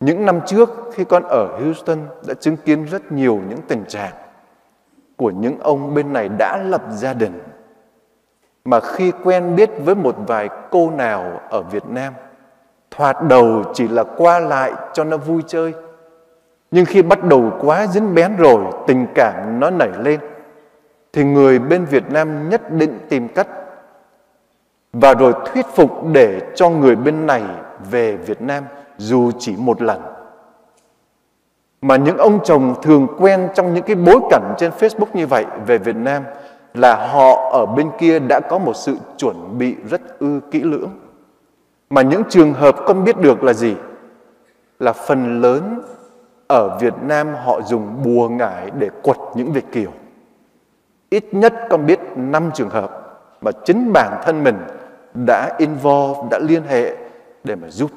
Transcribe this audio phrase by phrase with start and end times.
[0.00, 4.12] Những năm trước, khi con ở Houston, đã chứng kiến rất nhiều những tình trạng
[5.16, 7.40] của những ông bên này đã lập gia đình.
[8.64, 12.12] Mà khi quen biết với một vài cô nào ở Việt Nam,
[12.90, 15.74] thoạt đầu chỉ là qua lại cho nó vui chơi.
[16.70, 20.20] Nhưng khi bắt đầu quá dính bén rồi, tình cảm nó nảy lên,
[21.12, 23.48] thì người bên Việt Nam nhất định tìm cách
[24.92, 27.42] và rồi thuyết phục để cho người bên này
[27.90, 28.64] về Việt Nam
[28.98, 30.00] dù chỉ một lần.
[31.82, 35.44] Mà những ông chồng thường quen trong những cái bối cảnh trên Facebook như vậy
[35.66, 36.22] về Việt Nam
[36.74, 40.90] là họ ở bên kia đã có một sự chuẩn bị rất ư kỹ lưỡng.
[41.90, 43.74] Mà những trường hợp con biết được là gì?
[44.78, 45.80] Là phần lớn
[46.48, 49.90] ở Việt Nam họ dùng bùa ngải để quật những Việt Kiều.
[51.10, 54.56] Ít nhất con biết 5 trường hợp mà chính bản thân mình
[55.14, 56.96] đã involve, đã liên hệ
[57.44, 57.90] để mà giúp.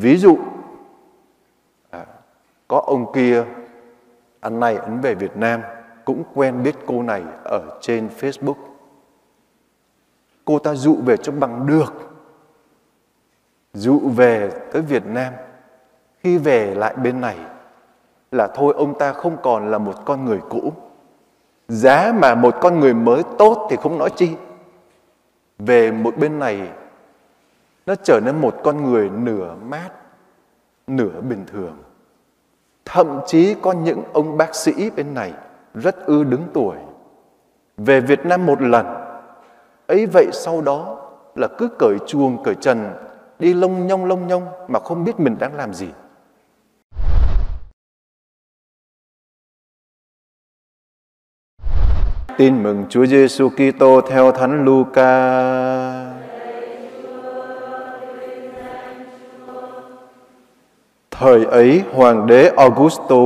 [0.00, 0.38] Ví dụ,
[1.90, 2.06] à,
[2.68, 3.44] có ông kia,
[4.40, 5.60] anh này ấn về Việt Nam,
[6.04, 8.54] cũng quen biết cô này ở trên Facebook.
[10.44, 11.92] Cô ta dụ về cho bằng được.
[13.72, 15.32] Dụ về tới Việt Nam.
[16.18, 17.36] Khi về lại bên này
[18.30, 20.72] là thôi ông ta không còn là một con người cũ.
[21.68, 24.36] Giá mà một con người mới tốt thì không nói chi.
[25.58, 26.70] Về một bên này
[27.86, 29.90] nó trở nên một con người nửa mát,
[30.86, 31.76] nửa bình thường.
[32.84, 35.32] Thậm chí có những ông bác sĩ bên này
[35.74, 36.76] rất ư đứng tuổi.
[37.76, 38.86] Về Việt Nam một lần,
[39.86, 42.92] ấy vậy sau đó là cứ cởi chuồng cởi trần,
[43.38, 45.88] đi lông nhông lông nhông mà không biết mình đang làm gì.
[52.36, 56.03] Tin mừng Chúa Giêsu Kitô theo Thánh Luca.
[61.18, 63.16] Thời ấy, Hoàng đế Augusto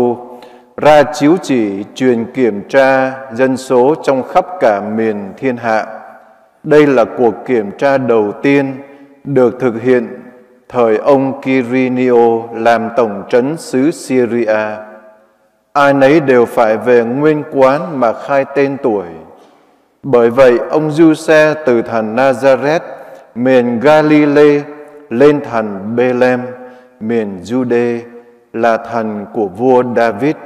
[0.76, 5.86] ra chiếu chỉ truyền kiểm tra dân số trong khắp cả miền thiên hạ.
[6.62, 8.74] Đây là cuộc kiểm tra đầu tiên
[9.24, 10.08] được thực hiện
[10.68, 14.58] thời ông Quirinio làm tổng trấn xứ Syria.
[15.72, 19.06] Ai nấy đều phải về nguyên quán mà khai tên tuổi.
[20.02, 22.80] Bởi vậy, ông du xe từ thành Nazareth,
[23.34, 24.62] miền Galilee,
[25.10, 26.40] lên thành Bethlehem,
[27.00, 28.00] miền Jude,
[28.52, 30.36] là thần của vua David,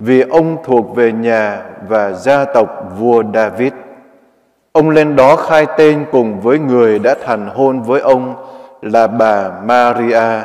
[0.00, 3.72] vì ông thuộc về nhà và gia tộc vua David.
[4.72, 8.34] Ông lên đó khai tên cùng với người đã thành hôn với ông
[8.82, 10.42] là bà Maria,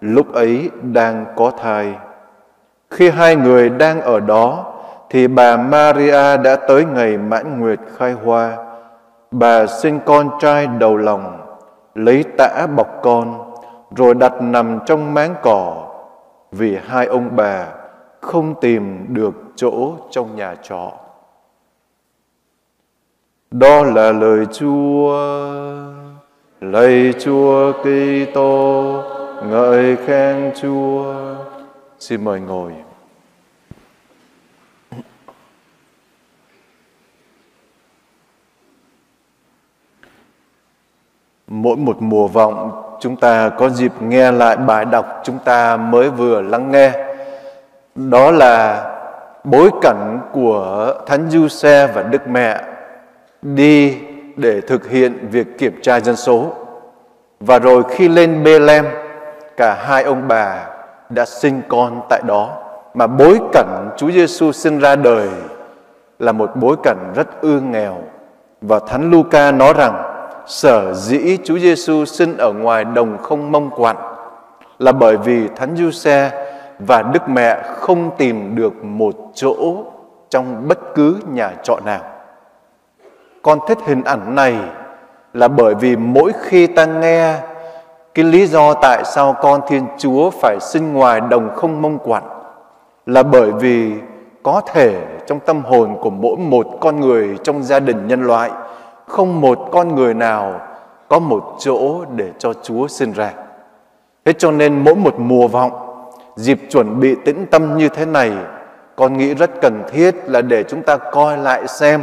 [0.00, 1.94] lúc ấy đang có thai.
[2.90, 4.72] Khi hai người đang ở đó,
[5.10, 8.56] thì bà Maria đã tới ngày mãn nguyệt khai hoa.
[9.30, 11.40] Bà sinh con trai đầu lòng,
[11.94, 13.49] lấy tã bọc con,
[14.00, 15.88] rồi đặt nằm trong máng cỏ,
[16.52, 17.68] vì hai ông bà
[18.20, 20.92] không tìm được chỗ trong nhà trọ.
[23.50, 25.16] Đó là lời Chúa.
[26.60, 29.02] Lạy Chúa Kitô,
[29.44, 31.14] ngợi khen Chúa.
[31.98, 32.72] Xin mời ngồi.
[41.46, 46.10] Mỗi một mùa vọng chúng ta có dịp nghe lại bài đọc chúng ta mới
[46.10, 46.92] vừa lắng nghe.
[47.94, 48.84] Đó là
[49.44, 52.60] bối cảnh của Thánh Du Xe và Đức Mẹ
[53.42, 53.98] đi
[54.36, 56.52] để thực hiện việc kiểm tra dân số.
[57.40, 58.86] Và rồi khi lên Bethlehem,
[59.56, 60.66] cả hai ông bà
[61.10, 62.56] đã sinh con tại đó
[62.94, 65.28] mà bối cảnh Chúa Giêsu sinh ra đời
[66.18, 67.96] là một bối cảnh rất ư nghèo
[68.60, 70.09] và Thánh Luca nói rằng
[70.50, 73.96] sở dĩ Chúa Giêsu sinh ở ngoài đồng không mông quặn
[74.78, 76.30] là bởi vì Thánh Giuse
[76.78, 79.54] và Đức Mẹ không tìm được một chỗ
[80.30, 82.00] trong bất cứ nhà trọ nào.
[83.42, 84.56] Con thích hình ảnh này
[85.34, 87.34] là bởi vì mỗi khi ta nghe
[88.14, 92.22] cái lý do tại sao con Thiên Chúa phải sinh ngoài đồng không mông quặn
[93.06, 93.92] là bởi vì
[94.42, 98.50] có thể trong tâm hồn của mỗi một con người trong gia đình nhân loại
[99.10, 100.60] không một con người nào
[101.08, 103.32] có một chỗ để cho Chúa sinh ra.
[104.24, 105.72] Thế cho nên mỗi một mùa vọng,
[106.36, 108.32] dịp chuẩn bị tĩnh tâm như thế này,
[108.96, 112.02] con nghĩ rất cần thiết là để chúng ta coi lại xem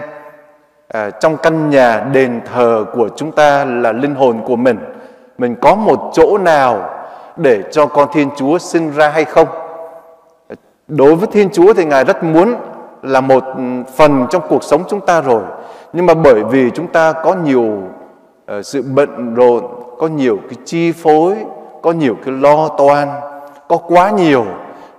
[0.87, 4.77] à, trong căn nhà đền thờ của chúng ta là linh hồn của mình
[5.37, 6.89] mình có một chỗ nào
[7.37, 9.47] để cho con thiên chúa sinh ra hay không
[10.87, 12.55] đối với thiên chúa thì ngài rất muốn
[13.01, 13.43] là một
[13.95, 15.41] phần trong cuộc sống chúng ta rồi
[15.93, 17.63] nhưng mà bởi vì chúng ta có nhiều
[18.57, 19.63] uh, sự bận rộn
[19.97, 21.35] có nhiều cái chi phối
[21.81, 23.07] có nhiều cái lo toan
[23.67, 24.45] có quá nhiều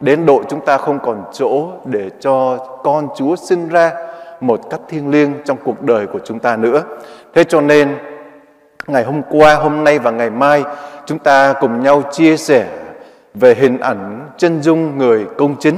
[0.00, 3.93] đến độ chúng ta không còn chỗ để cho con Chúa sinh ra
[4.40, 6.82] một cách thiêng liêng trong cuộc đời của chúng ta nữa.
[7.35, 7.96] Thế cho nên
[8.87, 10.64] ngày hôm qua, hôm nay và ngày mai
[11.06, 12.67] chúng ta cùng nhau chia sẻ
[13.35, 15.76] về hình ảnh chân dung người công chính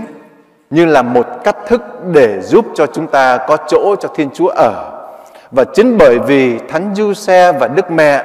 [0.71, 4.49] như là một cách thức để giúp cho chúng ta có chỗ cho Thiên Chúa
[4.57, 5.00] ở.
[5.50, 8.25] Và chính bởi vì Thánh Du Xe và Đức Mẹ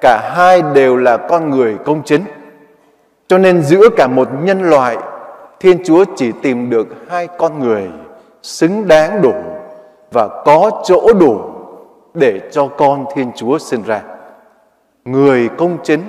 [0.00, 2.24] cả hai đều là con người công chính.
[3.28, 4.96] Cho nên giữa cả một nhân loại,
[5.60, 7.88] Thiên Chúa chỉ tìm được hai con người
[8.42, 9.34] xứng đáng đủ
[10.12, 11.40] và có chỗ đủ
[12.14, 14.02] để cho con Thiên Chúa sinh ra.
[15.04, 16.00] Người công chính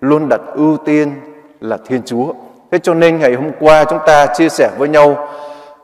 [0.00, 1.14] luôn đặt ưu tiên
[1.60, 2.32] là Thiên Chúa.
[2.70, 5.28] Thế cho nên ngày hôm qua chúng ta chia sẻ với nhau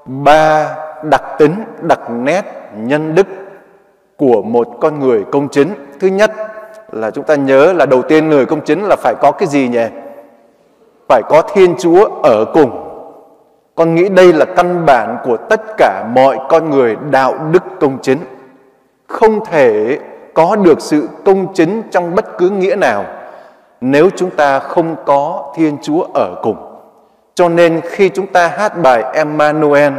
[0.04, 2.42] ba đặc tính, đặc nét
[2.76, 3.26] nhân đức
[4.20, 5.68] của một con người công chính.
[6.00, 6.32] Thứ nhất
[6.92, 9.68] là chúng ta nhớ là đầu tiên người công chính là phải có cái gì
[9.68, 9.86] nhỉ?
[11.08, 12.70] Phải có Thiên Chúa ở cùng.
[13.74, 17.98] Con nghĩ đây là căn bản của tất cả mọi con người đạo đức công
[18.02, 18.18] chính.
[19.06, 19.98] Không thể
[20.34, 23.04] có được sự công chính trong bất cứ nghĩa nào
[23.80, 26.56] nếu chúng ta không có Thiên Chúa ở cùng.
[27.34, 29.92] Cho nên khi chúng ta hát bài Emmanuel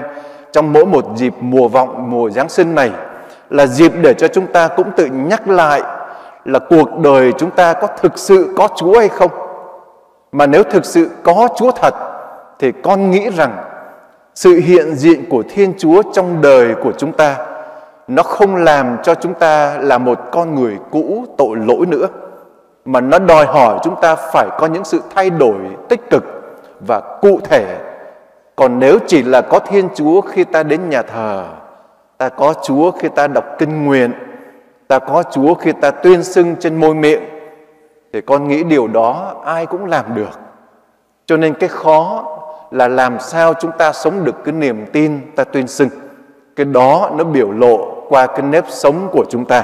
[0.51, 2.91] trong mỗi một dịp mùa vọng, mùa Giáng sinh này
[3.51, 5.81] là dịp để cho chúng ta cũng tự nhắc lại
[6.45, 9.31] là cuộc đời chúng ta có thực sự có Chúa hay không.
[10.31, 11.93] Mà nếu thực sự có Chúa thật,
[12.59, 13.57] thì con nghĩ rằng
[14.35, 17.37] sự hiện diện của Thiên Chúa trong đời của chúng ta,
[18.07, 22.07] nó không làm cho chúng ta là một con người cũ tội lỗi nữa,
[22.85, 25.57] mà nó đòi hỏi chúng ta phải có những sự thay đổi
[25.89, 26.23] tích cực
[26.87, 27.77] và cụ thể
[28.55, 31.45] còn nếu chỉ là có thiên chúa khi ta đến nhà thờ
[32.21, 34.13] ta có chúa khi ta đọc kinh nguyện.
[34.87, 37.21] Ta có chúa khi ta tuyên xưng trên môi miệng.
[38.13, 40.39] Thì con nghĩ điều đó ai cũng làm được.
[41.25, 42.25] Cho nên cái khó
[42.71, 45.89] là làm sao chúng ta sống được cái niềm tin ta tuyên xưng.
[46.55, 49.63] Cái đó nó biểu lộ qua cái nếp sống của chúng ta.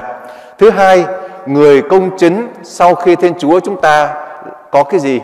[0.58, 1.04] Thứ hai,
[1.46, 4.26] người công chính sau khi Thiên Chúa chúng ta
[4.70, 5.20] có cái gì?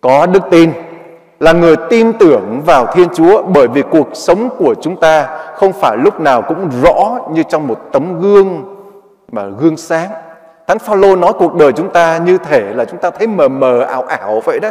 [0.00, 0.72] Có đức tin
[1.40, 5.72] là người tin tưởng vào Thiên Chúa bởi vì cuộc sống của chúng ta không
[5.72, 8.76] phải lúc nào cũng rõ như trong một tấm gương
[9.32, 10.10] mà gương sáng.
[10.66, 13.80] Thánh Phaolô nói cuộc đời chúng ta như thể là chúng ta thấy mờ mờ
[13.80, 14.68] ảo ảo vậy đó.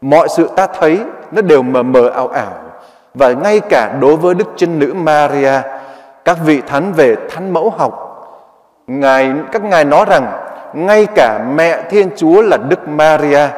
[0.00, 1.00] Mọi sự ta thấy
[1.32, 2.52] nó đều mờ mờ ảo ảo.
[3.14, 5.60] Và ngay cả đối với Đức Trinh Nữ Maria,
[6.24, 8.04] các vị thánh về thánh mẫu học
[8.86, 10.32] Ngài các ngài nói rằng
[10.74, 13.48] ngay cả mẹ Thiên Chúa là Đức Maria,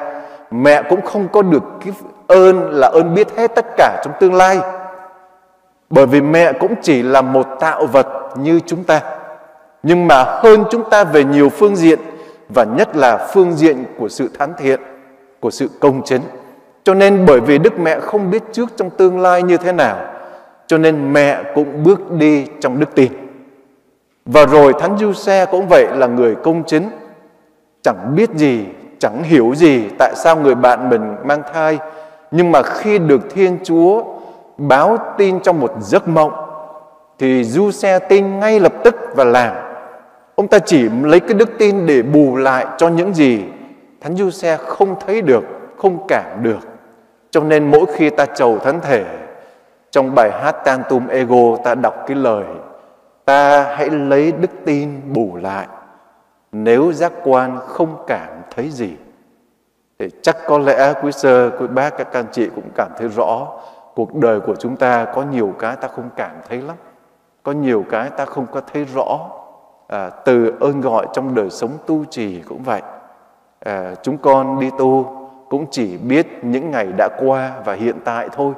[0.51, 1.93] mẹ cũng không có được cái
[2.27, 4.59] ơn là ơn biết hết tất cả trong tương lai.
[5.91, 8.07] Bởi vì mẹ cũng chỉ là một tạo vật
[8.37, 9.01] như chúng ta.
[9.83, 11.99] Nhưng mà hơn chúng ta về nhiều phương diện
[12.49, 14.81] và nhất là phương diện của sự thánh thiện,
[15.41, 16.23] của sự công chính.
[16.85, 19.97] Cho nên bởi vì Đức Mẹ không biết trước trong tương lai như thế nào,
[20.67, 23.13] cho nên mẹ cũng bước đi trong đức tin.
[24.27, 26.89] Và rồi Thánh Du Xe cũng vậy là người công chính,
[27.83, 28.65] chẳng biết gì,
[28.99, 31.79] chẳng hiểu gì tại sao người bạn mình mang thai.
[32.31, 34.03] Nhưng mà khi được Thiên Chúa
[34.57, 36.33] báo tin trong một giấc mộng,
[37.19, 39.55] thì Du Xe tin ngay lập tức và làm.
[40.35, 43.45] Ông ta chỉ lấy cái đức tin để bù lại cho những gì
[44.01, 45.45] Thánh Du Xe không thấy được,
[45.77, 46.69] không cảm được.
[47.31, 49.05] Cho nên mỗi khi ta chầu thánh thể,
[49.91, 52.45] trong bài hát Tantum Ego ta đọc cái lời
[53.25, 55.67] ta hãy lấy đức tin bù lại
[56.53, 58.91] nếu giác quan không cảm thấy gì
[59.99, 63.47] thì chắc có lẽ quý sơ quý bác các anh chị cũng cảm thấy rõ
[63.95, 66.77] cuộc đời của chúng ta có nhiều cái ta không cảm thấy lắm.
[67.43, 69.19] Có nhiều cái ta không có thấy rõ.
[69.89, 72.83] À, từ ơn gọi trong đời sống tu trì cũng vậy.
[73.65, 75.17] À, chúng con đi tu
[75.49, 78.55] cũng chỉ biết những ngày đã qua và hiện tại thôi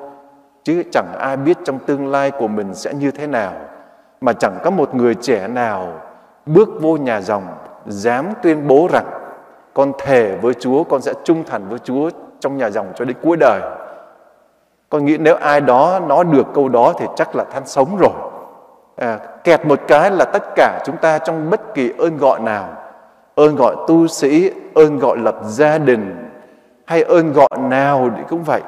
[0.64, 3.52] chứ chẳng ai biết trong tương lai của mình sẽ như thế nào.
[4.20, 5.92] Mà chẳng có một người trẻ nào
[6.46, 7.46] bước vô nhà dòng
[7.86, 9.06] dám tuyên bố rằng
[9.74, 12.10] con thề với Chúa con sẽ trung thành với Chúa
[12.40, 13.60] trong nhà dòng cho đến cuối đời.
[14.88, 18.12] Con nghĩ nếu ai đó nói được câu đó thì chắc là than sống rồi.
[18.96, 22.68] À, kẹt một cái là tất cả chúng ta trong bất kỳ ơn gọi nào,
[23.34, 26.30] ơn gọi tu sĩ, ơn gọi lập gia đình
[26.86, 28.62] hay ơn gọi nào thì cũng vậy.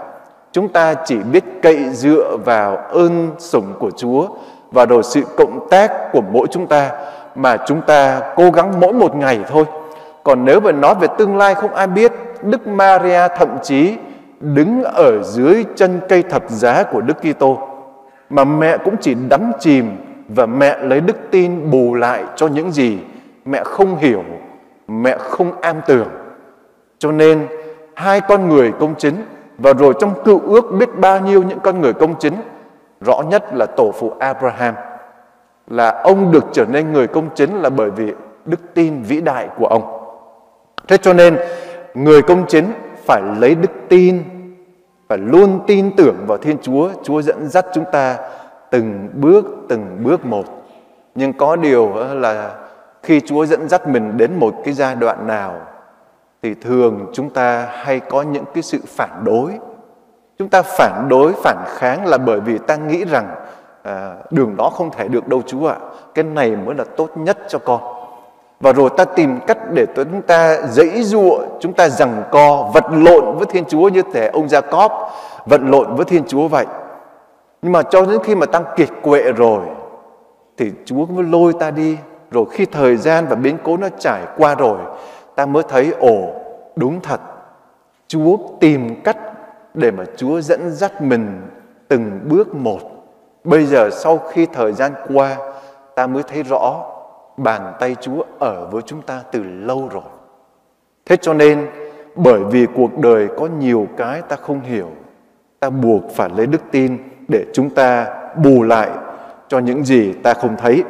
[0.52, 4.26] Chúng ta chỉ biết cậy dựa vào ơn sủng của Chúa
[4.70, 6.90] và rồi sự cộng tác của mỗi chúng ta
[7.34, 9.64] mà chúng ta cố gắng mỗi một ngày thôi.
[10.24, 12.12] Còn nếu mà nói về tương lai không ai biết,
[12.42, 13.96] Đức Maria thậm chí
[14.40, 17.58] đứng ở dưới chân cây thập giá của Đức Kitô
[18.30, 19.96] mà mẹ cũng chỉ đắm chìm
[20.28, 22.98] và mẹ lấy đức tin bù lại cho những gì
[23.44, 24.22] mẹ không hiểu,
[24.88, 26.08] mẹ không am tưởng.
[26.98, 27.46] Cho nên
[27.94, 29.14] hai con người công chính
[29.58, 32.34] và rồi trong cựu ước biết bao nhiêu những con người công chính
[33.00, 34.74] rõ nhất là tổ phụ Abraham
[35.68, 38.12] là ông được trở nên người công chính là bởi vì
[38.44, 39.99] đức tin vĩ đại của ông
[40.90, 41.38] thế cho nên
[41.94, 42.72] người công chính
[43.06, 44.22] phải lấy đức tin
[45.08, 46.90] phải luôn tin tưởng vào Thiên Chúa.
[47.02, 48.18] Chúa dẫn dắt chúng ta
[48.70, 50.44] từng bước từng bước một.
[51.14, 52.54] Nhưng có điều là
[53.02, 55.60] khi Chúa dẫn dắt mình đến một cái giai đoạn nào
[56.42, 59.50] thì thường chúng ta hay có những cái sự phản đối.
[60.38, 63.34] Chúng ta phản đối phản kháng là bởi vì ta nghĩ rằng
[63.82, 65.76] à, đường đó không thể được đâu Chúa ạ.
[66.14, 67.99] Cái này mới là tốt nhất cho con
[68.60, 72.84] và rồi ta tìm cách để chúng ta dãy dụa, chúng ta rằng co, vật
[72.90, 74.90] lộn với Thiên Chúa như thể ông Jacob,
[75.46, 76.66] vật lộn với Thiên Chúa vậy.
[77.62, 79.60] Nhưng mà cho đến khi mà tăng kiệt quệ rồi,
[80.56, 81.96] thì Chúa mới lôi ta đi.
[82.30, 84.78] Rồi khi thời gian và biến cố nó trải qua rồi,
[85.34, 86.16] ta mới thấy, ồ,
[86.76, 87.20] đúng thật.
[88.08, 89.16] Chúa tìm cách
[89.74, 91.40] để mà Chúa dẫn dắt mình
[91.88, 92.80] từng bước một.
[93.44, 95.36] Bây giờ sau khi thời gian qua,
[95.94, 96.89] ta mới thấy rõ
[97.42, 100.02] bàn tay Chúa ở với chúng ta từ lâu rồi.
[101.06, 101.66] Thế cho nên,
[102.14, 104.90] bởi vì cuộc đời có nhiều cái ta không hiểu,
[105.60, 108.06] ta buộc phải lấy đức tin để chúng ta
[108.44, 108.90] bù lại
[109.48, 110.84] cho những gì ta không thấy.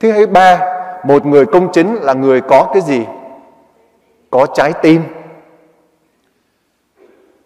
[0.00, 0.60] Thứ ba,
[1.04, 3.06] một người công chính là người có cái gì?
[4.30, 5.02] Có trái tim.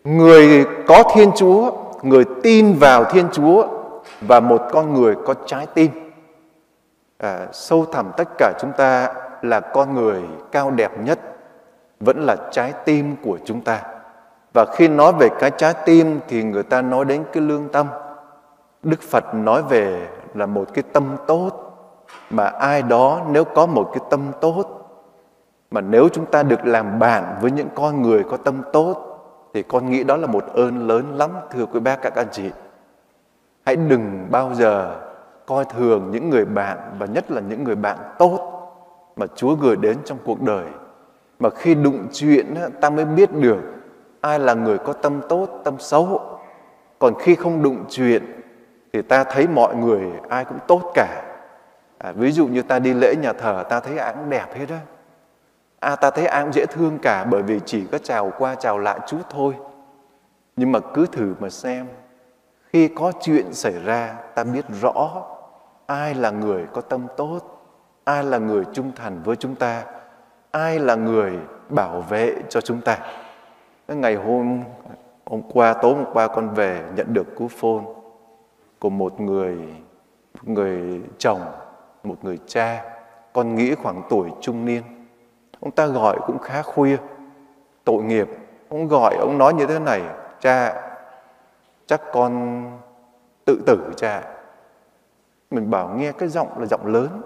[0.05, 1.73] Người có thiên chúa,
[2.03, 3.67] người tin vào thiên chúa
[4.21, 6.02] và một con người có trái tim
[7.23, 11.19] à, sâu thẳm tất cả chúng ta là con người cao đẹp nhất
[12.01, 13.83] vẫn là trái tim của chúng ta.
[14.55, 17.87] Và khi nói về cái trái tim thì người ta nói đến cái lương tâm.
[18.83, 21.51] Đức phật nói về là một cái tâm tốt
[22.31, 24.65] mà ai đó nếu có một cái tâm tốt
[25.71, 29.09] mà nếu chúng ta được làm bạn với những con người có tâm tốt
[29.55, 32.51] thì con nghĩ đó là một ơn lớn lắm thưa quý bác các anh chị.
[33.67, 34.97] Hãy đừng bao giờ
[35.53, 38.49] coi thường những người bạn và nhất là những người bạn tốt
[39.17, 40.67] mà Chúa gửi đến trong cuộc đời.
[41.39, 43.61] Mà khi đụng chuyện ta mới biết được
[44.21, 46.21] ai là người có tâm tốt tâm xấu.
[46.99, 48.41] Còn khi không đụng chuyện
[48.93, 51.23] thì ta thấy mọi người ai cũng tốt cả.
[51.99, 54.67] À, ví dụ như ta đi lễ nhà thờ ta thấy ai cũng đẹp hết
[54.69, 54.81] á.
[55.81, 58.79] À, ta thấy ai cũng dễ thương cả bởi vì chỉ có chào qua chào
[58.79, 59.55] lại chút thôi.
[60.57, 61.87] Nhưng mà cứ thử mà xem
[62.73, 65.23] khi có chuyện xảy ra ta biết rõ
[65.93, 67.41] ai là người có tâm tốt?
[68.05, 69.85] Ai là người trung thành với chúng ta?
[70.51, 72.99] Ai là người bảo vệ cho chúng ta?
[73.89, 74.63] Ngày hôm
[75.27, 77.85] hôm qua, tối hôm qua con về nhận được cú phone
[78.79, 79.57] của một người
[80.35, 81.41] một người chồng,
[82.03, 82.85] một người cha,
[83.33, 84.83] con nghĩ khoảng tuổi trung niên.
[85.61, 86.97] Ông ta gọi cũng khá khuya,
[87.85, 88.29] tội nghiệp.
[88.69, 90.03] Ông gọi, ông nói như thế này,
[90.41, 90.83] cha,
[91.87, 92.63] chắc con
[93.45, 94.23] tự tử, cha
[95.53, 97.23] mình bảo nghe cái giọng là giọng lớn.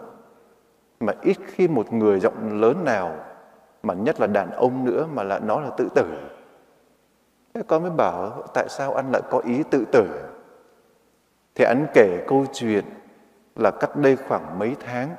[1.00, 3.16] Mà ít khi một người giọng lớn nào,
[3.82, 6.04] mà nhất là đàn ông nữa mà là nó là tự tử.
[7.54, 10.08] Thế con mới bảo, tại sao anh lại có ý tự tử?
[11.54, 12.84] Thì anh kể câu chuyện
[13.56, 15.16] là cách đây khoảng mấy tháng,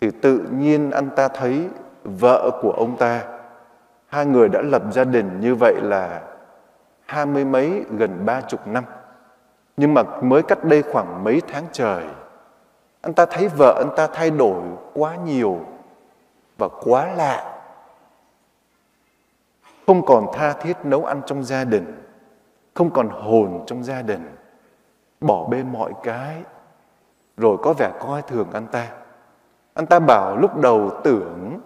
[0.00, 1.68] thì tự nhiên anh ta thấy
[2.04, 3.24] vợ của ông ta,
[4.06, 6.22] hai người đã lập gia đình như vậy là
[7.06, 8.84] hai mươi mấy, gần ba chục năm
[9.76, 12.04] nhưng mà mới cách đây khoảng mấy tháng trời,
[13.02, 14.62] anh ta thấy vợ anh ta thay đổi
[14.94, 15.60] quá nhiều
[16.58, 17.58] và quá lạ.
[19.86, 22.02] Không còn tha thiết nấu ăn trong gia đình,
[22.74, 24.36] không còn hồn trong gia đình,
[25.20, 26.36] bỏ bê mọi cái.
[27.36, 28.88] Rồi có vẻ coi thường anh ta.
[29.74, 31.60] Anh ta bảo lúc đầu tưởng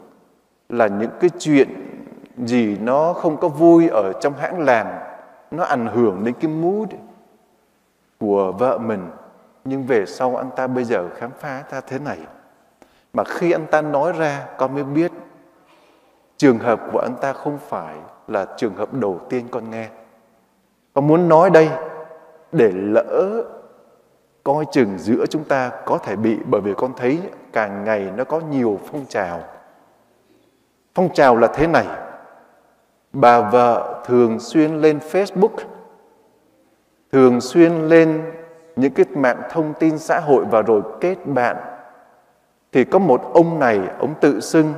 [0.68, 1.68] là những cái chuyện
[2.38, 4.86] gì nó không có vui ở trong hãng làm
[5.50, 6.88] nó ảnh hưởng đến cái mood
[8.20, 9.10] của vợ mình.
[9.64, 12.18] Nhưng về sau anh ta bây giờ khám phá ra thế này.
[13.12, 15.12] Mà khi anh ta nói ra, con mới biết
[16.36, 17.96] trường hợp của anh ta không phải
[18.28, 19.88] là trường hợp đầu tiên con nghe.
[20.94, 21.68] Con muốn nói đây
[22.52, 23.42] để lỡ
[24.44, 27.20] coi chừng giữa chúng ta có thể bị, bởi vì con thấy
[27.52, 29.40] càng ngày nó có nhiều phong trào.
[30.94, 31.86] Phong trào là thế này.
[33.12, 35.56] Bà vợ thường xuyên lên facebook
[37.12, 38.32] thường xuyên lên
[38.76, 41.56] những cái mạng thông tin xã hội và rồi kết bạn
[42.72, 44.74] thì có một ông này ông tự xưng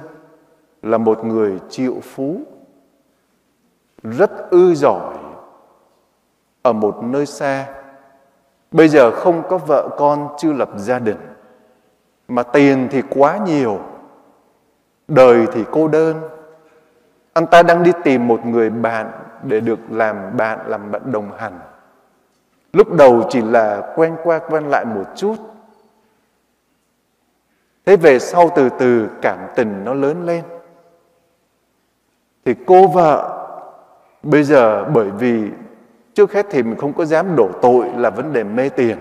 [0.82, 2.40] là một người triệu phú
[4.02, 5.16] rất ư giỏi
[6.62, 7.66] ở một nơi xa
[8.70, 11.18] bây giờ không có vợ con chưa lập gia đình
[12.28, 13.78] mà tiền thì quá nhiều
[15.08, 16.20] đời thì cô đơn
[17.38, 19.10] Anh ta đang đi tìm một người bạn
[19.42, 21.58] để được làm bạn, làm bạn đồng hành.
[22.72, 25.36] Lúc đầu chỉ là quen qua quen lại một chút.
[27.86, 30.44] Thế về sau từ từ cảm tình nó lớn lên.
[32.44, 33.44] Thì cô vợ,
[34.22, 35.50] bây giờ bởi vì
[36.14, 38.98] trước hết thì mình không có dám đổ tội là vấn đề mê tiền.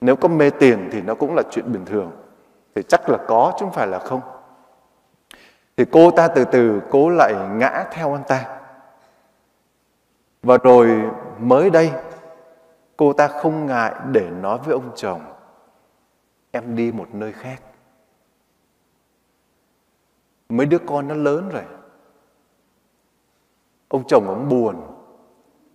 [0.00, 2.10] Nếu có mê tiền thì nó cũng là chuyện bình thường.
[2.74, 4.20] Thì chắc là có chứ không phải là không.
[5.76, 8.44] Thì cô ta từ từ cố lại ngã theo anh ta.
[10.42, 11.02] Và rồi
[11.38, 11.90] mới đây
[13.02, 15.20] cô ta không ngại để nói với ông chồng
[16.50, 17.62] em đi một nơi khác.
[20.48, 21.64] Mấy đứa con nó lớn rồi.
[23.88, 24.76] Ông chồng ông buồn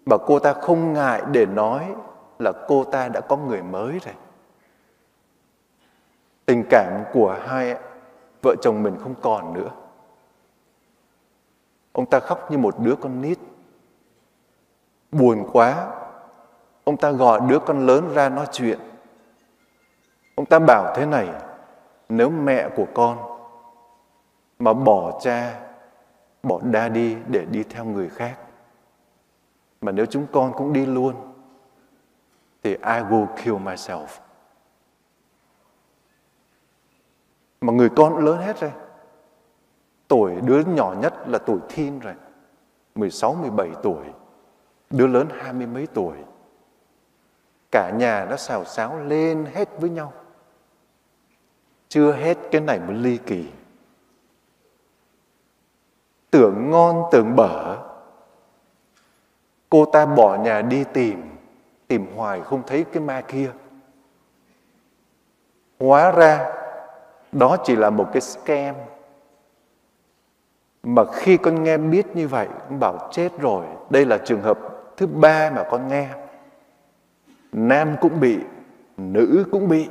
[0.06, 1.96] và cô ta không ngại để nói
[2.40, 4.16] là cô ta đã có người mới rồi.
[6.46, 7.78] Tình cảm của hai
[8.42, 9.70] vợ chồng mình không còn nữa.
[11.92, 13.40] Ông ta khóc như một đứa con nít.
[15.12, 15.90] Buồn quá,
[16.88, 18.80] ông ta gọi đứa con lớn ra nói chuyện.
[20.36, 21.30] Ông ta bảo thế này,
[22.10, 23.18] nếu mẹ của con
[24.60, 25.60] mà bỏ cha,
[26.44, 28.38] bỏ daddy để đi theo người khác,
[29.82, 31.14] mà nếu chúng con cũng đi luôn,
[32.64, 32.78] thì I
[33.10, 34.08] will kill myself.
[37.62, 38.72] Mà người con lớn hết rồi.
[40.08, 42.16] Tuổi đứa nhỏ nhất là tuổi teen rồi.
[42.96, 44.06] 16, 17 tuổi.
[44.90, 46.18] Đứa lớn hai mươi mấy tuổi.
[47.72, 50.14] Cả nhà nó xào xáo lên hết với nhau.
[51.90, 53.50] Chưa hết cái này mới ly kỳ.
[56.32, 57.78] Tưởng ngon, tưởng bở.
[59.70, 61.24] Cô ta bỏ nhà đi tìm.
[61.88, 63.52] Tìm hoài không thấy cái ma kia.
[65.80, 66.54] Hóa ra,
[67.32, 68.76] đó chỉ là một cái scam
[70.84, 74.60] mà khi con nghe biết như vậy, con bảo chết rồi đây là trường hợp
[74.98, 76.10] thứ ba mà con nghe
[77.58, 78.40] nam cũng bị,
[78.98, 79.90] nữ cũng bị.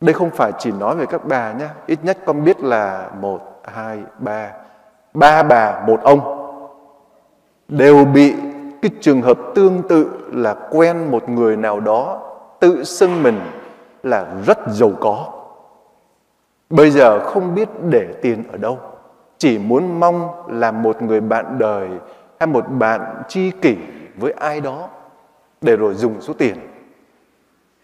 [0.00, 3.62] Đây không phải chỉ nói về các bà nhé ít nhất con biết là một,
[3.64, 4.52] hai, ba
[5.14, 6.20] ba bà, một ông
[7.68, 8.34] đều bị
[8.82, 12.20] cái trường hợp tương tự là quen một người nào đó
[12.60, 13.40] tự xưng mình
[14.02, 15.32] là rất giàu có.
[16.70, 18.78] Bây giờ không biết để tiền ở đâu.
[19.38, 21.88] Chỉ muốn mong là một người bạn đời
[22.40, 23.76] hay một bạn tri kỷ
[24.16, 24.88] với ai đó
[25.60, 26.56] để rồi dùng số tiền.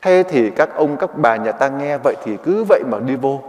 [0.02, 3.16] Thế thì các ông các bà nhà ta nghe vậy thì cứ vậy mà đi
[3.16, 3.42] vô.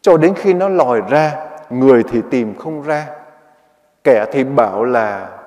[0.00, 3.06] Cho đến khi nó lòi ra, người thì tìm không ra.
[4.04, 5.38] Kẻ thì bảo là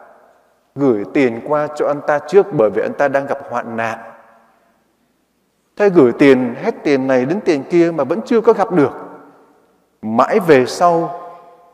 [0.75, 3.99] gửi tiền qua cho anh ta trước bởi vì anh ta đang gặp hoạn nạn.
[5.75, 8.91] Thế gửi tiền hết tiền này đến tiền kia mà vẫn chưa có gặp được
[10.01, 11.19] mãi về sau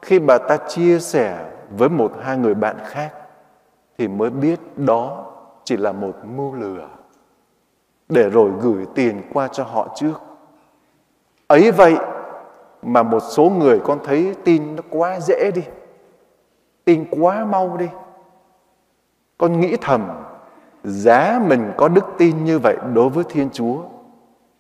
[0.02, 3.10] khi bà ta chia sẻ với một hai người bạn khác
[3.98, 5.26] thì mới biết đó
[5.64, 6.88] chỉ là một mưu lừa.
[8.10, 10.14] Để rồi gửi tiền qua cho họ trước.
[11.48, 11.96] Ấy vậy
[12.82, 15.62] mà một số người con thấy tin nó quá dễ đi,
[16.86, 17.88] tin quá mau đi.
[19.38, 20.08] Con nghĩ thầm,
[20.84, 23.78] giá mình có đức tin như vậy đối với thiên chúa,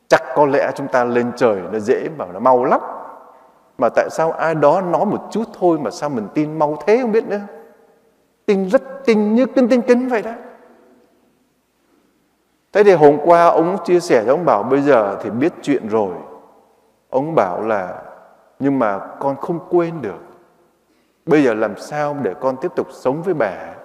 [0.07, 2.81] chắc có lẽ chúng ta lên trời nó dễ mà nó mau lắm.
[3.77, 6.99] Mà tại sao ai đó nói một chút thôi mà sao mình tin mau thế
[7.01, 7.39] không biết nữa.
[8.47, 10.31] Tin rất tin như kinh tin kính vậy đó.
[12.73, 15.87] Thế thì hôm qua ông chia sẻ cho ông bảo, bây giờ thì biết chuyện
[15.87, 16.15] rồi.
[17.09, 18.03] Ông bảo là,
[18.59, 20.19] nhưng mà con không quên được.
[21.25, 23.75] Bây giờ làm sao để con tiếp tục sống với bà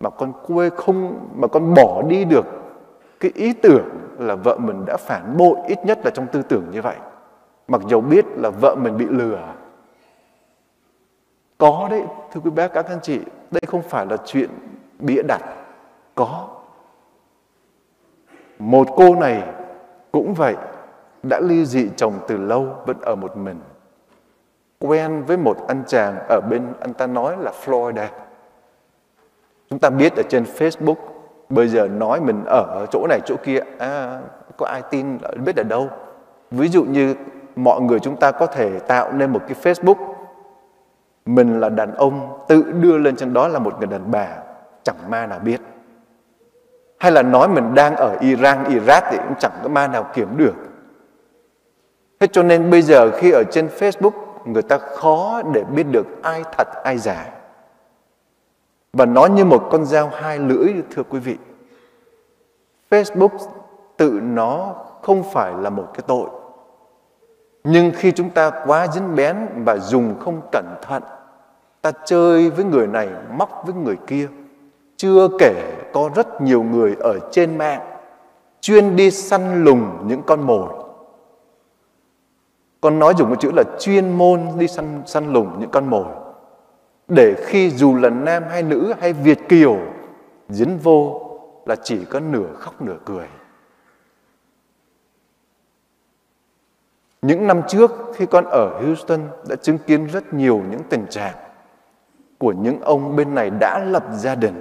[0.00, 2.46] mà con quê không, mà con bỏ đi được
[3.20, 3.88] cái ý tưởng
[4.18, 6.96] là vợ mình đã phản bội ít nhất là trong tư tưởng như vậy
[7.68, 9.38] mặc dầu biết là vợ mình bị lừa
[11.58, 13.20] có đấy, thưa quý bác, các anh chị
[13.56, 14.50] đây không phải là chuyện
[14.98, 15.42] bịa đặt
[16.14, 16.48] có.
[18.58, 19.42] Một cô này
[20.12, 20.54] cũng vậy
[21.22, 23.60] đã ly dị chồng từ lâu vẫn ở một mình.
[24.78, 28.06] Quen với một anh chàng ở bên anh ta nói là Florida.
[29.70, 30.96] Chúng ta biết ở trên Facebook
[31.48, 34.20] bây giờ nói mình ở chỗ này chỗ kia à,
[34.56, 35.88] có ai tin biết ở đâu?
[36.50, 37.14] Ví dụ như
[37.56, 40.15] mọi người chúng ta có thể tạo nên một cái Facebook
[41.26, 44.28] mình là đàn ông tự đưa lên trên đó là một người đàn bà
[44.82, 45.60] chẳng ma nào biết.
[46.98, 50.36] Hay là nói mình đang ở Iran, Iraq thì cũng chẳng có ma nào kiểm
[50.36, 50.54] được.
[52.20, 54.10] Thế cho nên bây giờ khi ở trên Facebook
[54.44, 57.26] người ta khó để biết được ai thật ai giả.
[58.92, 61.36] Và nó như một con dao hai lưỡi thưa quý vị.
[62.90, 63.38] Facebook
[63.96, 66.28] tự nó không phải là một cái tội.
[67.64, 71.02] Nhưng khi chúng ta quá dính bén và dùng không cẩn thận,
[71.86, 74.28] ta chơi với người này, móc với người kia.
[74.96, 77.80] Chưa kể có rất nhiều người ở trên mạng
[78.60, 80.68] chuyên đi săn lùng những con mồi.
[82.80, 86.06] Con nói dùng một chữ là chuyên môn đi săn săn lùng những con mồi.
[87.08, 89.78] Để khi dù là nam hay nữ hay Việt kiều
[90.48, 91.22] dính vô
[91.66, 93.26] là chỉ có nửa khóc nửa cười.
[97.22, 101.45] Những năm trước khi con ở Houston đã chứng kiến rất nhiều những tình trạng
[102.38, 104.60] của những ông bên này đã lập gia đình,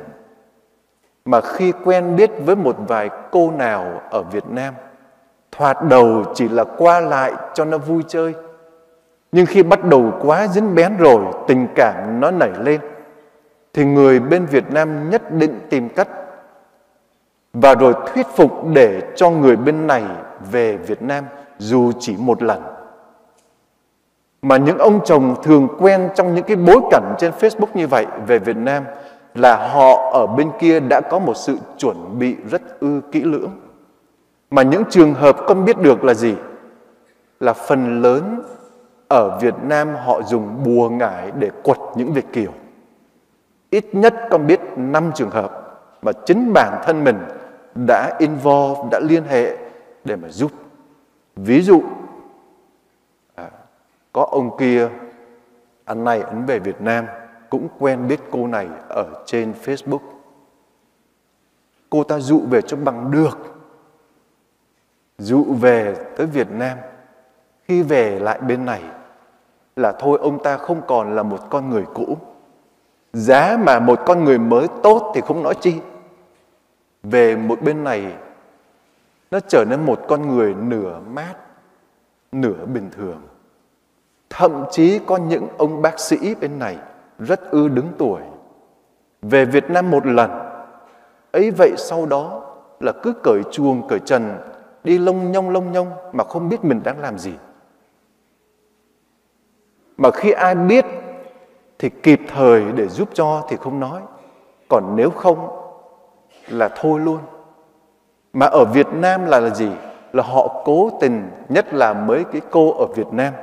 [1.25, 4.73] mà khi quen biết với một vài cô nào ở Việt Nam,
[5.51, 8.33] thoạt đầu chỉ là qua lại cho nó vui chơi
[9.35, 12.81] nhưng khi bắt đầu quá dính bén rồi, tình cảm nó nảy lên,
[13.73, 16.07] thì người bên Việt Nam nhất định tìm cách
[17.53, 20.03] và rồi thuyết phục để cho người bên này
[20.51, 21.25] về Việt Nam
[21.57, 22.61] dù chỉ một lần.
[24.45, 28.05] Mà những ông chồng thường quen trong những cái bối cảnh trên Facebook như vậy
[28.27, 28.83] về Việt Nam
[29.35, 33.51] là họ ở bên kia đã có một sự chuẩn bị rất ư kỹ lưỡng.
[34.51, 36.35] Mà những trường hợp con biết được là gì?
[37.39, 38.41] Là phần lớn
[39.07, 42.51] ở Việt Nam họ dùng bùa ngải để quật những Việt Kiều.
[43.69, 47.17] Ít nhất con biết 5 trường hợp mà chính bản thân mình
[47.87, 49.57] đã involve, đã liên hệ
[50.05, 50.51] để mà giúp.
[51.35, 51.81] Ví dụ,
[54.15, 54.89] có ông kia,
[55.85, 57.05] anh này ấn về Việt Nam,
[57.49, 59.99] cũng quen biết cô này ở trên Facebook.
[61.89, 63.37] Cô ta dụ về cho bằng được.
[65.17, 66.77] Dụ về tới Việt Nam.
[67.63, 68.81] Khi về lại bên này
[69.75, 72.17] là thôi ông ta không còn là một con người cũ.
[73.13, 75.75] Giá mà một con người mới tốt thì không nói chi.
[77.03, 78.15] Về một bên này
[79.31, 81.33] nó trở nên một con người nửa mát,
[82.31, 83.21] nửa bình thường.
[84.29, 86.77] Thậm chí có những ông bác sĩ bên này
[87.19, 88.21] rất ư đứng tuổi.
[89.21, 90.31] Về Việt Nam một lần,
[91.31, 92.41] ấy vậy sau đó
[92.79, 94.37] là cứ cởi chuồng, cởi trần,
[94.83, 97.33] đi lông nhông lông nhông mà không biết mình đang làm gì.
[99.97, 100.85] Mà khi ai biết
[101.79, 104.01] thì kịp thời để giúp cho thì không nói.
[104.69, 105.47] Còn nếu không
[106.47, 107.19] là thôi luôn.
[108.33, 109.69] Mà ở Việt Nam là, là gì?
[110.13, 113.33] Là họ cố tình, nhất là mấy cái cô ở Việt Nam.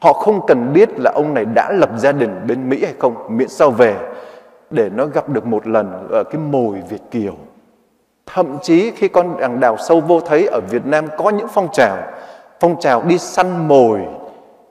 [0.00, 3.14] Họ không cần biết là ông này đã lập gia đình bên Mỹ hay không,
[3.28, 3.96] miễn sao về
[4.70, 7.34] để nó gặp được một lần ở cái mồi Việt Kiều.
[8.26, 11.68] Thậm chí khi con đằng đào sâu vô thấy ở Việt Nam có những phong
[11.72, 11.96] trào,
[12.60, 14.00] phong trào đi săn mồi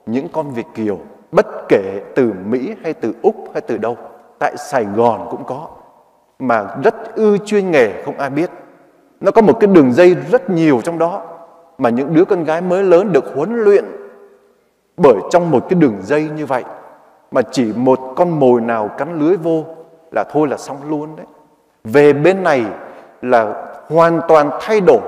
[0.05, 0.99] những con Việt Kiều,
[1.31, 3.97] bất kể từ Mỹ hay từ Úc hay từ đâu,
[4.39, 5.67] tại Sài Gòn cũng có,
[6.39, 8.49] mà rất ư chuyên nghề không ai biết.
[9.19, 11.21] Nó có một cái đường dây rất nhiều trong đó,
[11.77, 13.85] mà những đứa con gái mới lớn được huấn luyện
[14.97, 16.63] bởi trong một cái đường dây như vậy,
[17.31, 19.65] mà chỉ một con mồi nào cắn lưới vô
[20.11, 21.25] là thôi là xong luôn đấy.
[21.83, 22.65] Về bên này
[23.21, 25.01] là hoàn toàn thay đổi.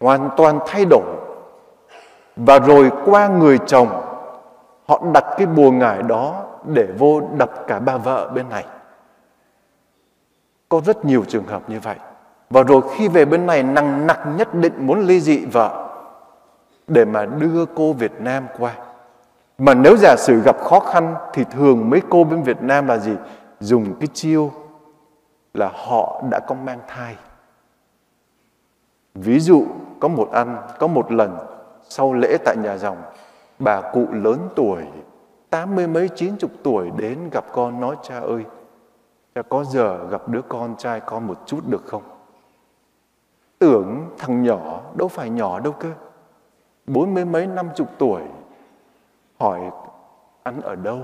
[0.00, 1.02] Hoàn toàn thay đổi.
[2.36, 3.88] Và rồi qua người chồng,
[4.88, 8.64] họ đặt cái bùa ngải đó để vô đập cả ba vợ bên này.
[10.68, 11.96] Có rất nhiều trường hợp như vậy.
[12.50, 15.87] Và rồi khi về bên này nặng nặc nhất định muốn ly dị vợ
[16.88, 18.74] để mà đưa cô Việt Nam qua.
[19.58, 22.98] Mà nếu giả sử gặp khó khăn thì thường mấy cô bên Việt Nam là
[22.98, 23.12] gì?
[23.60, 24.52] Dùng cái chiêu
[25.54, 27.16] là họ đã có mang thai.
[29.14, 29.64] Ví dụ
[30.00, 31.38] có một ăn, có một lần
[31.88, 32.96] sau lễ tại nhà dòng,
[33.58, 34.82] bà cụ lớn tuổi,
[35.50, 38.44] tám mươi mấy chín chục tuổi đến gặp con nói cha ơi,
[39.34, 42.02] cha có giờ gặp đứa con trai con một chút được không?
[43.58, 45.88] Tưởng thằng nhỏ đâu phải nhỏ đâu cơ
[46.88, 48.22] bốn mươi mấy năm chục tuổi.
[49.38, 49.60] Hỏi,
[50.42, 51.00] ăn ở đâu?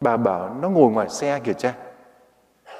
[0.00, 1.74] Bà bảo, nó ngồi ngoài xe kìa cha.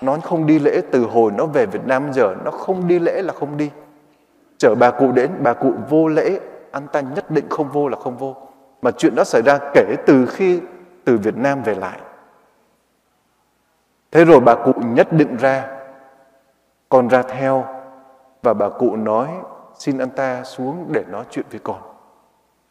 [0.01, 3.23] Nó không đi lễ từ hồi nó về Việt Nam giờ, nó không đi lễ
[3.23, 3.71] là không đi.
[4.59, 7.97] Chở bà cụ đến, bà cụ vô lễ, anh ta nhất định không vô là
[7.97, 8.37] không vô.
[8.83, 10.61] Mà chuyện đó xảy ra kể từ khi
[11.05, 12.01] từ Việt Nam về lại.
[14.11, 15.79] Thế rồi bà cụ nhất định ra,
[16.89, 17.65] con ra theo,
[18.43, 19.29] và bà cụ nói,
[19.75, 21.96] xin anh ta xuống để nói chuyện với con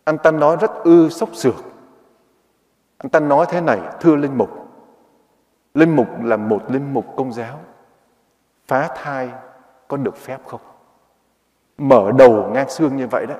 [0.05, 1.55] anh ta nói rất ư sốc sược.
[2.97, 4.49] Anh ta nói thế này, thưa Linh Mục.
[5.73, 7.59] Linh Mục là một Linh Mục công giáo.
[8.67, 9.29] Phá thai
[9.87, 10.61] có được phép không?
[11.77, 13.35] Mở đầu ngang xương như vậy đó.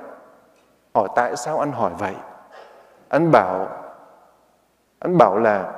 [0.94, 2.14] Hỏi tại sao anh hỏi vậy?
[3.08, 3.68] Anh bảo,
[4.98, 5.72] anh bảo là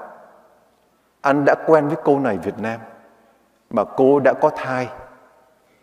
[1.20, 2.80] anh đã quen với cô này Việt Nam
[3.70, 4.88] mà cô đã có thai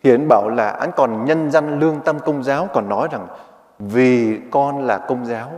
[0.03, 3.27] thì anh bảo là anh còn nhân dân lương tâm công giáo còn nói rằng
[3.79, 5.51] vì con là công giáo,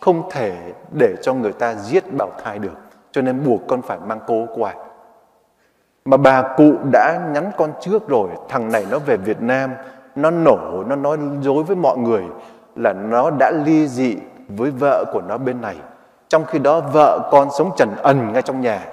[0.00, 2.76] không thể để cho người ta giết bảo thai được,
[3.12, 4.74] cho nên buộc con phải mang cô quà
[6.06, 9.70] mà bà cụ đã nhắn con trước rồi, thằng này nó về Việt Nam,
[10.14, 12.24] nó nổ, nó nói dối với mọi người
[12.76, 14.16] là nó đã ly dị
[14.48, 15.76] với vợ của nó bên này.
[16.28, 18.86] Trong khi đó vợ con sống trần ẩn ngay trong nhà,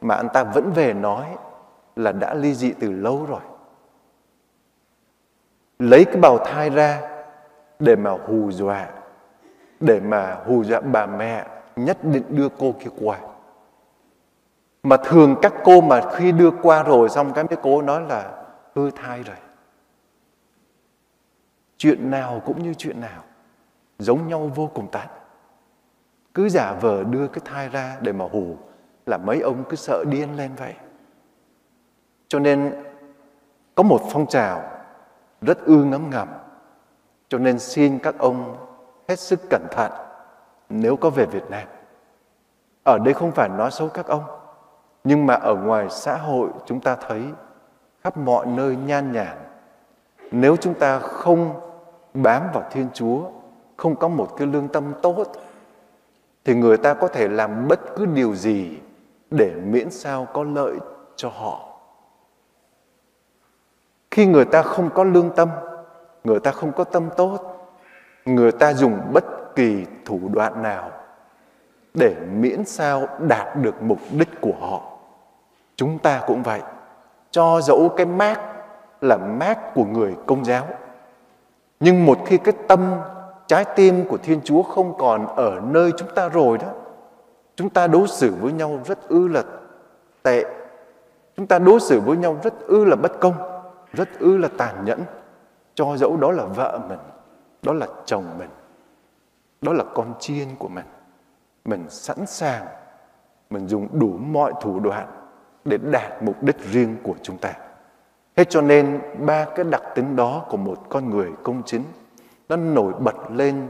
[0.00, 1.24] mà anh ta vẫn về nói
[1.96, 3.40] là đã ly dị từ lâu rồi.
[5.78, 7.00] Lấy cái bào thai ra
[7.78, 8.88] để mà hù dọa,
[9.80, 13.18] để mà hù dọa bà mẹ, nhất định đưa cô kia qua.
[14.82, 18.44] Mà thường các cô mà khi đưa qua rồi, xong cái mấy cô nói là
[18.74, 19.36] hư thai rồi.
[21.76, 23.22] Chuyện nào cũng như chuyện nào,
[23.98, 25.08] giống nhau vô cùng tán
[26.38, 28.56] cứ giả vờ đưa cái thai ra để mà hù,
[29.06, 30.74] là mấy ông cứ sợ điên lên vậy.
[32.28, 32.84] Cho nên
[33.74, 34.62] có một phong trào
[35.40, 36.28] rất ư ngấm ngầm
[37.28, 38.56] cho nên xin các ông
[39.08, 39.92] hết sức cẩn thận
[40.68, 41.68] nếu có về Việt Nam.
[42.84, 44.24] Ở đây không phải nói xấu các ông,
[45.04, 47.22] nhưng mà ở ngoài xã hội chúng ta thấy
[48.04, 49.36] khắp mọi nơi nhan nhản.
[50.30, 51.60] Nếu chúng ta không
[52.14, 53.30] bám vào Thiên Chúa,
[53.76, 55.26] không có một cái lương tâm tốt,
[56.44, 58.78] thì người ta có thể làm bất cứ điều gì
[59.30, 60.76] để miễn sao có lợi
[61.16, 61.68] cho họ.
[64.10, 65.48] Khi người ta không có lương tâm,
[66.24, 67.38] người ta không có tâm tốt,
[68.24, 70.90] người ta dùng bất kỳ thủ đoạn nào
[71.94, 74.80] để miễn sao đạt được mục đích của họ.
[75.76, 76.60] Chúng ta cũng vậy.
[77.30, 78.40] Cho dẫu cái mát
[79.00, 80.66] là mát của người công giáo.
[81.80, 82.94] Nhưng một khi cái tâm,
[83.46, 86.68] trái tim của Thiên Chúa không còn ở nơi chúng ta rồi đó,
[87.56, 89.42] chúng ta đối xử với nhau rất ư là
[90.22, 90.44] tệ.
[91.36, 93.34] Chúng ta đối xử với nhau rất ư là bất công,
[93.92, 95.00] rất ư là tàn nhẫn.
[95.78, 96.98] Cho dẫu đó là vợ mình,
[97.62, 98.48] đó là chồng mình,
[99.60, 100.84] đó là con chiên của mình.
[101.64, 102.66] Mình sẵn sàng,
[103.50, 105.06] mình dùng đủ mọi thủ đoạn
[105.64, 107.52] để đạt mục đích riêng của chúng ta.
[108.36, 111.84] Thế cho nên ba cái đặc tính đó của một con người công chính
[112.48, 113.68] nó nổi bật lên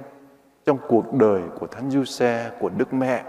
[0.66, 3.24] trong cuộc đời của Thánh Du Xe, của Đức Mẹ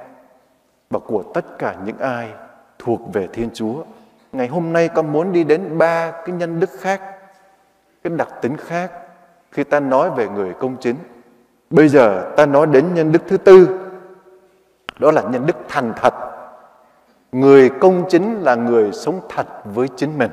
[0.89, 2.33] và của tất cả những ai
[2.79, 3.83] thuộc về Thiên Chúa.
[4.31, 7.01] Ngày hôm nay con muốn đi đến ba cái nhân đức khác,
[8.03, 8.91] cái đặc tính khác
[9.51, 10.95] khi ta nói về người công chính.
[11.69, 13.79] Bây giờ ta nói đến nhân đức thứ tư,
[14.99, 16.13] đó là nhân đức thành thật.
[17.31, 20.31] Người công chính là người sống thật với chính mình.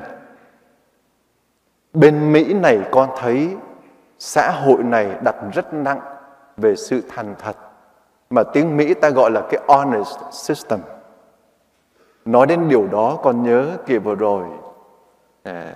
[1.93, 3.55] Bên Mỹ này con thấy
[4.19, 5.99] xã hội này đặt rất nặng
[6.57, 7.55] về sự thành thật
[8.29, 10.79] mà tiếng Mỹ ta gọi là cái honest system.
[12.25, 14.45] Nói đến điều đó con nhớ kỳ vừa rồi
[15.43, 15.73] à,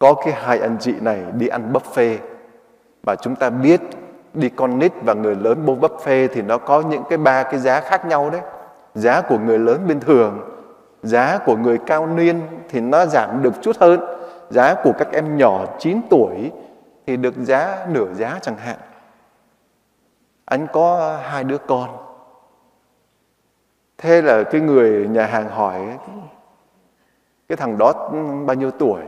[0.00, 2.18] có cái hai anh chị này đi ăn buffet.
[3.02, 3.80] Và chúng ta biết
[4.34, 7.60] đi con nít và người lớn bô buffet thì nó có những cái ba cái
[7.60, 8.40] giá khác nhau đấy.
[8.94, 10.40] Giá của người lớn bình thường,
[11.02, 14.00] giá của người cao niên thì nó giảm được chút hơn.
[14.50, 16.52] Giá của các em nhỏ 9 tuổi
[17.06, 18.76] thì được giá nửa giá chẳng hạn.
[20.44, 21.90] Anh có hai đứa con.
[23.98, 25.80] Thế là cái người nhà hàng hỏi,
[27.48, 28.10] cái thằng đó
[28.46, 29.00] bao nhiêu tuổi?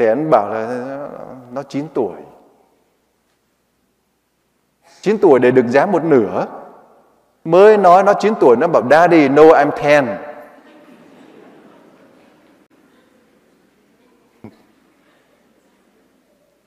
[0.00, 0.88] Thì anh bảo là
[1.52, 2.14] nó 9 tuổi.
[5.00, 6.46] 9 tuổi để được giá một nửa.
[7.44, 10.16] Mới nói nó 9 tuổi, nó bảo, daddy, no, I'm 10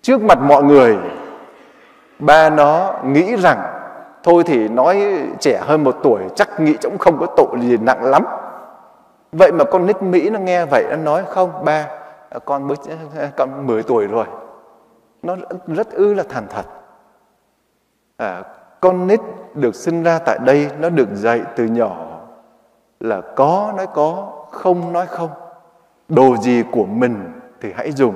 [0.01, 0.97] trước mặt mọi người,
[2.19, 3.59] ba nó nghĩ rằng,
[4.23, 5.03] thôi thì nói
[5.39, 8.25] trẻ hơn một tuổi, chắc nghĩ cũng không có tội gì nặng lắm.
[9.31, 12.02] Vậy mà con nít mỹ nó nghe vậy, nó nói, không, ba
[12.39, 12.77] con mới
[13.37, 14.25] con 10 tuổi rồi.
[15.21, 15.35] Nó
[15.67, 16.65] rất ư là thành thật.
[18.17, 18.43] À,
[18.81, 19.19] con nít
[19.53, 22.19] được sinh ra tại đây nó được dạy từ nhỏ
[22.99, 25.29] là có nói có không nói không.
[26.09, 28.15] Đồ gì của mình thì hãy dùng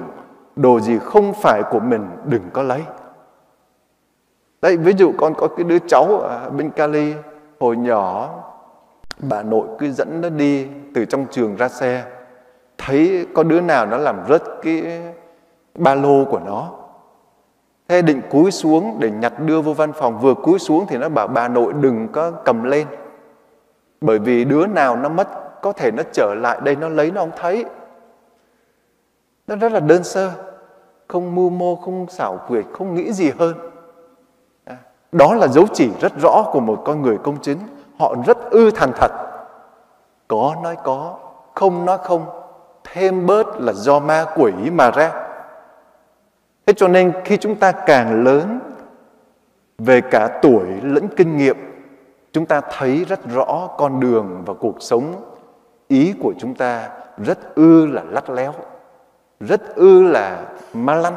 [0.56, 2.84] đồ gì không phải của mình đừng có lấy.
[4.62, 7.14] Đấy ví dụ con có cái đứa cháu ở bên Cali
[7.60, 8.30] hồi nhỏ
[9.30, 12.06] bà nội cứ dẫn nó đi từ trong trường ra xe
[12.78, 15.02] thấy có đứa nào nó làm rớt cái
[15.76, 16.70] ba lô của nó.
[17.88, 21.10] Thế định cúi xuống để nhặt đưa vô văn phòng, vừa cúi xuống thì nó
[21.10, 22.88] bảo bà nội đừng có cầm lên.
[24.02, 25.28] Bởi vì đứa nào nó mất,
[25.62, 27.66] có thể nó trở lại đây, nó lấy, nó không thấy.
[29.48, 30.32] Nó rất là đơn sơ,
[31.08, 33.54] không mưu mô, không xảo quyệt, không nghĩ gì hơn.
[34.66, 34.78] À,
[35.12, 37.58] đó là dấu chỉ rất rõ của một con người công chính.
[38.00, 39.12] Họ rất ư thành thật.
[40.28, 41.16] Có nói có,
[41.56, 42.26] không nói không
[43.00, 45.12] thêm bớt là do ma quỷ mà ra.
[46.66, 48.60] Thế cho nên khi chúng ta càng lớn
[49.78, 51.58] về cả tuổi lẫn kinh nghiệm,
[52.32, 55.14] chúng ta thấy rất rõ con đường và cuộc sống,
[55.88, 58.54] ý của chúng ta rất ư là lắt léo,
[59.40, 61.14] rất ư là ma lăn.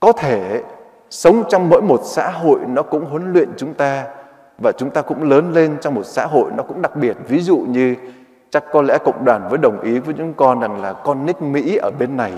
[0.00, 0.62] Có thể
[1.10, 4.04] sống trong mỗi một xã hội nó cũng huấn luyện chúng ta
[4.58, 7.16] và chúng ta cũng lớn lên trong một xã hội nó cũng đặc biệt.
[7.28, 7.94] Ví dụ như
[8.52, 11.42] chắc có lẽ cộng đoàn với đồng ý với chúng con rằng là con nít
[11.42, 12.32] Mỹ ở bên này.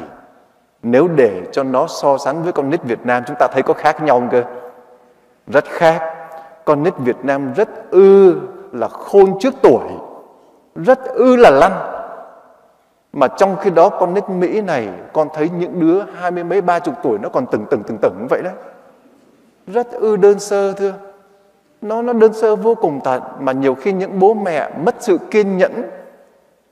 [0.82, 3.74] Nếu để cho nó so sánh với con nít Việt Nam, chúng ta thấy có
[3.74, 4.42] khác nhau không cơ?
[5.46, 6.02] Rất khác.
[6.64, 8.36] Con nít Việt Nam rất ư
[8.72, 9.88] là khôn trước tuổi,
[10.74, 11.72] rất ư là lăn.
[13.12, 16.60] Mà trong khi đó con nít Mỹ này, con thấy những đứa hai mươi mấy,
[16.60, 18.52] ba chục tuổi nó còn từng từng từng từng vậy đấy
[19.66, 20.92] rất ư đơn sơ, thưa.
[21.82, 25.18] Nó nó đơn sơ vô cùng tận mà nhiều khi những bố mẹ mất sự
[25.30, 25.90] kiên nhẫn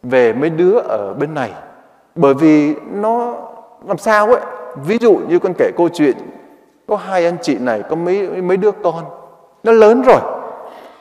[0.03, 1.53] về mấy đứa ở bên này.
[2.15, 3.37] Bởi vì nó
[3.87, 4.41] làm sao ấy,
[4.87, 6.17] ví dụ như con kể câu chuyện,
[6.87, 9.05] có hai anh chị này, có mấy mấy đứa con,
[9.63, 10.21] nó lớn rồi.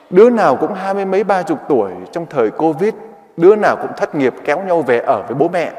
[0.10, 2.94] Đứa nào cũng hai mươi mấy, ba chục tuổi trong thời covid,
[3.38, 5.72] đứa nào cũng thất nghiệp kéo nhau về ở với bố mẹ.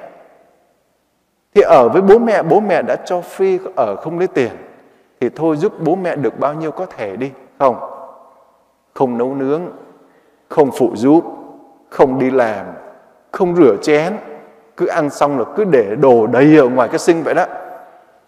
[1.55, 4.53] Thì ở với bố mẹ bố mẹ đã cho free ở không lấy tiền,
[5.21, 7.77] thì thôi giúp bố mẹ được bao nhiêu có thể đi, không?
[8.95, 9.63] Không nấu nướng,
[10.49, 11.25] không phụ giúp,
[11.91, 12.67] không đi làm
[13.33, 14.17] không rửa chén,
[14.77, 17.47] cứ ăn xong là cứ để đồ đầy ở ngoài cái sinh vậy đó.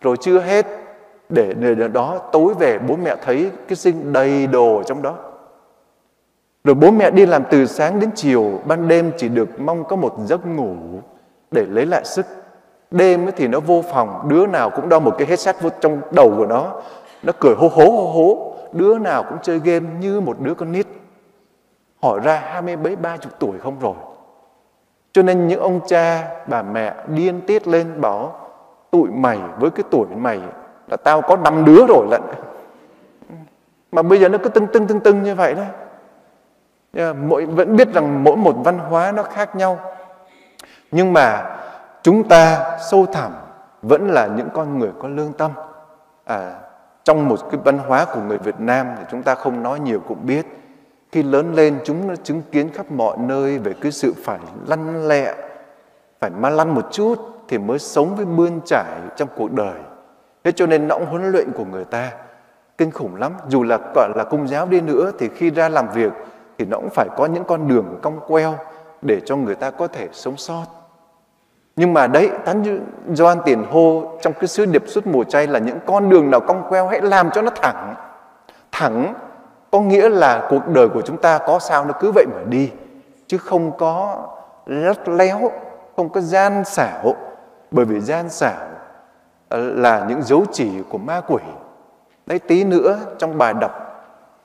[0.01, 0.67] Rồi chưa hết,
[1.29, 5.15] để nơi đó, tối về bố mẹ thấy cái sinh đầy đồ trong đó.
[6.65, 9.97] Rồi bố mẹ đi làm từ sáng đến chiều, ban đêm chỉ được mong có
[9.97, 10.75] một giấc ngủ
[11.51, 12.27] để lấy lại sức.
[12.91, 16.35] Đêm thì nó vô phòng, đứa nào cũng đo một cái headset vô trong đầu
[16.37, 16.83] của nó.
[17.23, 18.57] Nó cười hô hố hô hố.
[18.73, 20.87] Đứa nào cũng chơi game như một đứa con nít.
[22.03, 23.95] Hỏi ra hai mươi mấy, ba chục tuổi không rồi?
[25.15, 28.49] Cho nên những ông cha bà mẹ điên tiết lên bảo
[28.91, 30.41] tụi mày với cái tuổi mày
[30.89, 32.23] là tao có năm đứa rồi lận.
[33.93, 37.13] Mà bây giờ nó cứ tưng tưng tưng tưng như vậy đó.
[37.13, 39.79] Mỗi vẫn biết rằng mỗi một văn hóa nó khác nhau.
[40.91, 41.57] Nhưng mà
[42.03, 43.33] chúng ta sâu thẳm
[43.83, 45.51] vẫn là những con người có lương tâm.
[46.25, 46.55] À,
[47.05, 50.01] trong một cái văn hóa của người Việt Nam thì chúng ta không nói nhiều
[50.09, 50.47] cũng biết
[51.15, 55.09] khi lớn lên chúng nó chứng kiến khắp mọi nơi về cái sự phải lăn
[55.09, 55.35] lẹ,
[56.21, 59.75] phải ma lăn một chút thì mới sống với bươn trải trong cuộc đời.
[60.45, 62.13] Thế cho nên nó cũng huấn luyện của người ta
[62.79, 63.33] kinh khủng lắm.
[63.49, 66.13] Dù là, gọi là công giáo đi nữa thì khi ra làm việc
[66.59, 68.55] thì nó cũng phải có những con đường cong queo
[69.03, 70.65] để cho người ta có thể sống sót.
[71.77, 72.81] Nhưng mà đấy thánh
[73.13, 76.41] doan tiền hô trong cái sứ điệp suốt mùa chay là những con đường nào
[76.41, 77.95] cong queo hãy làm cho nó thẳng
[78.73, 79.15] thẳng
[79.75, 82.71] có nghĩa là cuộc đời của chúng ta có sao nó cứ vậy mà đi.
[83.27, 84.27] Chứ không có
[84.67, 85.51] lắt léo,
[85.97, 87.15] không có gian xảo.
[87.71, 88.67] Bởi vì gian xảo
[89.51, 91.43] là những dấu chỉ của ma quỷ.
[92.27, 93.73] Đấy, tí nữa trong bài đọc,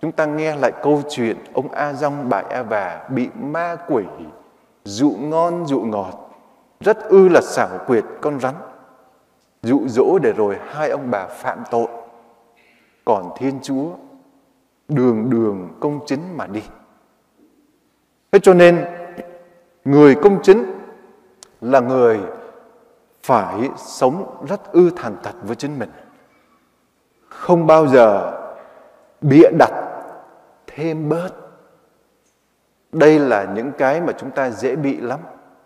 [0.01, 4.03] chúng ta nghe lại câu chuyện ông a dong bà eva bị ma quỷ
[4.83, 6.29] dụ ngon, dụ ngọt.
[6.79, 8.55] Rất ư là xảo quyệt con rắn.
[9.63, 11.87] Dụ dỗ để rồi hai ông bà phạm tội.
[13.05, 13.89] Còn thiên chúa
[14.89, 16.63] đường đường công chính mà đi.
[18.31, 18.85] Thế cho nên,
[19.85, 20.65] người công chính
[21.61, 22.19] là người
[23.23, 25.89] phải sống rất ư thành thật với chính mình.
[27.29, 28.31] Không bao giờ
[29.21, 29.71] bịa đặt
[30.67, 31.29] thêm bớt.
[32.91, 35.19] Đây là những cái mà chúng ta dễ bị lắm.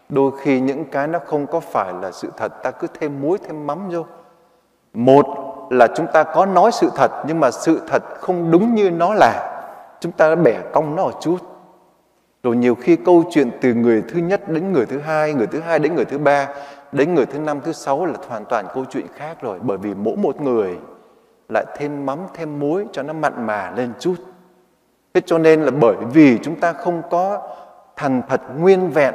[0.10, 3.38] Đôi khi những cái nó không có phải là sự thật, ta cứ thêm muối,
[3.38, 4.06] thêm mắm vô.
[4.94, 5.26] Một
[5.70, 9.14] là chúng ta có nói sự thật, nhưng mà sự thật không đúng như nó
[9.14, 9.64] là,
[10.00, 11.38] chúng ta bẻ cong nó một chút.
[12.44, 15.60] Rồi nhiều khi câu chuyện từ người thứ nhất đến người thứ hai, người thứ
[15.60, 16.48] hai đến người thứ ba,
[16.92, 19.94] đến người thứ năm, thứ sáu là hoàn toàn câu chuyện khác rồi, bởi vì
[19.94, 20.78] mỗi một người
[21.50, 24.16] lại thêm mắm, thêm muối cho nó mặn mà lên chút.
[25.14, 27.42] Thế cho nên là bởi vì chúng ta không có
[27.96, 29.14] thành thật nguyên vẹn,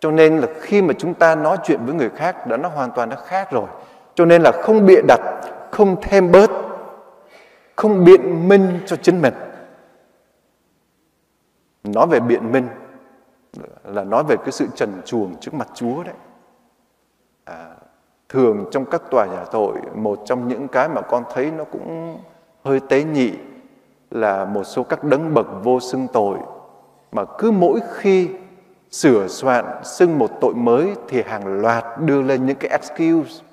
[0.00, 2.90] cho nên là khi mà chúng ta nói chuyện với người khác đã, nó hoàn
[2.90, 3.66] toàn nó khác rồi
[4.18, 5.20] cho nên là không bịa đặt
[5.70, 6.50] không thêm bớt
[7.76, 9.34] không biện minh cho chính mình.
[11.84, 12.68] Nói về biện minh
[13.84, 16.14] là nói về cái sự trần truồng trước mặt Chúa đấy.
[17.44, 17.74] À,
[18.28, 22.18] thường trong các tòa nhà tội một trong những cái mà con thấy nó cũng
[22.64, 23.32] hơi tế nhị
[24.10, 26.38] là một số các đấng bậc vô xưng tội
[27.12, 28.28] mà cứ mỗi khi
[28.90, 33.47] sửa soạn xưng một tội mới thì hàng loạt đưa lên những cái excuse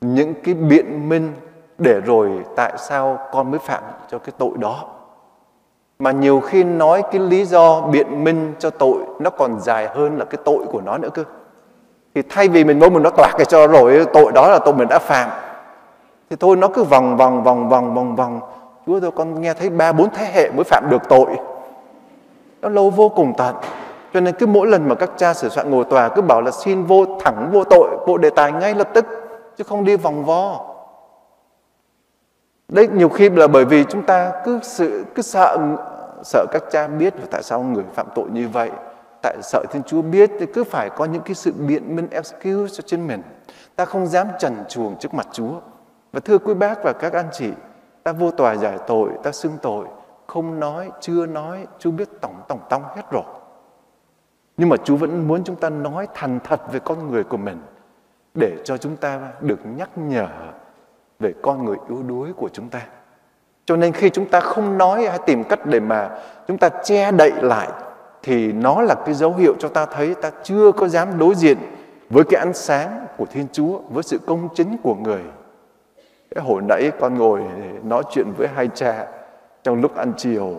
[0.00, 1.32] những cái biện minh
[1.78, 4.84] để rồi tại sao con mới phạm cho cái tội đó.
[5.98, 10.18] Mà nhiều khi nói cái lý do biện minh cho tội nó còn dài hơn
[10.18, 11.24] là cái tội của nó nữa cơ.
[12.14, 14.74] Thì thay vì mình muốn mình nó toạc cái cho rồi tội đó là tội
[14.74, 15.30] mình đã phạm,
[16.30, 18.40] thì thôi nó cứ vòng vòng vòng vòng vòng vòng.
[18.86, 21.26] Chúa tôi con nghe thấy ba, bốn thế hệ mới phạm được tội.
[22.62, 23.54] Nó lâu vô cùng tận.
[24.14, 26.50] Cho nên cứ mỗi lần mà các cha sửa soạn ngồi tòa cứ bảo là
[26.50, 29.06] xin vô thẳng vô tội, bộ đề tài ngay lập tức
[29.56, 30.74] chứ không đi vòng vo.
[32.68, 35.58] Đấy, nhiều khi là bởi vì chúng ta cứ sự, cứ sợ
[36.22, 38.70] sợ các cha biết và tại sao người phạm tội như vậy,
[39.22, 42.74] tại sợ thiên chúa biết thì cứ phải có những cái sự biện minh excuse
[42.74, 43.22] cho trên mình.
[43.76, 45.60] Ta không dám trần chuồng trước mặt chúa.
[46.12, 47.50] Và thưa quý bác và các anh chị,
[48.02, 49.86] ta vô tòa giải tội, ta xưng tội.
[50.26, 53.22] Không nói, chưa nói, chúa biết tổng tổng tông hết rồi.
[54.56, 57.62] Nhưng mà chúa vẫn muốn chúng ta nói thành thật về con người của mình
[58.36, 60.28] để cho chúng ta được nhắc nhở
[61.18, 62.80] về con người yếu đuối của chúng ta
[63.64, 66.10] cho nên khi chúng ta không nói hay tìm cách để mà
[66.48, 67.68] chúng ta che đậy lại
[68.22, 71.58] thì nó là cái dấu hiệu cho ta thấy ta chưa có dám đối diện
[72.10, 75.22] với cái ánh sáng của Thiên Chúa, với sự công chính của người.
[76.34, 77.40] Cái hồi nãy con ngồi
[77.84, 79.06] nói chuyện với hai cha
[79.64, 80.54] trong lúc ăn chiều,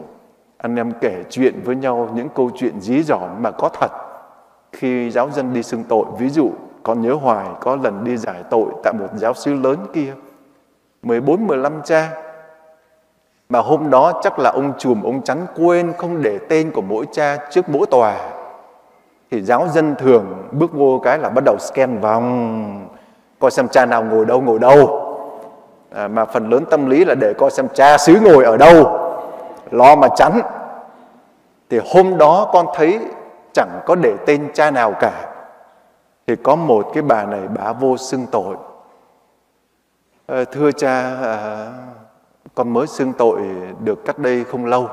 [0.57, 3.91] anh em kể chuyện với nhau những câu chuyện dí dỏm mà có thật.
[4.71, 6.51] Khi giáo dân đi xưng tội, ví dụ
[6.87, 10.13] con nhớ hoài có lần đi giải tội tại một giáo sứ lớn kia,
[11.03, 12.09] 14-15 cha,
[13.49, 17.05] mà hôm đó chắc là ông chùm ông chắn quên không để tên của mỗi
[17.11, 18.17] cha trước mỗi tòa.
[19.31, 22.87] Thì giáo dân thường bước vô cái là bắt đầu scan vòng
[23.39, 25.03] coi xem cha nào ngồi đâu ngồi đâu.
[25.95, 28.99] À, mà phần lớn tâm lý là để coi xem cha xứ ngồi ở đâu
[29.71, 30.39] lo mà chắn.
[31.69, 32.99] Thì hôm đó con thấy
[33.53, 35.36] chẳng có để tên cha nào cả
[36.27, 38.55] thì có một cái bà này bà vô xưng tội.
[40.27, 41.67] À, thưa cha à,
[42.55, 43.39] con mới xưng tội
[43.83, 44.87] được cách đây không lâu.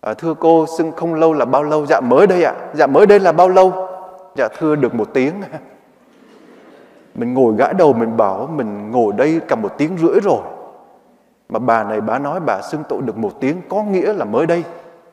[0.00, 1.86] À, thưa cô xưng không lâu là bao lâu?
[1.86, 2.54] Dạ mới đây ạ.
[2.74, 3.88] Dạ mới đây là bao lâu?
[4.36, 5.34] Dạ thưa được một tiếng.
[7.14, 10.40] Mình ngồi gãi đầu mình bảo mình ngồi đây cả một tiếng rưỡi rồi.
[11.48, 14.46] Mà bà này bà nói bà xưng tội được một tiếng có nghĩa là mới
[14.46, 14.64] đây.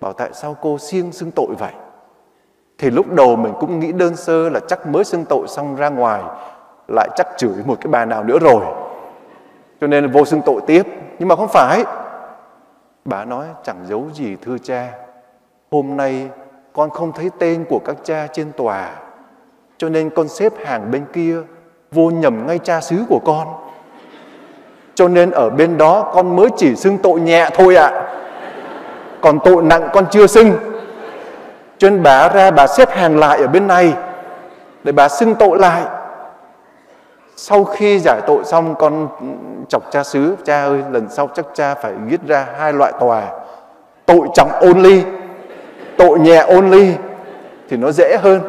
[0.02, 1.72] Bảo tại sao cô siêng xưng tội vậy?
[2.78, 5.89] Thì lúc đầu mình cũng nghĩ đơn sơ là chắc mới xưng tội xong ra
[5.89, 6.21] ngoài,
[6.88, 8.61] lại chắc chửi một cái bà nào nữa rồi.
[9.82, 10.84] Cho nên vô xưng tội tiếp.
[11.19, 11.84] Nhưng mà không phải.
[13.05, 14.91] Bà nói, chẳng giấu gì, thưa cha.
[15.71, 16.30] Hôm nay
[16.73, 18.91] con không thấy tên của các cha trên tòa.
[19.78, 21.38] Cho nên con xếp hàng bên kia,
[21.91, 23.47] vô nhầm ngay cha xứ của con.
[24.95, 27.88] Cho nên ở bên đó con mới chỉ xưng tội nhẹ thôi ạ.
[27.88, 28.01] À.
[29.21, 30.51] còn tội nặng con chưa xưng
[31.78, 33.93] cho nên bà ra bà xếp hàng lại ở bên này
[34.84, 35.82] để bà xưng tội lại.
[37.36, 39.07] Sau khi giải tội xong con
[39.69, 43.23] chọc cha xứ cha ơi lần sau chắc cha phải viết ra hai loại tòa.
[44.05, 45.03] Tội trọng only
[45.97, 46.93] tội nhẹ only
[47.69, 48.41] thì nó dễ hơn.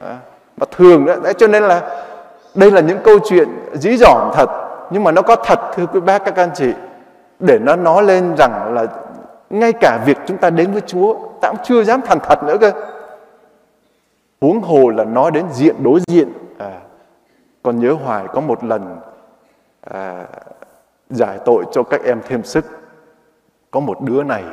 [0.00, 0.16] À,
[0.56, 1.80] mà thường đó đấy cho nên là
[2.54, 4.50] đây là những câu chuyện dí dỏm thật.
[4.90, 6.72] Nhưng mà nó có thật thưa quý bác các anh chị
[7.38, 8.86] để nó nói lên rằng là
[9.50, 12.56] ngay cả việc chúng ta đến với Chúa ta cũng chưa dám thành thật nữa
[12.60, 12.72] cơ.
[14.40, 16.32] Huống hồ là nói đến diện đối diện.
[16.58, 16.80] À,
[17.62, 18.96] còn nhớ hoài có một lần
[19.90, 20.26] à,
[21.10, 22.64] giải tội cho các em thêm sức.
[23.70, 24.44] Có một đứa này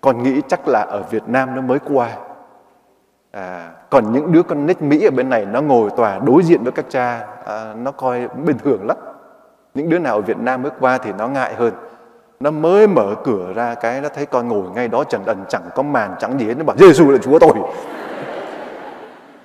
[0.00, 2.08] con nghĩ chắc là ở Việt Nam nó mới qua.
[3.30, 6.62] À, còn những đứa con nít Mỹ ở bên này nó ngồi tòa đối diện
[6.62, 8.96] với các cha à, nó coi bình thường lắm.
[9.74, 11.72] Những đứa nào ở Việt Nam mới qua thì nó ngại hơn
[12.40, 15.62] nó mới mở cửa ra cái nó thấy con ngồi ngay đó trần ẩn chẳng
[15.74, 16.54] có màn chẳng gì hết.
[16.58, 17.52] Nó bảo Giêsu là Chúa tôi.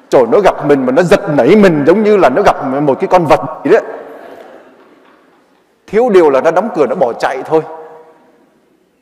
[0.10, 3.00] Trời nó gặp mình mà nó giật nảy mình giống như là nó gặp một
[3.00, 3.82] cái con vật gì đấy.
[5.88, 7.62] Thiếu điều là nó đóng cửa nó bỏ chạy thôi.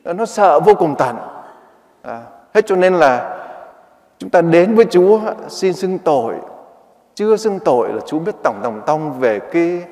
[0.04, 1.16] Nó sợ vô cùng tàn.
[2.02, 2.20] À,
[2.54, 3.38] hết cho nên là
[4.18, 6.34] chúng ta đến với Chúa xin xưng tội.
[7.14, 9.82] Chưa xưng tội là Chúa biết tổng tổng tông về cái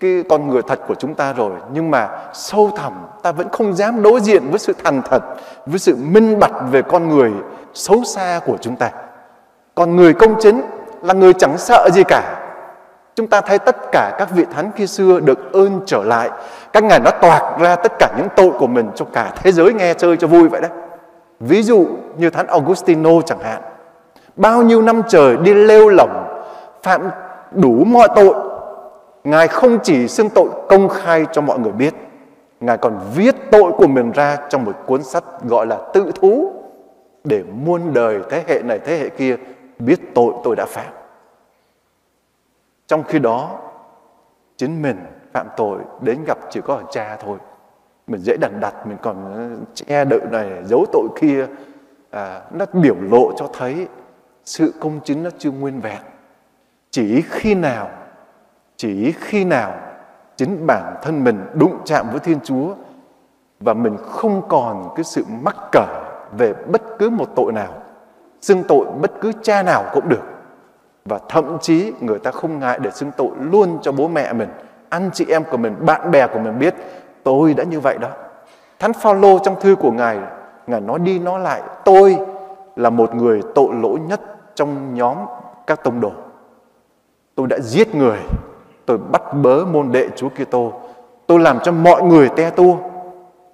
[0.00, 2.92] cái con người thật của chúng ta rồi, nhưng mà sâu thẳm
[3.22, 5.22] ta vẫn không dám đối diện với sự thành thật,
[5.66, 7.32] với sự minh bạch về con người
[7.74, 8.90] xấu xa của chúng ta.
[9.74, 10.62] Còn người công chính
[11.02, 12.42] là người chẳng sợ gì cả.
[13.14, 16.30] Chúng ta thấy tất cả các vị thánh khi xưa được ơn trở lại.
[16.72, 19.72] Các ngài nó toạc ra tất cả những tội của mình cho cả thế giới
[19.74, 20.70] nghe chơi cho vui vậy đấy
[21.40, 21.86] ví dụ
[22.16, 23.62] như thánh Augustino chẳng hạn.
[24.36, 26.42] Bao nhiêu năm trời đi lêu lỏng,
[26.82, 27.10] phạm
[27.52, 28.34] đủ mọi tội
[29.26, 31.94] ngài không chỉ xưng tội công khai cho mọi người biết
[32.60, 36.52] ngài còn viết tội của mình ra trong một cuốn sách gọi là tự thú
[37.24, 39.36] để muôn đời thế hệ này thế hệ kia
[39.78, 40.92] biết tội tôi đã phạm.
[42.86, 43.58] Trong khi đó
[44.56, 44.96] chính mình
[45.32, 47.38] phạm tội đến gặp chỉ có ở cha thôi.
[48.06, 51.46] Mình dễ đần đặt mình còn ờ, che đậy này giấu tội kia.
[52.10, 53.88] À, nó biểu lộ cho thấy
[54.44, 56.02] sự công chính nó chưa nguyên vẹn.
[56.90, 57.90] Chỉ khi nào
[58.76, 59.72] chỉ khi nào
[60.36, 62.74] chính bản thân mình đụng chạm với Thiên Chúa
[63.60, 65.86] và mình không còn cái sự mắc cỡ
[66.38, 67.72] về bất cứ một tội nào,
[68.40, 70.22] xưng tội bất cứ cha nào cũng được.
[71.04, 74.48] Và thậm chí người ta không ngại để xưng tội luôn cho bố mẹ mình,
[74.88, 76.74] anh chị em của mình, bạn bè của mình biết
[77.24, 78.08] tôi đã như vậy đó.
[78.78, 80.18] Thánh Phaolô trong thư của Ngài,
[80.66, 82.18] Ngài nói đi nói lại, tôi
[82.76, 84.20] là một người tội lỗi nhất
[84.54, 85.16] trong nhóm
[85.66, 86.12] các tông đồ.
[87.34, 88.18] Tôi đã giết người,
[88.86, 90.72] tôi bắt bớ môn đệ Chúa Kitô,
[91.26, 92.76] tôi làm cho mọi người te tua.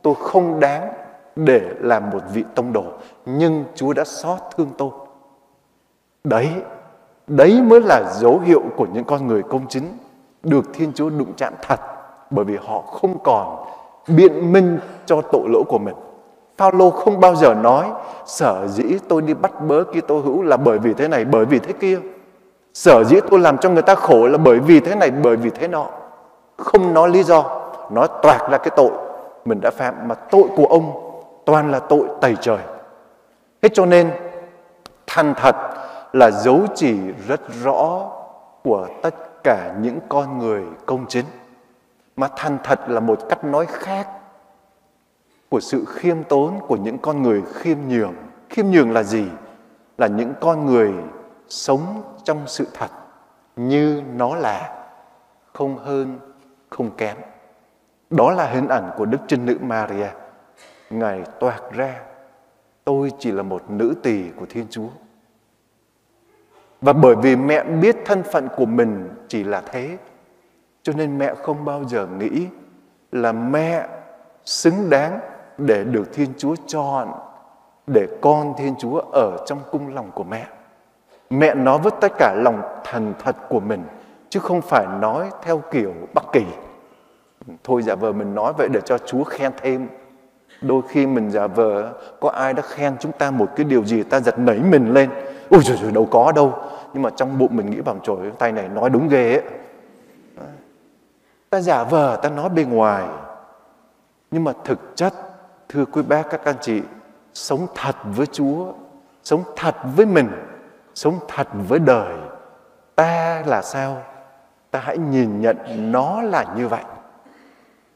[0.03, 0.93] Tôi không đáng
[1.37, 2.85] để làm một vị tông đồ,
[3.26, 4.91] nhưng Chúa đã xót thương tôi.
[6.24, 6.49] Đấy,
[7.26, 9.85] đấy mới là dấu hiệu của những con người công chính
[10.43, 11.80] được Thiên Chúa đụng chạm thật,
[12.30, 13.64] bởi vì họ không còn
[14.09, 15.95] biện minh cho tội lỗi của mình.
[16.57, 17.91] Phaolô không bao giờ nói
[18.26, 21.59] sở dĩ tôi đi bắt bớ Kitô hữu là bởi vì thế này, bởi vì
[21.59, 21.99] thế kia.
[22.75, 25.51] Sở dĩ tôi làm cho người ta khổ là bởi vì thế này, bởi vì
[25.51, 25.87] thế nọ.
[26.57, 27.61] Không nói lý do,
[27.91, 28.91] nói toạc ra cái tội
[29.45, 31.12] mình đã phạm mà tội của ông
[31.45, 32.59] toàn là tội tẩy trời.
[33.62, 34.11] Thế cho nên
[35.07, 35.57] thành thật
[36.12, 36.97] là dấu chỉ
[37.29, 38.11] rất rõ
[38.62, 39.14] của tất
[39.45, 41.25] cả những con người công chính.
[42.16, 44.09] Mà thành thật là một cách nói khác
[45.49, 48.14] của sự khiêm tốn của những con người khiêm nhường.
[48.51, 49.25] Khiêm nhường là gì?
[49.99, 50.93] Là những con người
[51.49, 52.91] sống trong sự thật
[53.57, 54.85] như nó là
[55.53, 56.18] không hơn,
[56.70, 57.16] không kém.
[58.11, 60.09] Đó là hình ảnh của đức trinh nữ maria.
[60.91, 62.01] Ngài toạc ra,
[62.85, 64.89] tôi chỉ là một nữ tỳ của thiên chúa.
[66.81, 69.99] Và bởi vì mẹ biết thân phận của mình chỉ là thế,
[70.83, 72.47] cho nên mẹ không bao giờ nghĩ
[73.12, 73.89] là mẹ
[74.45, 75.20] xứng đáng
[75.59, 77.12] để được thiên chúa chọn,
[77.87, 80.47] để con thiên chúa ở trong cung lòng của mẹ.
[81.33, 83.85] Mẹ nói với tất cả lòng thành thật của mình
[84.28, 86.45] chứ không phải nói theo kiểu Bắc Kỳ.
[87.64, 89.89] Thôi giả vờ mình nói vậy để cho Chúa khen thêm.
[90.62, 94.03] Đôi khi mình giả vờ có ai đã khen chúng ta một cái điều gì
[94.03, 95.11] ta giật nảy mình lên.
[95.51, 96.55] Ôi trời ơi đâu có đâu.
[96.93, 99.43] Nhưng mà trong bụng mình nghĩ bằng trời tay này nói đúng ghê ấy.
[101.51, 103.05] Ta giả vờ ta nói bên ngoài.
[104.30, 105.12] Nhưng mà thực chất
[105.68, 106.83] thưa quý bác các anh chị
[107.35, 108.72] sống thật với Chúa,
[109.24, 110.28] sống thật với mình
[110.95, 112.14] sống thật với đời,
[112.97, 114.03] ta là sao?
[114.70, 115.57] Ta hãy nhìn nhận
[115.93, 116.82] nó là như vậy.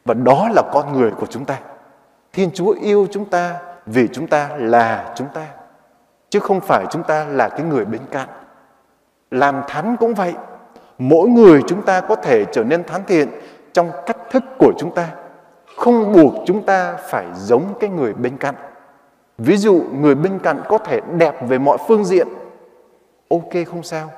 [0.04, 1.58] Và đó là con người của chúng ta.
[2.32, 3.54] Thiên chúa yêu chúng ta
[3.86, 5.46] vì chúng ta là chúng ta,
[6.30, 8.28] chứ không phải chúng ta là cái người bên cạnh.
[9.30, 10.34] Làm thánh cũng vậy.
[10.98, 13.28] Mỗi người chúng ta có thể trở nên thánh thiện
[13.72, 15.08] trong cách thức của chúng ta.
[15.76, 18.54] Không buộc chúng ta phải giống cái người bên cạnh.
[19.38, 22.28] Ví dụ, người bên cạnh có thể đẹp về mọi phương diện
[23.28, 24.10] ok không sao.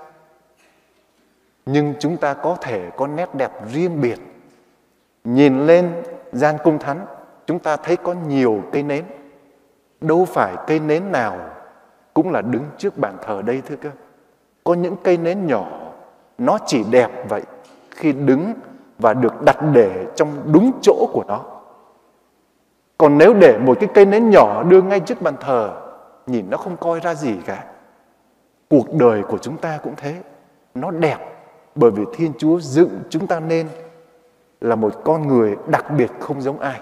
[1.66, 4.18] Nhưng chúng ta có thể có nét đẹp riêng biệt.
[5.24, 6.02] Nhìn lên
[6.32, 7.06] gian cung thánh,
[7.46, 9.04] chúng ta thấy có nhiều cây nến.
[10.00, 11.38] Đâu phải cây nến nào
[12.14, 13.90] cũng là đứng trước bàn thờ đây, thưa cơ.
[14.64, 15.68] Có những cây nến nhỏ,
[16.38, 17.42] nó chỉ đẹp vậy
[17.90, 18.54] khi đứng
[18.98, 21.44] và được đặt để trong đúng chỗ của nó.
[22.98, 25.80] Còn nếu để một cái cây nến nhỏ đưa ngay trước bàn thờ,
[26.26, 27.64] nhìn nó không coi ra gì cả
[28.70, 30.14] cuộc đời của chúng ta cũng thế.
[30.74, 31.18] Nó đẹp
[31.74, 33.68] bởi vì thiên chúa dựng chúng ta nên
[34.60, 36.80] là một con người đặc biệt không giống ai.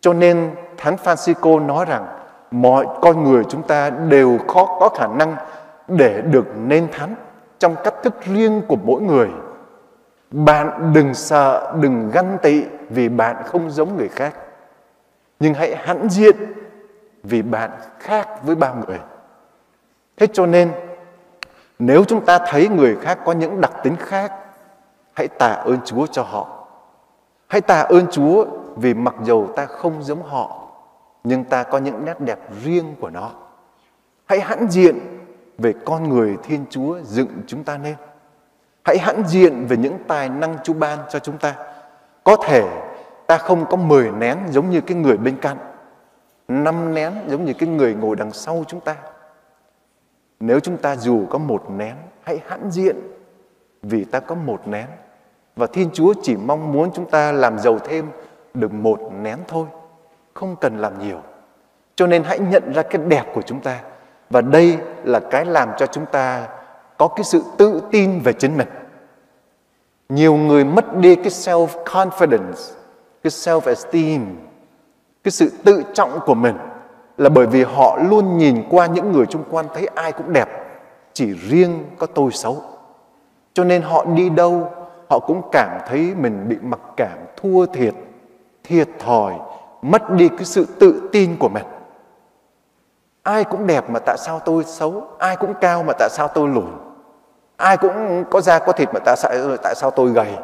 [0.00, 2.06] Cho nên thánh francisco nói rằng
[2.50, 5.36] mọi con người chúng ta đều khó có khả năng
[5.88, 7.14] để được nên thánh
[7.58, 9.28] trong cách thức riêng của mỗi người.
[10.30, 14.34] Bạn đừng sợ, đừng ganh tị vì bạn không giống người khác.
[15.40, 16.36] Nhưng hãy hãnh diện
[17.22, 18.98] vì bạn khác với bao người.
[20.18, 20.72] Thế cho nên
[21.78, 24.32] nếu chúng ta thấy người khác có những đặc tính khác,
[25.12, 26.66] hãy tạ ơn Chúa cho họ.
[27.46, 28.46] Hãy tạ ơn Chúa
[28.76, 30.68] vì mặc dầu ta không giống họ,
[31.24, 33.30] nhưng ta có những nét đẹp riêng của nó.
[34.26, 34.98] Hãy hãnh diện
[35.58, 37.94] về con người Thiên Chúa dựng chúng ta nên.
[38.84, 41.54] Hãy hãnh diện về những tài năng Chúa ban cho chúng ta.
[42.24, 42.64] Có thể
[43.26, 45.56] ta không có mười nén giống như cái người bên cạnh,
[46.48, 48.96] năm nén giống như cái người ngồi đằng sau chúng ta
[50.40, 52.96] nếu chúng ta dù có một nén, hãy hãn diện
[53.82, 54.86] vì ta có một nén.
[55.56, 58.10] Và Thiên Chúa chỉ mong muốn chúng ta làm giàu thêm
[58.54, 59.66] được một nén thôi,
[60.34, 61.20] không cần làm nhiều.
[61.96, 63.80] Cho nên hãy nhận ra cái đẹp của chúng ta.
[64.30, 66.48] Và đây là cái làm cho chúng ta
[66.98, 68.68] có cái sự tự tin về chính mình.
[70.08, 72.72] Nhiều người mất đi cái self-confidence,
[73.22, 74.20] cái self-esteem,
[75.24, 76.56] cái sự tự trọng của mình
[77.18, 80.48] là bởi vì họ luôn nhìn qua những người xung quanh, thấy ai cũng đẹp,
[81.12, 82.62] chỉ riêng có tôi xấu.
[83.54, 84.70] Cho nên họ đi đâu,
[85.10, 87.94] họ cũng cảm thấy mình bị mặc cảm thua thiệt
[88.64, 89.34] thiệt thòi,
[89.82, 91.64] mất đi cái sự tự tin của mình.
[93.22, 95.08] Ai cũng đẹp mà tại sao tôi xấu?
[95.18, 96.70] Ai cũng cao mà tại sao tôi lùn?
[97.56, 100.36] Ai cũng có da có thịt mà tại sao tại sao tôi gầy?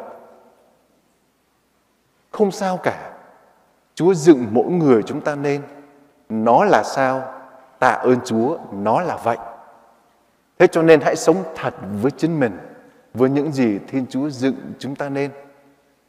[2.31, 3.11] Không sao cả.
[3.95, 5.61] Chúa dựng mỗi người chúng ta nên
[6.29, 7.23] nó là sao?
[7.79, 9.37] Tạ ơn chúa, nó là vậy.
[10.59, 12.57] Thế cho nên hãy sống thật với chính mình,
[13.13, 15.31] với những gì thiên chúa dựng chúng ta nên.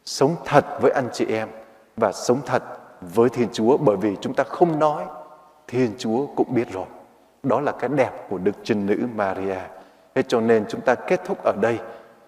[0.05, 1.47] Sống thật với anh chị em
[1.97, 2.63] và sống thật
[3.01, 5.03] với thiên chúa, bởi vì chúng ta không nói,
[5.67, 6.85] thiên chúa cũng biết rồi.
[7.43, 9.59] Đó là cái đẹp của đức trinh nữ maria.
[10.15, 11.79] Thế cho nên chúng ta kết thúc ở đây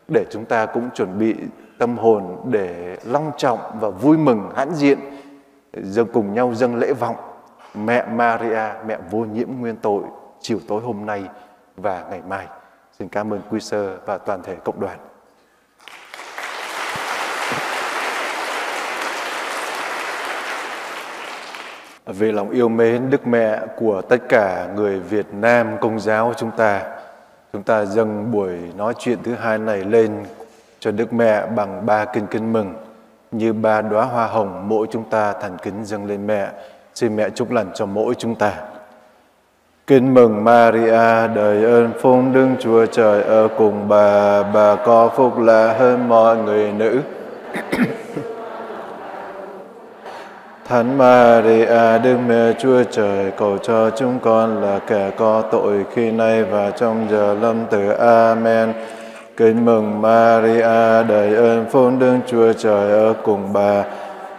[0.07, 1.35] để chúng ta cũng chuẩn bị
[1.77, 4.99] tâm hồn để long trọng và vui mừng hãn diện,
[5.73, 7.15] dâng cùng nhau dâng lễ vọng
[7.73, 10.03] mẹ Maria, mẹ vô nhiễm nguyên tội,
[10.41, 11.23] chiều tối hôm nay
[11.77, 12.47] và ngày mai
[12.99, 14.97] xin cảm ơn quy sơ và toàn thể cộng đoàn
[22.13, 26.51] về lòng yêu mến Đức Mẹ của tất cả người Việt Nam Công giáo chúng
[26.57, 26.83] ta.
[27.53, 30.25] Chúng ta dâng buổi nói chuyện thứ hai này lên
[30.79, 32.73] cho Đức Mẹ bằng ba kinh kinh mừng
[33.31, 36.51] như ba đóa hoa hồng mỗi chúng ta thành kính dâng lên mẹ.
[36.99, 38.53] Xin mẹ chúc lành cho mỗi chúng ta.
[39.87, 45.39] Kính mừng Maria, đời ơn phúc Đức Chúa Trời ở cùng bà, bà có phúc
[45.39, 46.99] lạ hơn mọi người nữ.
[50.67, 56.11] Thánh Maria, Đức Mẹ Chúa Trời, cầu cho chúng con là kẻ có tội khi
[56.11, 57.89] nay và trong giờ lâm tử.
[57.89, 58.73] Amen.
[59.37, 63.83] Kính mừng Maria, đời ơn phúc Đức Chúa Trời ở cùng bà.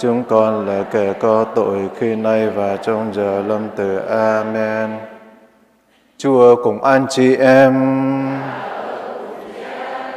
[0.00, 3.96] Chúng con là kẻ có tội khi nay và trong giờ lâm tử.
[4.08, 4.90] Amen.
[6.16, 7.74] Chúa cùng anh chị em.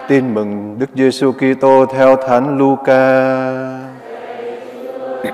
[0.07, 3.31] Tin mừng Đức Giêsu Kitô theo Thánh Luca.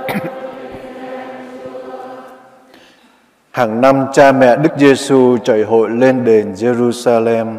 [3.51, 7.55] Hàng năm cha mẹ Đức Giêsu chạy hội lên đền Jerusalem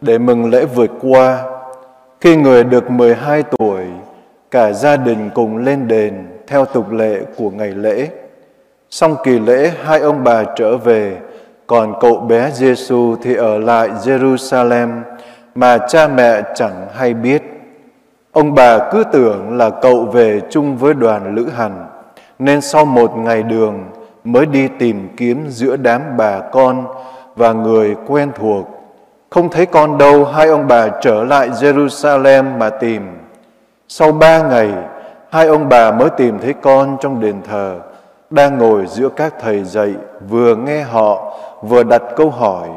[0.00, 1.38] để mừng lễ vượt qua.
[2.20, 3.84] Khi người được 12 tuổi,
[4.50, 8.08] cả gia đình cùng lên đền theo tục lệ của ngày lễ.
[8.90, 11.16] Xong kỳ lễ, hai ông bà trở về,
[11.66, 15.00] còn cậu bé Giêsu thì ở lại Jerusalem
[15.54, 17.42] mà cha mẹ chẳng hay biết.
[18.32, 21.86] Ông bà cứ tưởng là cậu về chung với đoàn lữ hành,
[22.38, 23.84] nên sau một ngày đường
[24.24, 26.86] mới đi tìm kiếm giữa đám bà con
[27.36, 28.66] và người quen thuộc.
[29.30, 33.02] Không thấy con đâu, hai ông bà trở lại Jerusalem mà tìm.
[33.88, 34.68] Sau ba ngày,
[35.32, 37.80] hai ông bà mới tìm thấy con trong đền thờ,
[38.30, 39.94] đang ngồi giữa các thầy dạy,
[40.28, 42.68] vừa nghe họ, vừa đặt câu hỏi.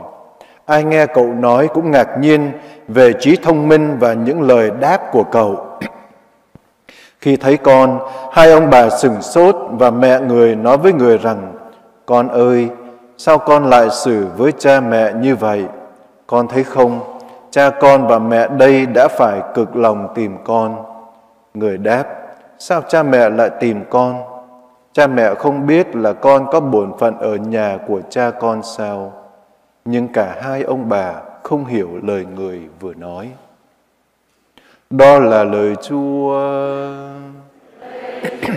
[0.65, 2.51] Ai nghe cậu nói cũng ngạc nhiên
[2.87, 5.65] về trí thông minh và những lời đáp của cậu.
[7.21, 7.99] Khi thấy con,
[8.31, 11.53] hai ông bà sừng sốt và mẹ người nói với người rằng,
[12.05, 12.69] Con ơi,
[13.17, 15.65] sao con lại xử với cha mẹ như vậy?
[16.27, 16.99] Con thấy không,
[17.51, 20.75] cha con và mẹ đây đã phải cực lòng tìm con.
[21.53, 22.03] Người đáp,
[22.59, 24.23] sao cha mẹ lại tìm con?
[24.93, 29.13] Cha mẹ không biết là con có bổn phận ở nhà của cha con sao?
[29.85, 33.29] Nhưng cả hai ông bà không hiểu lời người vừa nói.
[34.89, 36.41] Đó là lời Chúa.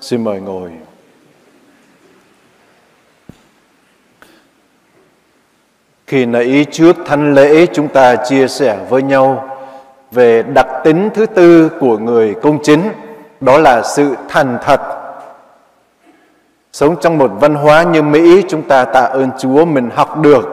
[0.00, 0.70] Xin mời ngồi.
[6.06, 9.59] Khi nãy trước thánh lễ chúng ta chia sẻ với nhau
[10.10, 12.82] về đặc tính thứ tư của người công chính,
[13.40, 14.80] đó là sự thành thật.
[16.72, 20.48] Sống trong một văn hóa như Mỹ, chúng ta tạ ơn Chúa mình học được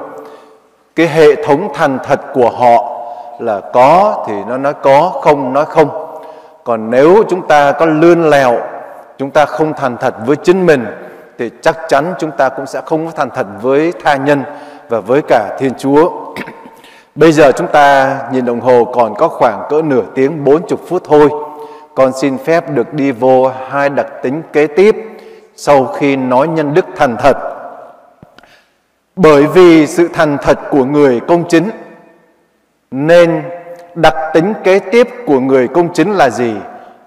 [0.95, 2.97] cái hệ thống thành thật của họ
[3.39, 5.89] là có thì nó nói có, không nói không.
[6.63, 8.59] Còn nếu chúng ta có lươn lèo,
[9.17, 10.85] chúng ta không thành thật với chính mình
[11.37, 14.43] thì chắc chắn chúng ta cũng sẽ không có thành thật với tha nhân
[14.89, 16.09] và với cả Thiên Chúa.
[17.17, 21.03] Bây giờ chúng ta nhìn đồng hồ còn có khoảng cỡ nửa tiếng 40 phút
[21.05, 21.29] thôi.
[21.95, 24.95] Con xin phép được đi vô hai đặc tính kế tiếp
[25.55, 27.37] sau khi nói nhân đức thành thật.
[29.15, 31.69] Bởi vì sự thành thật của người công chính,
[32.91, 33.43] Nên
[33.95, 36.53] đặc tính kế tiếp của người công chính là gì?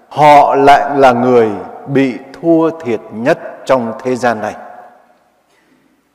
[0.09, 1.49] Họ lại là người
[1.87, 4.55] bị thua thiệt nhất trong thế gian này.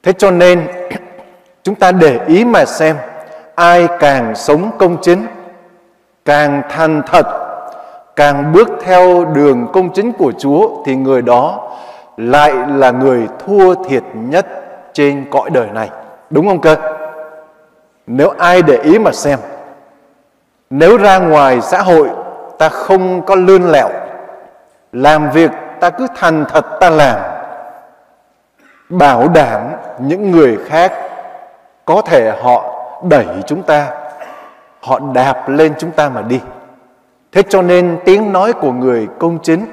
[0.03, 0.66] Thế cho nên,
[1.62, 2.97] chúng ta để ý mà xem
[3.57, 5.26] ai càng sống công chính,
[6.24, 7.26] càng thành thật,
[8.16, 11.70] càng bước theo đường công chính của Chúa thì người đó
[12.16, 14.46] lại là người thua thiệt nhất
[14.92, 15.90] trên cõi đời này.
[16.30, 16.76] Đúng không cơ?
[18.07, 19.38] Nếu ai để ý mà xem
[20.70, 22.09] Nếu ra ngoài xã hội
[22.59, 23.88] ta không có lươn lẹo
[24.92, 25.50] Làm việc
[25.80, 27.20] ta cứ thành thật ta làm
[28.88, 29.61] Bảo đảm
[29.98, 30.92] những người khác
[31.84, 33.92] Có thể họ đẩy chúng ta,
[34.80, 36.40] Họ đạp lên chúng ta mà đi.
[37.32, 39.66] Thế cho nên tiếng nói của người công chính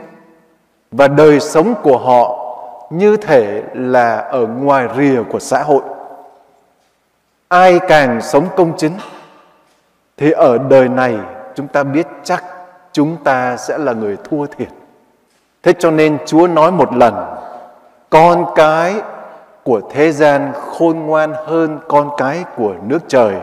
[0.91, 2.39] Và đời sống của họ
[2.89, 5.81] như thể là ở ngoài rìa của xã hội.
[7.47, 8.93] Ai càng sống công chính
[10.17, 11.17] thì ở đời này
[11.55, 12.43] chúng ta biết chắc
[12.91, 14.67] chúng ta sẽ là người thua thiệt.
[15.63, 17.13] Thế cho nên chúa nói một lần,
[18.09, 18.95] con cái
[19.63, 23.35] của thế gian khôn ngoan hơn con cái của nước trời,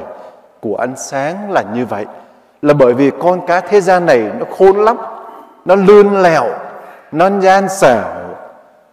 [0.60, 2.06] của ánh sáng là như vậy.
[2.62, 4.96] Là bởi vì con cá thế gian này nó khôn lắm,
[5.64, 6.44] nó lươn lẹo,
[7.12, 8.08] nó gian xảo,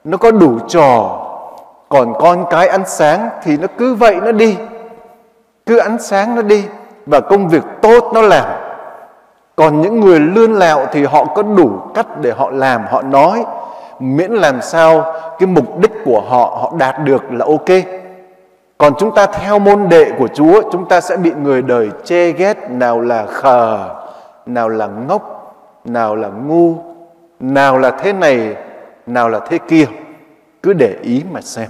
[0.04, 1.24] nó có đủ trò.
[1.90, 4.58] Còn con cái ánh sáng thì nó cứ vậy nó đi,
[5.66, 6.66] cứ ánh sáng nó đi
[7.06, 8.46] và công việc tốt nó làm.
[9.56, 13.46] Còn những người lươn lẹo thì họ có đủ cách để họ làm, họ nói
[14.00, 17.86] miễn làm sao cái mục đích của họ họ đạt được là ok
[18.78, 22.32] còn chúng ta theo môn đệ của Chúa, chúng ta sẽ bị người đời chê
[22.32, 23.90] ghét, nào là khờ,
[24.46, 26.76] nào là ngốc, nào là ngu,
[27.40, 28.56] nào là thế này,
[29.08, 29.86] nào là thế kia
[30.64, 31.70] cứ để ý mà xem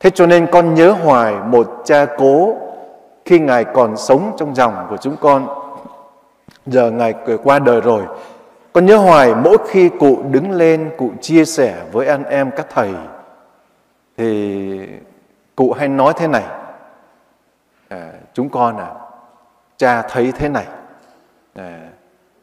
[0.00, 2.54] thế cho nên con nhớ hoài một cha cố
[3.24, 5.46] khi Ngài còn sống trong dòng của chúng con.
[6.66, 7.14] Giờ Ngài
[7.44, 8.02] qua đời rồi.
[8.72, 12.66] Con nhớ hoài mỗi khi cụ đứng lên, cụ chia sẻ với anh em các
[12.70, 12.94] thầy,
[14.16, 14.80] thì
[15.56, 16.44] cụ hay nói thế này.
[17.88, 18.94] À, chúng con à,
[19.76, 20.66] cha thấy thế này.
[21.54, 21.80] À,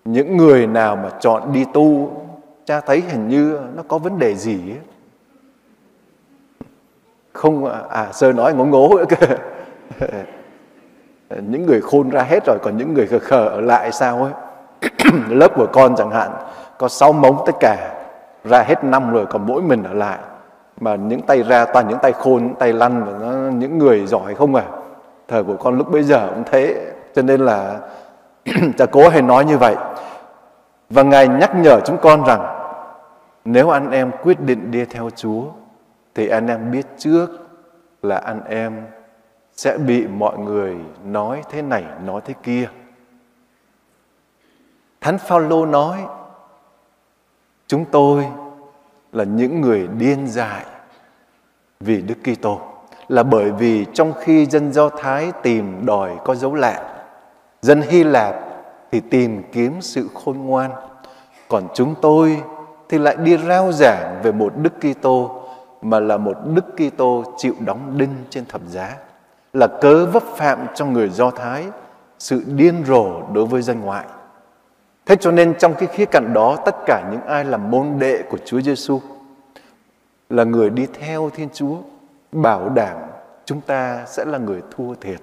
[0.06, 2.12] những người nào mà chọn đi tu,
[2.66, 4.80] cha thấy hình như nó có vấn đề gì ấy.
[7.34, 9.00] Không, à, à sơ nói ngố ngố
[11.30, 14.34] những người khôn ra hết rồi còn những người khờ khờ ở lại sao ấy
[15.30, 16.32] lớp của con chẳng hạn
[16.78, 17.94] có sáu mống tất cả
[18.44, 20.18] ra hết năm rồi còn mỗi mình ở lại.
[20.80, 24.06] Mà những tay ra toàn những tay khôn những tay lăn và nó, những người
[24.06, 24.64] giỏi không à?
[25.28, 27.80] Thời của con lúc bây giờ cũng thế cho nên là
[28.78, 29.76] cha cố hay nói như vậy.
[30.90, 32.58] Và ngài nhắc nhở chúng con rằng
[33.46, 35.44] nếu anh em quyết định đi theo chúa
[36.16, 37.28] thì anh em biết trước
[38.02, 38.86] là anh em
[39.52, 40.76] sẽ bị mọi người
[41.06, 42.70] nói thế này nói thế kia
[45.02, 46.06] thánh phaolô nói,
[47.68, 48.28] chúng tôi
[49.12, 50.66] là những người điên dại
[51.80, 52.60] vì đức kitô,
[53.08, 57.04] là bởi vì trong khi dân do thái tìm đòi có dấu lạ,
[57.62, 58.36] dân hy lạp
[58.92, 60.72] thì tìm kiếm sự khôn ngoan,
[61.48, 62.42] còn chúng tôi
[62.90, 65.44] thì lại đi rao giảng về một đức kitô
[65.82, 68.98] mà là một đức kitô chịu đóng đinh trên thập giá,
[69.54, 71.66] là cớ vấp phạm cho người Do Thái
[72.20, 74.06] sự điên rồ đối với dân ngoại.
[75.08, 78.24] Thế cho nên trong cái khía cạnh đó tất cả những ai là môn đệ
[78.30, 79.02] của Chúa Giêsu
[80.30, 81.76] là người đi theo Thiên Chúa
[82.32, 82.98] bảo đảm
[83.46, 85.20] chúng ta sẽ là người thua thiệt.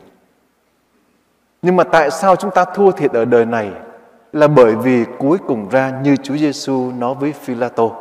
[1.62, 3.72] Nhưng mà tại sao chúng ta thua thiệt ở đời này?
[4.32, 7.96] Là bởi vì cuối cùng ra như Chúa Giêsu nói với Phi-la-tô,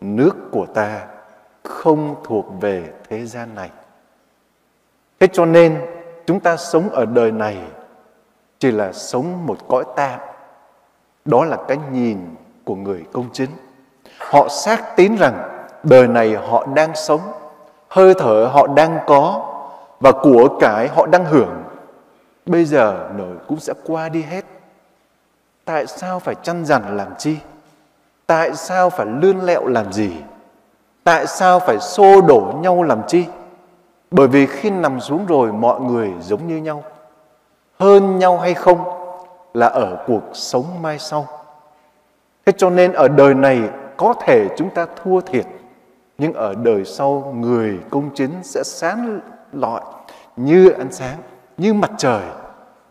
[0.00, 1.06] nước của ta
[1.62, 3.70] không thuộc về thế gian này.
[5.20, 5.80] Thế cho nên
[6.26, 7.58] chúng ta sống ở đời này
[8.58, 10.20] chỉ là sống một cõi tạm.
[11.26, 12.18] Đó là cái nhìn
[12.64, 13.50] của người công chính.
[14.18, 15.48] Họ xác tín rằng
[15.82, 17.20] đời này họ đang sống,
[17.88, 19.52] hơi thở họ đang có
[20.00, 21.62] và của cái họ đang hưởng.
[22.46, 24.44] Bây giờ nổi cũng sẽ qua đi hết.
[25.64, 27.36] Tại sao phải chăn dằn làm chi?
[28.26, 30.10] Tại sao phải lươn lẹo làm gì?
[31.04, 33.24] Tại sao phải xô đổ nhau làm chi?
[34.10, 36.82] Bởi vì khi nằm xuống rồi mọi người giống như nhau.
[37.78, 38.95] Hơn nhau hay không
[39.56, 41.26] là ở cuộc sống mai sau.
[42.46, 43.60] Thế cho nên ở đời này
[43.96, 45.46] có thể chúng ta thua thiệt.
[46.18, 49.20] Nhưng ở đời sau người công chính sẽ sáng
[49.52, 49.80] lọi
[50.36, 51.18] như ánh sáng,
[51.56, 52.22] như mặt trời,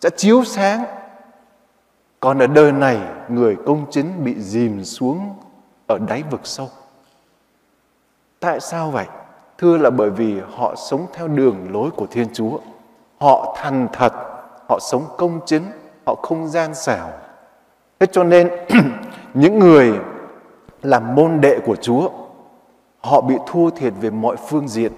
[0.01, 0.83] sẽ chiếu sáng.
[2.19, 2.99] Còn ở đời này
[3.29, 5.33] người công chính bị dìm xuống
[5.87, 6.69] ở đáy vực sâu.
[8.39, 9.05] Tại sao vậy?
[9.57, 12.59] Thưa là bởi vì họ sống theo đường lối của Thiên Chúa.
[13.19, 14.13] Họ thành thật
[14.69, 15.63] họ sống công chính,
[16.05, 17.09] họ không gian xảo.
[17.99, 18.49] Thế cho nên
[19.33, 19.93] những người
[20.83, 22.09] làm môn đệ của Chúa,
[22.99, 24.91] họ bị thua thiệt về mọi phương diện.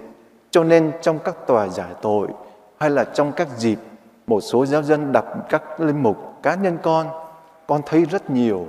[0.51, 2.27] Cho nên trong các tòa giải tội
[2.79, 3.79] hay là trong các dịp
[4.27, 7.07] một số giáo dân đặt các linh mục cá nhân con,
[7.67, 8.67] con thấy rất nhiều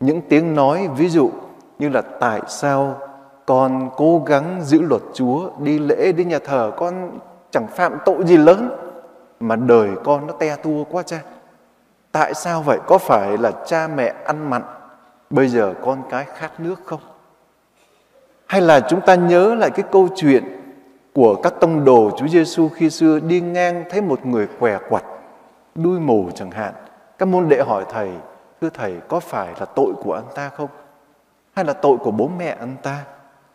[0.00, 1.30] những tiếng nói ví dụ
[1.78, 2.96] như là tại sao
[3.46, 7.18] con cố gắng giữ luật Chúa, đi lễ, đi nhà thờ, con
[7.50, 8.70] chẳng phạm tội gì lớn
[9.40, 11.22] mà đời con nó te tua quá cha.
[12.12, 12.78] Tại sao vậy?
[12.86, 14.62] Có phải là cha mẹ ăn mặn,
[15.30, 17.00] bây giờ con cái khát nước không?
[18.46, 20.44] Hay là chúng ta nhớ lại cái câu chuyện
[21.14, 25.04] của các tông đồ Chúa Giêsu khi xưa đi ngang thấy một người què quặt,
[25.74, 26.72] đuôi mù chẳng hạn.
[27.18, 28.10] Các môn đệ hỏi thầy,
[28.60, 30.68] thưa thầy có phải là tội của anh ta không?
[31.54, 33.04] Hay là tội của bố mẹ anh ta?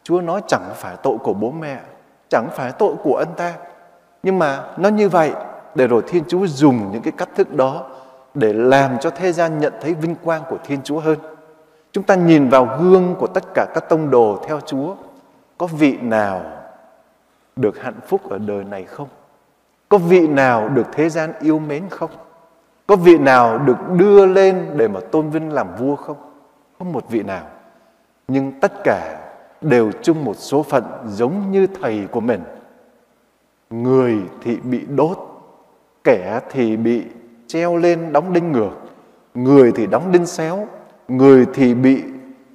[0.04, 1.80] Chúa nói chẳng phải tội của bố mẹ,
[2.30, 3.54] chẳng phải tội của anh ta.
[4.24, 5.32] Nhưng mà nó như vậy
[5.76, 7.90] để rồi Thiên Chúa dùng những cái cách thức đó
[8.34, 11.20] để làm cho thế gian nhận thấy vinh quang của Thiên Chúa hơn.
[11.92, 14.96] Chúng ta nhìn vào gương của tất cả các tông đồ theo Chúa,
[15.58, 16.42] có vị nào
[17.56, 19.08] được hạnh phúc ở đời này không?
[19.90, 22.10] Có vị nào được thế gian yêu mến không?
[22.88, 26.18] Có vị nào được đưa lên để mà tôn vinh làm vua không?
[26.80, 27.48] Không một vị nào.
[28.28, 29.20] Nhưng tất cả
[29.62, 32.44] đều chung một số phận giống như thầy của mình.
[33.70, 35.18] Người thì bị đốt,
[36.04, 37.04] kẻ thì bị
[37.48, 38.72] treo lên đóng đinh ngược,
[39.34, 40.68] người thì đóng đinh xéo,
[41.08, 42.04] người thì bị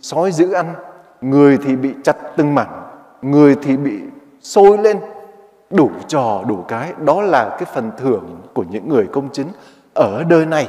[0.00, 0.74] sói giữ ăn,
[1.20, 2.82] người thì bị chặt từng mảnh,
[3.22, 4.00] người thì bị
[4.40, 4.98] sôi lên,
[5.70, 6.92] đủ trò đủ cái.
[7.04, 9.48] Đó là cái phần thưởng của những người công chính
[9.94, 10.68] ở đời này.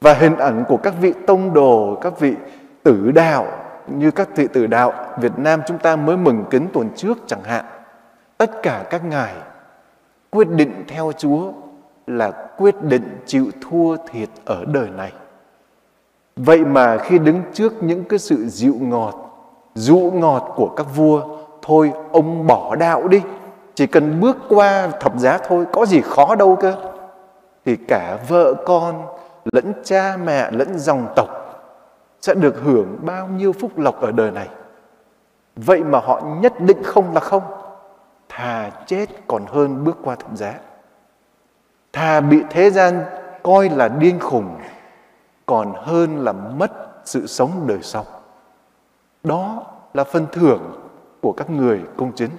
[0.00, 2.34] Và hình ảnh của các vị tông đồ, các vị
[2.82, 3.46] tử đạo
[3.86, 7.42] như các vị tử đạo Việt Nam chúng ta mới mừng kính tuần trước chẳng
[7.44, 7.64] hạn.
[8.38, 9.34] Tất cả các ngài
[10.30, 11.52] quyết định theo Chúa
[12.06, 15.12] là quyết định chịu thua thiệt ở đời này.
[16.36, 19.14] Vậy mà khi đứng trước những cái sự dịu ngọt,
[19.74, 21.22] dụ ngọt của các vua,
[21.62, 23.22] thôi ông bỏ đạo đi,
[23.74, 26.74] chỉ cần bước qua thập giá thôi, có gì khó đâu cơ.
[27.64, 29.06] Thì cả vợ con,
[29.52, 31.28] lẫn cha mẹ, lẫn dòng tộc
[32.20, 34.48] sẽ được hưởng bao nhiêu phúc lộc ở đời này.
[35.56, 37.42] Vậy mà họ nhất định không là không.
[38.28, 40.54] Thà chết còn hơn bước qua thập giá.
[41.92, 43.04] Thà bị thế gian
[43.42, 44.56] coi là điên khùng
[45.46, 46.72] còn hơn là mất
[47.04, 48.04] sự sống đời sau.
[49.24, 50.60] Đó là phần thưởng
[51.20, 52.30] của các người công chính.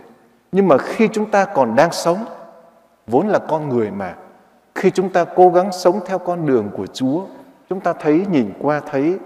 [0.51, 2.25] Nhưng mà khi chúng ta còn đang sống,
[3.07, 4.15] vốn là con người mà,
[4.75, 7.21] khi chúng ta cố gắng sống theo con đường của Chúa,
[7.69, 9.17] chúng ta thấy nhìn qua thấy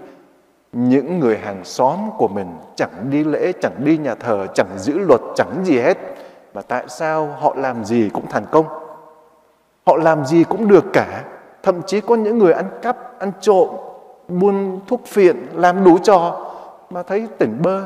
[0.72, 4.98] những người hàng xóm của mình chẳng đi lễ, chẳng đi nhà thờ, chẳng giữ
[4.98, 5.98] luật, chẳng gì hết.
[6.54, 8.66] Mà tại sao họ làm gì cũng thành công?
[9.88, 11.24] Họ làm gì cũng được cả.
[11.62, 13.68] Thậm chí có những người ăn cắp, ăn trộm,
[14.28, 16.50] buôn thuốc phiện, làm đủ trò
[16.90, 17.82] mà thấy tỉnh bơ.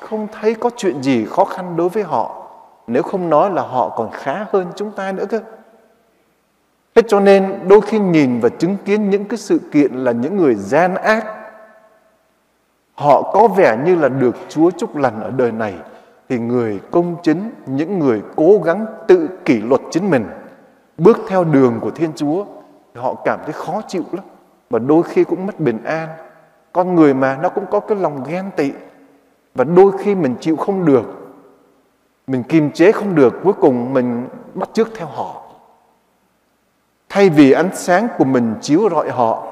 [0.00, 2.46] Không thấy có chuyện gì khó khăn đối với họ.
[2.86, 5.40] Nếu không nói là họ còn khá hơn chúng ta nữa cơ.
[6.94, 10.36] Thế cho nên đôi khi nhìn và chứng kiến những cái sự kiện là những
[10.36, 11.26] người gian ác
[12.94, 15.74] Họ có vẻ như là được Chúa chúc lành ở đời này
[16.28, 20.26] thì người công chính, những người cố gắng tự kỷ luật chính mình,
[21.00, 22.44] bước theo đường của Thiên Chúa
[22.94, 24.24] thì họ cảm thấy khó chịu lắm
[24.70, 26.08] và đôi khi cũng mất bình an.
[26.72, 28.72] Con người mà nó cũng có cái lòng ghen tị
[29.54, 31.02] và đôi khi mình chịu không được,
[32.26, 35.42] mình kiềm chế không được, cuối cùng mình bắt chước theo họ.
[37.08, 39.46] Thay vì ánh sáng của mình chiếu rọi họ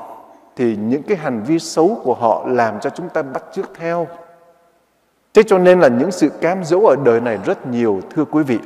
[0.56, 4.06] thì những cái hành vi xấu của họ làm cho chúng ta bắt chước theo.
[5.34, 8.42] Thế cho nên là những sự cám dỗ ở đời này rất nhiều thưa quý
[8.42, 8.58] vị.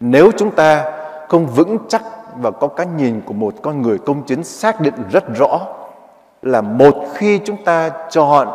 [0.00, 0.97] Nếu chúng ta
[1.28, 2.02] không vững chắc
[2.36, 5.60] và có cái nhìn của một con người công chính xác định rất rõ
[6.42, 8.48] là một khi chúng ta chọn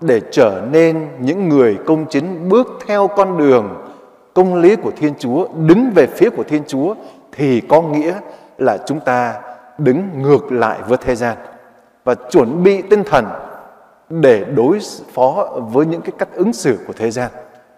[0.00, 3.84] để trở nên những người công chính bước theo con đường
[4.34, 6.94] công lý của Thiên Chúa, đứng về phía của Thiên Chúa
[7.32, 8.14] thì có nghĩa
[8.58, 9.34] là chúng ta
[9.78, 11.36] đứng ngược lại với thế gian
[12.04, 13.26] và chuẩn bị tinh thần
[14.08, 14.78] để đối
[15.12, 17.30] phó với những cái cách ứng xử của thế gian.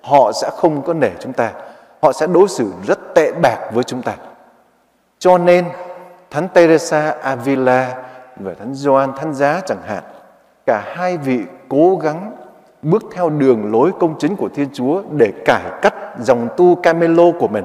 [0.03, 1.53] Họ sẽ không có nể chúng ta.
[2.07, 4.15] Họ sẽ đối xử rất tệ bạc với chúng ta.
[5.19, 5.65] Cho nên
[6.31, 7.95] Thánh Teresa Avila
[8.37, 10.03] và Thánh Gioan Thánh Giá chẳng hạn,
[10.67, 12.33] cả hai vị cố gắng
[12.83, 17.25] bước theo đường lối công chính của Thiên Chúa để cải cách dòng tu Camelo
[17.39, 17.65] của mình.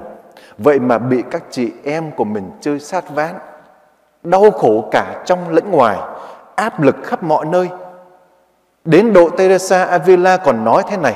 [0.57, 3.35] Vậy mà bị các chị em của mình chơi sát ván,
[4.23, 5.97] đau khổ cả trong lẫn ngoài
[6.55, 7.69] áp lực khắp mọi nơi.
[8.85, 11.15] Đến độ Teresa Avila còn nói thế này,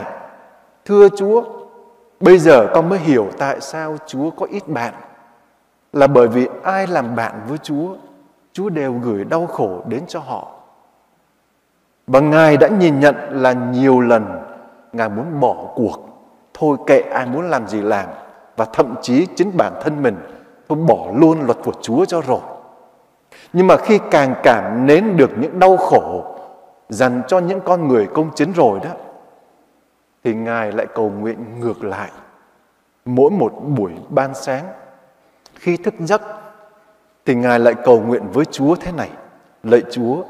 [0.85, 1.43] Thưa Chúa,
[2.25, 4.93] bây giờ con mới hiểu tại sao Chúa có ít bạn.
[5.93, 7.95] là bởi vì ai làm bạn với Chúa,
[8.53, 10.51] Chúa đều gửi đau khổ đến cho họ.
[12.07, 14.41] Và Ngài đã nhìn nhận là nhiều lần
[14.93, 15.99] Ngài muốn bỏ cuộc,
[16.53, 18.05] thôi kệ ai muốn làm gì làm
[18.57, 20.17] và thậm chí chính bản thân mình
[20.67, 22.41] tôi bỏ luôn luật của Chúa cho rồi.
[23.53, 26.35] Nhưng mà khi càng cảm nến được những đau khổ
[26.89, 28.89] dành cho những con người công chính rồi đó
[30.25, 32.11] thì Ngài lại cầu nguyện ngược lại.
[33.05, 34.65] Mỗi một buổi ban sáng
[35.55, 36.21] khi thức giấc
[37.25, 39.09] thì Ngài lại cầu nguyện với Chúa thế này.
[39.63, 40.23] Lạy Chúa,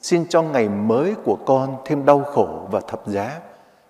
[0.00, 3.40] xin cho ngày mới của con thêm đau khổ và thập giá.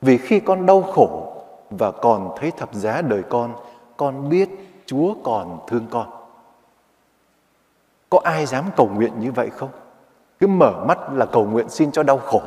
[0.00, 3.54] Vì khi con đau khổ và còn thấy thập giá đời con,
[3.96, 4.48] con biết
[4.86, 6.06] Chúa còn thương con.
[8.10, 9.70] Có ai dám cầu nguyện như vậy không?
[10.40, 12.42] Cứ mở mắt là cầu nguyện xin cho đau khổ.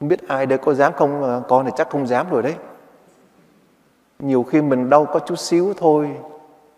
[0.00, 1.24] Không biết ai đây có dám không?
[1.24, 2.54] À, con thì chắc không dám rồi đấy.
[4.18, 6.10] Nhiều khi mình đau có chút xíu thôi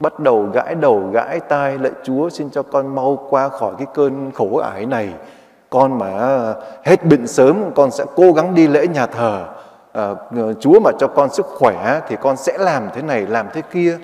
[0.02, 3.86] bắt đầu gãi đầu gãi tai lạy Chúa xin cho con mau qua khỏi cái
[3.94, 5.14] cơn khổ ải này
[5.70, 6.10] con mà
[6.84, 9.44] hết bệnh sớm con sẽ cố gắng đi lễ nhà thờ
[9.92, 10.14] à,
[10.60, 13.98] Chúa mà cho con sức khỏe thì con sẽ làm thế này làm thế kia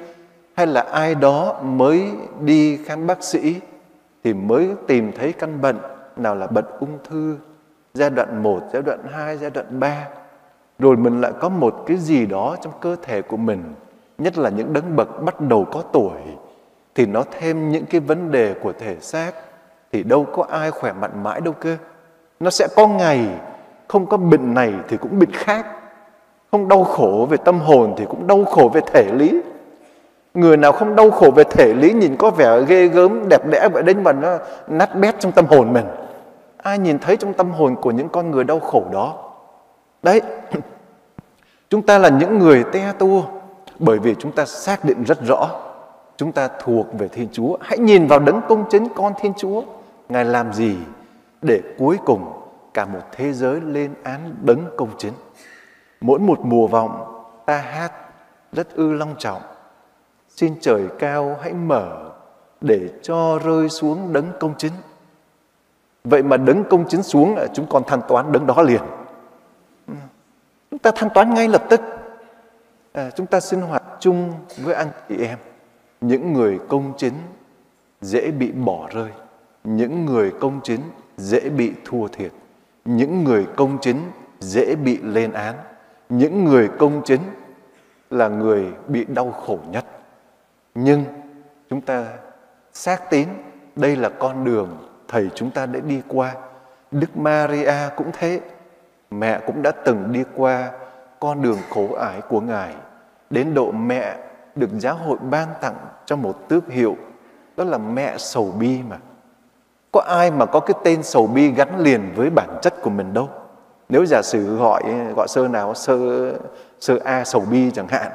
[0.54, 2.10] hay là ai đó mới
[2.40, 3.60] đi khám bác sĩ
[4.24, 5.78] thì mới tìm thấy căn bệnh
[6.16, 7.36] nào là bệnh ung thư
[7.98, 10.08] giai đoạn 1, giai đoạn 2, giai đoạn 3
[10.78, 13.74] rồi mình lại có một cái gì đó trong cơ thể của mình
[14.18, 16.20] nhất là những đấng bậc bắt đầu có tuổi
[16.98, 19.32] thì nó thêm những cái vấn đề của thể xác.
[19.92, 21.76] Thì đâu có ai khỏe mạnh mãi đâu cơ.
[22.40, 23.26] Nó sẽ có ngày
[23.88, 25.66] không có bệnh này thì cũng bệnh khác.
[26.50, 29.40] Không đau khổ về tâm hồn thì cũng đau khổ về thể lý.
[30.34, 33.68] Người nào không đau khổ về thể lý nhìn có vẻ ghê gớm đẹp đẽ
[33.72, 34.38] vậy đến mà nó
[34.68, 35.86] nát bét trong tâm hồn mình
[36.62, 39.28] ai nhìn thấy trong tâm hồn của những con người đau khổ đó
[40.02, 40.22] đấy,
[41.70, 43.22] chúng ta là những người te tua,
[43.78, 45.50] bởi vì chúng ta xác định rất rõ,
[46.16, 47.56] chúng ta thuộc về Thiên Chúa.
[47.60, 49.62] Hãy nhìn vào đấng công chính con Thiên Chúa.
[50.08, 50.76] Ngài làm gì
[51.42, 52.32] để cuối cùng
[52.74, 55.12] cả một thế giới lên án đấng công chính.
[56.00, 57.92] Mỗi một mùa vọng, ta hát
[58.52, 59.42] rất ư long trọng.
[60.28, 62.10] Xin trời cao hãy mở
[62.60, 64.72] để cho rơi xuống đấng công chính.
[66.10, 68.82] Vậy mà đấng công chính xuống ờ, chúng con thanh toán đấng đó liền.
[69.86, 69.94] Ừ.
[70.70, 71.80] Chúng ta thanh toán ngay lập tức.
[72.92, 74.32] À, chúng ta sinh hoạt chung
[74.64, 75.38] với anh chị em.
[76.00, 77.12] Những người công chính
[78.00, 79.10] dễ bị bỏ rơi.
[79.64, 80.80] Những người công chính
[81.16, 82.32] dễ bị thua thiệt.
[82.84, 84.00] Những người công chính
[84.40, 85.54] dễ bị lên án.
[86.08, 87.20] Những người công chính
[88.10, 89.84] là người bị đau khổ nhất.
[90.74, 91.04] Nhưng
[91.70, 92.06] chúng ta
[92.72, 93.28] xác tín
[93.76, 96.34] đây là con đường thầy chúng ta đã đi qua.
[96.90, 98.40] Đức maria cũng thế.
[99.10, 100.70] Mẹ cũng đã từng đi qua
[101.20, 102.74] con đường khổ ải của ngài.
[103.30, 104.16] Đến độ mẹ
[104.54, 106.96] được giáo hội ban tặng cho một tước hiệu,
[107.56, 108.96] đó là mẹ sầu bi mà.
[109.92, 113.14] Có ai mà có cái tên sầu bi gắn liền với bản chất của mình
[113.14, 113.28] đâu?
[113.88, 114.82] Nếu giả sử gọi
[115.16, 115.98] gọi sơ nào, sơ
[116.80, 118.12] sơ a sầu bi chẳng hạn,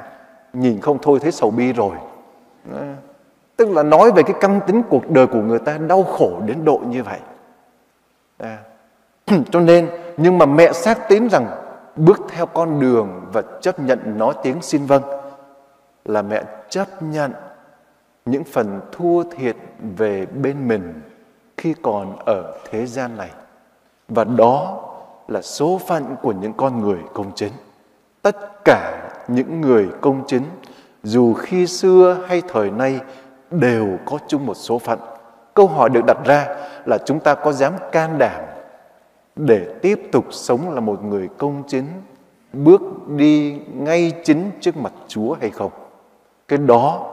[0.52, 1.96] nhìn không thôi thấy sầu bi rồi
[3.56, 6.64] tức là nói về cái căn tính cuộc đời của người ta đau khổ đến
[6.64, 7.18] độ như vậy.
[8.38, 8.58] À.
[9.50, 11.46] cho nên, nhưng mà mẹ xác tín rằng
[11.96, 15.02] bước theo con đường và chấp nhận nói tiếng xin vâng
[16.04, 17.32] là mẹ chấp nhận
[18.24, 19.56] những phần thua thiệt
[19.96, 21.00] về bên mình
[21.56, 23.30] khi còn ở thế gian này.
[24.08, 24.82] Và đó
[25.28, 27.52] là số phận của những con người công chính.
[28.22, 30.42] Tất cả những người công chính,
[31.02, 33.00] dù khi xưa hay thời nay
[33.50, 34.98] đều có chung một số phận
[35.54, 38.42] câu hỏi được đặt ra là chúng ta có dám can đảm
[39.36, 41.86] để tiếp tục sống là một người công chính
[42.52, 45.70] bước đi ngay chính trước mặt Chúa hay không.
[46.48, 47.10] Cái đó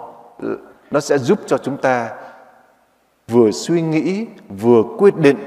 [0.92, 2.10] nó sẽ giúp cho chúng ta
[3.28, 5.38] vừa suy nghĩ, vừa quyết định,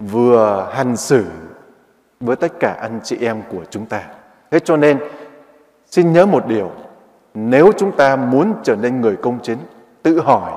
[0.00, 1.24] vừa hành xử
[2.20, 4.02] với tất cả anh chị em của chúng ta.
[4.50, 4.98] Thế cho nên
[5.86, 6.70] xin nhớ một điều,
[7.34, 9.58] nếu chúng ta muốn trở nên người công chính,
[10.02, 10.52] tự hỏi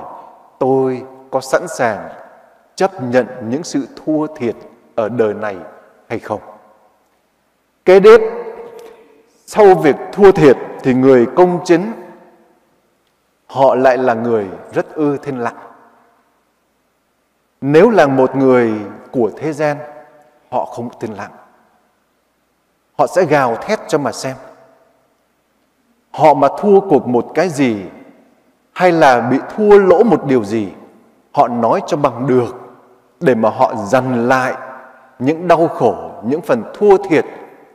[0.58, 2.08] tôi có sẵn sàng
[2.74, 4.56] chấp nhận những sự thua thiệt
[4.94, 5.56] ở đời này
[6.08, 6.40] hay không.
[7.84, 8.20] Kế tiếp,
[9.46, 11.92] sau việc thua thiệt thì người công chính
[13.46, 15.56] họ lại là người rất ư thiên lặng.
[17.60, 18.72] Nếu là một người
[19.12, 19.76] của thế gian,
[20.50, 21.30] họ không thiên lặng.
[22.98, 24.36] Họ sẽ gào thét cho mà xem.
[26.10, 27.84] Họ mà thua cuộc một cái gì
[28.72, 30.68] hay là bị thua lỗ một điều gì,
[31.32, 32.56] họ nói cho bằng được
[33.20, 34.54] để mà họ dằn lại
[35.18, 37.24] những đau khổ, những phần thua thiệt,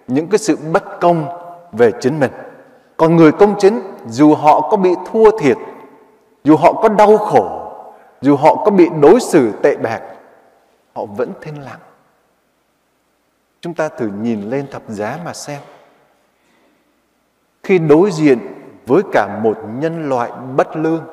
[0.07, 1.25] những cái sự bất công
[1.71, 2.31] về chính mình.
[2.97, 5.57] Còn người công chính dù họ có bị thua thiệt,
[6.43, 7.71] dù họ có đau khổ,
[8.21, 10.01] dù họ có bị đối xử tệ bạc,
[10.93, 11.79] họ vẫn thinh lặng.
[13.61, 15.59] Chúng ta thử nhìn lên thập giá mà xem.
[17.63, 18.39] Khi đối diện
[18.87, 21.03] với cả một nhân loại bất lương,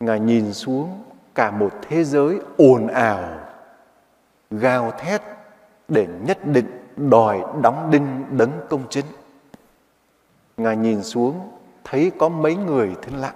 [0.00, 1.04] Ngài nhìn xuống
[1.34, 3.24] cả một thế giới ồn ào,
[4.50, 5.22] gào thét
[5.88, 6.66] để nhất định
[6.96, 9.04] đòi đóng đinh đấng công chính.
[10.56, 11.50] Ngài nhìn xuống
[11.84, 13.34] thấy có mấy người thinh lặng.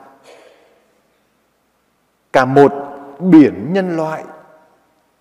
[2.32, 2.72] Cả một
[3.18, 4.24] biển nhân loại,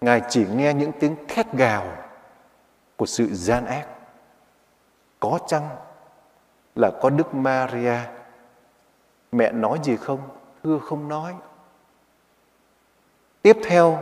[0.02, 1.86] Ngài chỉ nghe những tiếng thét gào
[2.96, 3.88] của sự gian ác.
[5.20, 5.70] Có chăng
[6.76, 7.98] là có Đức Maria?
[9.32, 10.20] Mẹ nói gì không?
[10.64, 11.34] Thưa không nói.
[13.42, 14.00] Tiếp theo,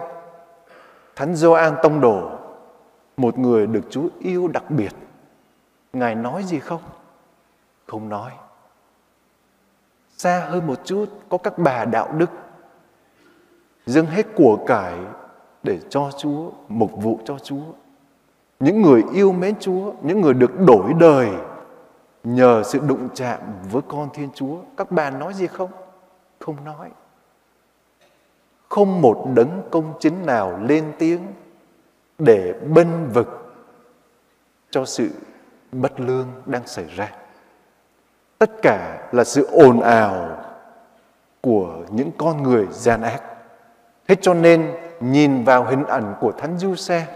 [1.16, 2.32] Thánh Gioan Tông Đồ,
[3.18, 4.92] một người được Chúa yêu đặc biệt.
[5.94, 6.82] Ngài nói gì không?
[7.88, 8.32] Không nói.
[10.18, 12.30] Xa hơn một chút có các bà đạo đức
[13.86, 14.94] dâng hết của cải
[15.64, 17.64] để cho Chúa, mục vụ cho Chúa.
[18.60, 21.30] Những người yêu mến Chúa, những người được đổi đời
[22.24, 23.40] nhờ sự đụng chạm
[23.72, 24.58] với con Thiên Chúa.
[24.78, 25.72] Các bà nói gì không?
[26.40, 26.90] Không nói.
[28.70, 31.22] Không một đấng công chính nào lên tiếng
[32.20, 33.56] để bênh vực
[34.70, 35.10] cho sự
[35.72, 37.12] bất lương đang xảy ra.
[38.38, 40.38] Tất cả là sự ồn ào
[41.42, 43.22] của những con người gian ác.
[44.08, 47.08] Thế cho nên nhìn vào hình ảnh của Thánh Du Xe,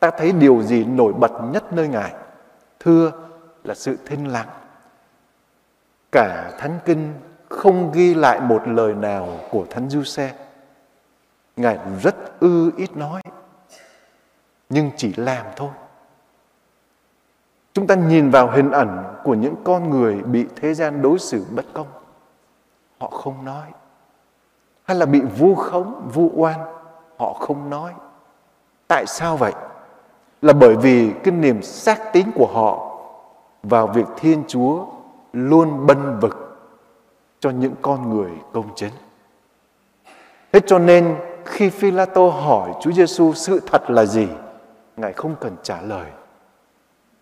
[0.00, 2.12] ta thấy điều gì nổi bật nhất nơi Ngài?
[2.80, 3.12] Thưa
[3.64, 4.48] là sự thinh lặng.
[6.12, 7.14] Cả Thánh Kinh
[7.48, 10.34] không ghi lại một lời nào của Thánh Du Xe.
[11.56, 13.22] Ngài rất ư ít nói,
[14.68, 15.70] nhưng chỉ làm thôi.
[17.72, 21.44] Chúng ta nhìn vào hình ảnh của những con người bị thế gian đối xử
[21.50, 21.86] bất công.
[22.98, 23.66] Họ không nói.
[24.84, 26.60] Hay là bị vu khống, vu oan.
[27.18, 27.94] Họ không nói.
[28.88, 29.52] Tại sao vậy?
[30.42, 32.89] Là bởi vì cái niềm xác tín của họ
[33.62, 34.86] vào việc Thiên Chúa
[35.32, 36.66] luôn bân vực
[37.40, 38.92] cho những con người công chính.
[40.52, 44.28] Thế cho nên khi phi tô hỏi Chúa Giêsu sự thật là gì,
[44.96, 46.06] Ngài không cần trả lời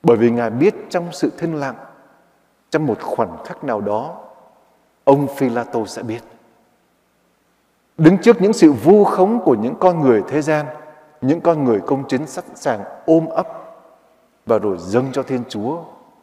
[0.02, 1.74] bởi vì Ngài biết trong sự thinh lặng,
[2.70, 4.14] trong một khoảnh khắc nào đó,
[5.04, 6.20] ông phi tô sẽ biết.
[7.98, 10.66] Đứng trước những sự vu khống của những con người thế gian,
[11.20, 13.48] những con người công chính sẵn sàng ôm ấp
[14.46, 15.78] và rồi dâng cho Thiên Chúa,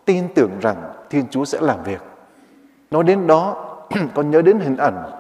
[0.06, 2.02] tin tưởng rằng Thiên Chúa sẽ làm việc.
[2.92, 3.72] Nói đến đó,
[4.16, 5.12] con nhớ đến hình ảnh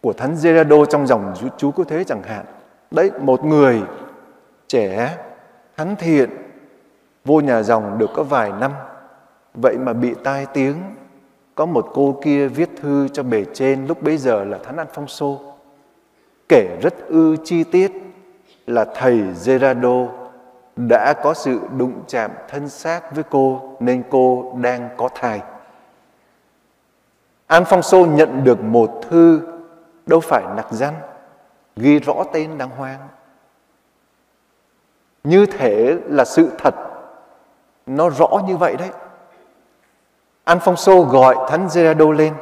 [0.00, 2.44] của Thánh Gerardo trong dòng chú cứu thế chẳng hạn.
[2.90, 3.82] Đấy, một người
[4.68, 5.18] trẻ,
[5.76, 6.30] thánh thiện,
[7.24, 8.72] Vô nhà dòng được có vài năm,
[9.54, 10.74] vậy mà bị tai tiếng.
[11.54, 15.38] Có một cô kia viết thư cho bề trên lúc bấy giờ là Thánh Alfonso.
[16.48, 17.92] Kể rất ư chi tiết
[18.66, 20.08] là thầy Gerardo
[20.76, 25.42] đã có sự đụng chạm thân xác với cô nên cô đang có thai.
[27.48, 29.40] Alfonso nhận được một thư
[30.06, 30.94] đâu phải nặc danh,
[31.76, 33.08] ghi rõ tên đàng hoàng.
[35.24, 36.74] Như thể là sự thật
[37.86, 38.90] nó rõ như vậy đấy.
[40.44, 42.34] Alfonso gọi Thánh Gerardo lên,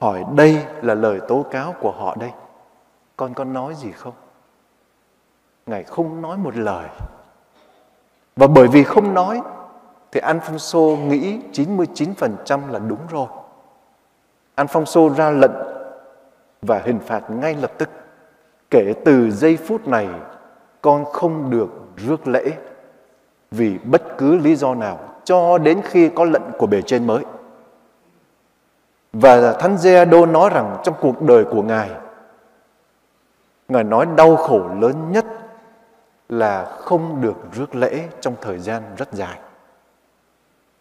[0.00, 2.30] hỏi đây là lời tố cáo của họ đây.
[3.16, 4.14] Con có nói gì không?
[5.66, 6.88] Ngài không nói một lời.
[8.36, 9.40] Và bởi vì không nói,
[10.12, 13.26] thì Alfonso nghĩ 99% là đúng rồi.
[14.56, 15.52] Alfonso ra lệnh
[16.62, 17.88] và hình phạt ngay lập tức.
[18.70, 20.08] Kể từ giây phút này,
[20.82, 22.52] con không được rước lễ
[23.50, 27.24] vì bất cứ lý do nào cho đến khi có lệnh của bề trên mới.
[29.12, 31.90] Và Thánh Giê-đô nói rằng trong cuộc đời của Ngài,
[33.68, 35.24] Ngài nói đau khổ lớn nhất
[36.28, 39.38] là không được rước lễ trong thời gian rất dài.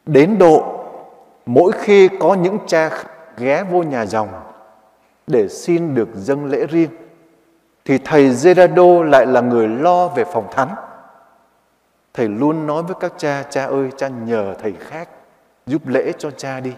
[0.06, 0.86] Đến độ
[1.46, 2.90] mỗi khi có những cha
[3.38, 4.30] ghé vô nhà dòng
[5.28, 6.90] để xin được dâng lễ riêng,
[7.86, 10.76] thì thầy Gerardo lại là người lo về phòng thánh
[12.14, 15.10] Thầy luôn nói với các cha, cha ơi, cha nhờ thầy khác
[15.66, 16.74] giúp lễ cho cha đi.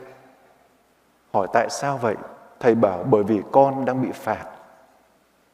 [1.34, 2.16] Hỏi tại sao vậy?
[2.60, 4.46] Thầy bảo bởi vì con đang bị phạt.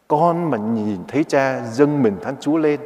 [0.07, 2.79] Con mà nhìn thấy cha dâng mình thánh Chúa lên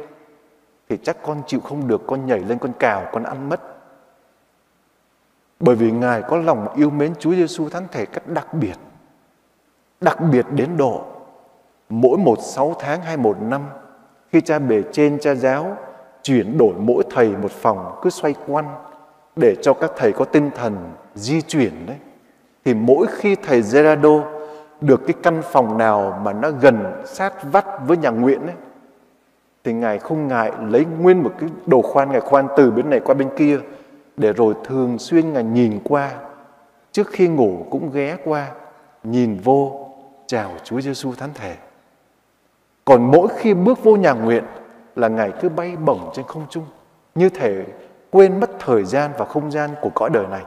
[0.88, 3.60] thì chắc con chịu không được, con nhảy lên con cào, con ăn mất.
[5.60, 8.76] Bởi vì Ngài có lòng yêu mến Chúa Giêsu thánh thể cách đặc biệt.
[10.00, 11.04] Đặc biệt đến độ
[11.88, 13.62] mỗi một sáu tháng hay một năm
[14.32, 15.76] khi cha bề trên cha giáo
[16.22, 18.74] chuyển đổi mỗi thầy một phòng cứ xoay quanh
[19.36, 20.76] để cho các thầy có tinh thần
[21.14, 21.96] di chuyển đấy
[22.64, 24.24] thì mỗi khi thầy Gerardo
[24.80, 28.56] được cái căn phòng nào mà nó gần sát vắt với nhà nguyện ấy,
[29.66, 33.00] thì ngài không ngại lấy nguyên một cái đồ khoan, ngài khoan từ bên này
[33.00, 33.58] qua bên kia,
[34.16, 36.10] để rồi thường xuyên ngài nhìn qua
[36.92, 38.48] trước khi ngủ cũng ghé qua,
[39.02, 39.88] nhìn vô,
[40.26, 41.56] chào Chúa Giêsu thánh thể.
[42.84, 44.44] Còn mỗi khi bước vô nhà nguyện
[44.96, 46.64] là ngài cứ bay bổng trên không trung,
[47.14, 47.64] như thể
[48.10, 50.42] quên mất thời gian và không gian của cõi đời này.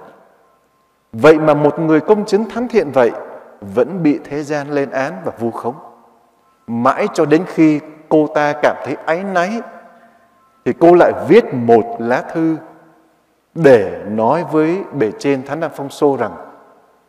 [1.12, 3.12] Vậy mà một người công chứng thánh thiện vậy
[3.62, 5.76] vẫn bị thế gian lên án và vu khống.
[6.68, 7.80] Mãi cho đến khi
[8.10, 9.62] cô ta cảm thấy áy náy,
[10.66, 12.58] thì cô lại viết một lá thư
[13.56, 16.32] để nói với bề trên Thánh Nam Phong Sô rằng,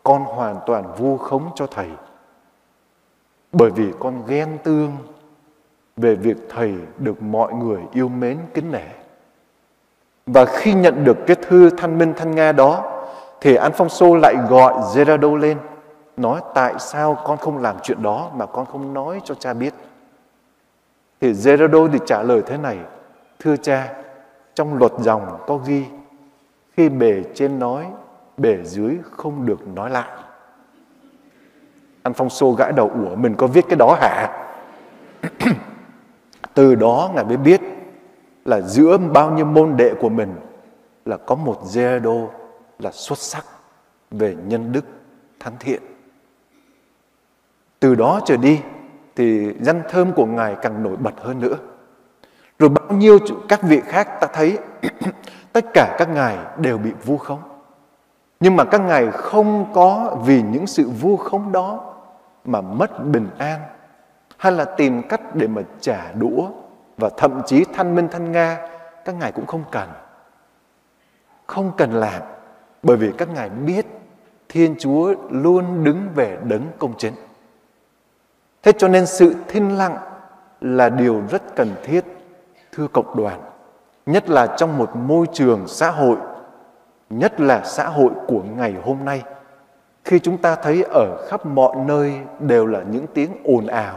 [0.03, 1.89] con hoàn toàn vu khống cho thầy.
[3.53, 4.97] Bởi vì con ghen tương
[5.97, 8.87] về việc thầy được mọi người yêu mến, kính nể.
[10.27, 13.03] Và khi nhận được cái thư thanh minh thanh nga đó,
[13.41, 15.59] thì an phong Alfonso lại gọi Gerardo lên,
[16.17, 19.75] nói, tại sao con không làm chuyện đó mà con không nói cho cha biết.
[21.21, 22.79] Thì Gerardo thì trả lời thế này,
[23.39, 23.95] thưa cha,
[24.55, 25.85] trong luật dòng có ghi
[26.77, 27.87] khi bề trên nói,
[28.37, 30.09] bề dưới không được nói lại.
[32.03, 34.47] anh Phong xô gãi đầu, ủa mình có viết cái đó hả?
[36.55, 37.61] Từ đó ngài mới biết
[38.45, 40.35] là giữa bao nhiêu môn đệ của mình
[41.05, 42.15] là có một Gerardo
[42.79, 43.45] là xuất sắc
[44.11, 44.85] về nhân đức
[45.41, 45.83] thánh thiện.
[47.81, 48.61] Từ đó trở đi
[49.17, 51.57] thì danh thơm của Ngài càng nổi bật hơn nữa.
[52.61, 53.19] Rồi bao nhiêu
[53.49, 54.59] các vị khác ta thấy
[55.53, 57.43] tất cả các ngài đều bị vu khống.
[58.41, 61.95] Nhưng mà các ngài không có vì những sự vu khống đó
[62.45, 63.61] mà mất bình an,
[64.37, 66.49] hay là tìm cách để mà trả đũa
[66.97, 68.59] và thậm chí thanh minh thanh nga,
[69.05, 69.89] các ngài cũng không cần.
[71.47, 72.23] Không cần làm,
[72.83, 73.87] bởi vì các ngài biết
[74.49, 77.15] Thiên Chúa luôn đứng về đấng công chính.
[78.63, 79.97] Thế cho nên sự thinh lặng
[80.61, 82.05] là điều rất cần thiết
[82.73, 83.41] thưa cộng đoàn,
[84.07, 86.17] nhất là trong một môi trường xã hội,
[87.11, 89.23] nhất là xã hội của ngày hôm nay.
[90.05, 93.95] Khi chúng ta thấy ở khắp mọi nơi đều là những tiếng ồn ào.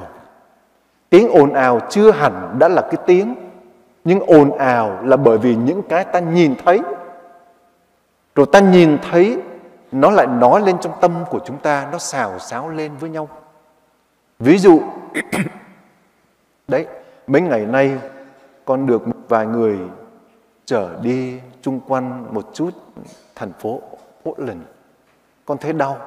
[1.10, 3.36] Tiếng ồn ào chưa hẳn đã là cái tiếng,
[4.04, 6.82] nhưng ồn ào là bởi vì những cái ta nhìn thấy.
[8.36, 9.38] Rồi ta nhìn thấy
[9.92, 13.30] nó lại nói lên trong tâm của chúng ta, nó xào xáo lên với nhau.
[14.44, 14.82] Ví dụ,
[16.68, 16.88] đấy,
[17.28, 17.98] mấy ngày nay
[18.66, 19.80] con được một vài người
[20.66, 22.70] trở đi chung quanh một chút
[23.36, 23.82] thành phố
[24.24, 24.62] Portland.
[25.46, 25.98] Con thấy đau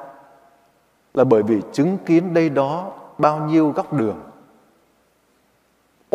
[1.13, 4.19] là bởi vì chứng kiến đây đó bao nhiêu góc đường.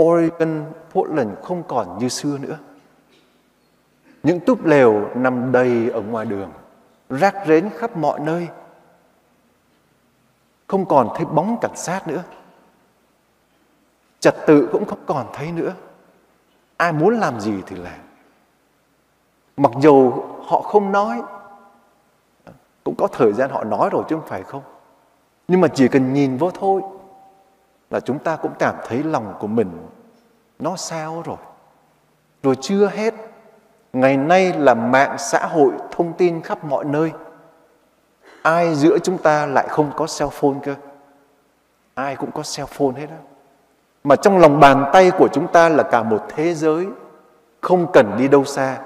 [0.01, 2.59] Oregon, Portland không còn như xưa nữa.
[4.23, 6.51] Những túp lều nằm đầy ở ngoài đường,
[7.11, 8.49] rác rến khắp mọi nơi–
[10.73, 12.23] không còn thấy bóng cảnh sát nữa.
[14.21, 15.75] Trật tự cũng không còn thấy nữa.
[16.77, 18.01] Ai muốn làm gì thì làm.
[19.57, 20.13] Mặc dù
[20.47, 21.23] họ không nói,
[22.85, 24.63] cũng có thời gian họ nói rồi chứ không phải không.
[25.49, 26.83] Nhưng mà chỉ cần nhìn vô thôi
[27.91, 29.71] là chúng ta cũng cảm thấy lòng của mình
[30.59, 31.37] nó sao rồi.
[32.43, 33.15] Rồi chưa hết,
[33.93, 37.13] ngày nay là mạng xã hội thông tin khắp mọi nơi
[38.43, 40.75] ai giữa chúng ta lại không có cell phone cơ?
[41.95, 43.17] Ai cũng có cell phone hết á.
[44.05, 46.87] Mà trong lòng bàn tay của chúng ta là cả một thế giới,
[47.61, 48.79] không cần đi đâu xa.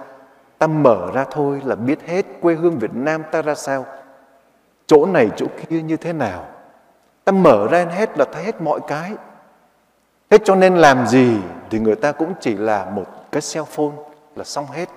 [0.59, 3.87] Ta mở ra thôi là biết hết quê hương Việt Nam ta ra sao.
[4.87, 6.45] Chỗ này chỗ kia như thế nào.
[7.24, 9.12] Ta mở ra hết là thấy hết mọi cái.
[10.31, 11.37] Hết cho nên làm gì
[11.70, 13.93] thì người ta cũng chỉ là một cái cell phone
[14.37, 14.89] là xong hết.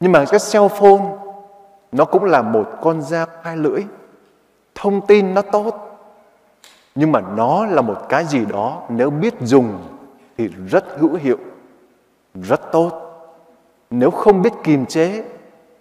[0.00, 1.02] Nhưng mà cái cell phone
[1.92, 3.84] nó cũng là một con dao hai lưỡi.
[4.74, 5.84] Thông tin nó tốt.
[6.94, 9.78] Nhưng mà nó là một cái gì đó nếu biết dùng
[10.38, 11.38] thì rất hữu hiệu,
[12.34, 13.04] rất tốt.
[13.90, 15.24] Nếu không biết kiềm chế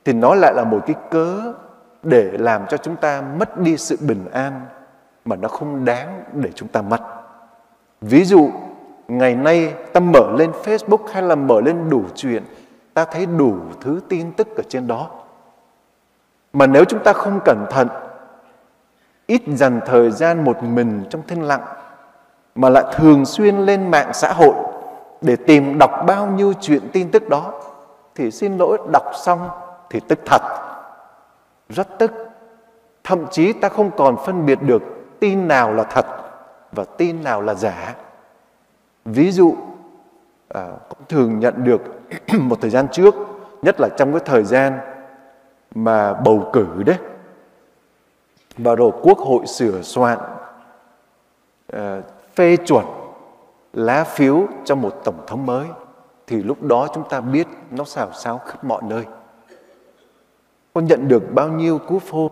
[0.05, 1.53] thì nó lại là một cái cớ
[2.03, 4.65] để làm cho chúng ta mất đi sự bình an
[5.25, 7.01] mà nó không đáng để chúng ta mất.
[8.01, 8.49] Ví dụ,
[9.07, 12.43] ngày nay ta mở lên facebook hay là mở lên đủ chuyện,
[12.93, 15.09] ta thấy đủ thứ tin tức ở trên đó
[16.57, 17.87] mà nếu chúng ta không cẩn thận
[19.25, 21.61] ít dành thời gian một mình trong thinh lặng
[22.55, 24.55] mà lại thường xuyên lên mạng xã hội
[25.21, 27.53] để tìm đọc bao nhiêu chuyện tin tức đó
[28.15, 29.49] thì xin lỗi đọc xong
[29.89, 30.41] thì tức thật.
[31.69, 32.11] Rất tức.
[33.03, 34.81] Thậm chí ta không còn phân biệt được
[35.19, 36.05] tin nào là thật
[36.71, 37.95] và tin nào là giả.
[39.05, 39.55] Ví dụ
[40.49, 41.81] à, cũng thường nhận được
[42.39, 43.15] một thời gian trước
[43.61, 44.79] nhất là trong cái thời gian
[45.75, 46.97] mà bầu cử đấy.
[48.57, 50.19] Và rồi quốc hội sửa soạn
[51.73, 52.01] à,
[52.35, 52.85] phê chuẩn
[53.73, 55.67] lá phiếu cho một tổng thống mới
[56.27, 59.05] thì lúc đó chúng ta biết nó xào xáo khắp mọi nơi.
[60.73, 62.31] Con nhận được bao nhiêu cú phô?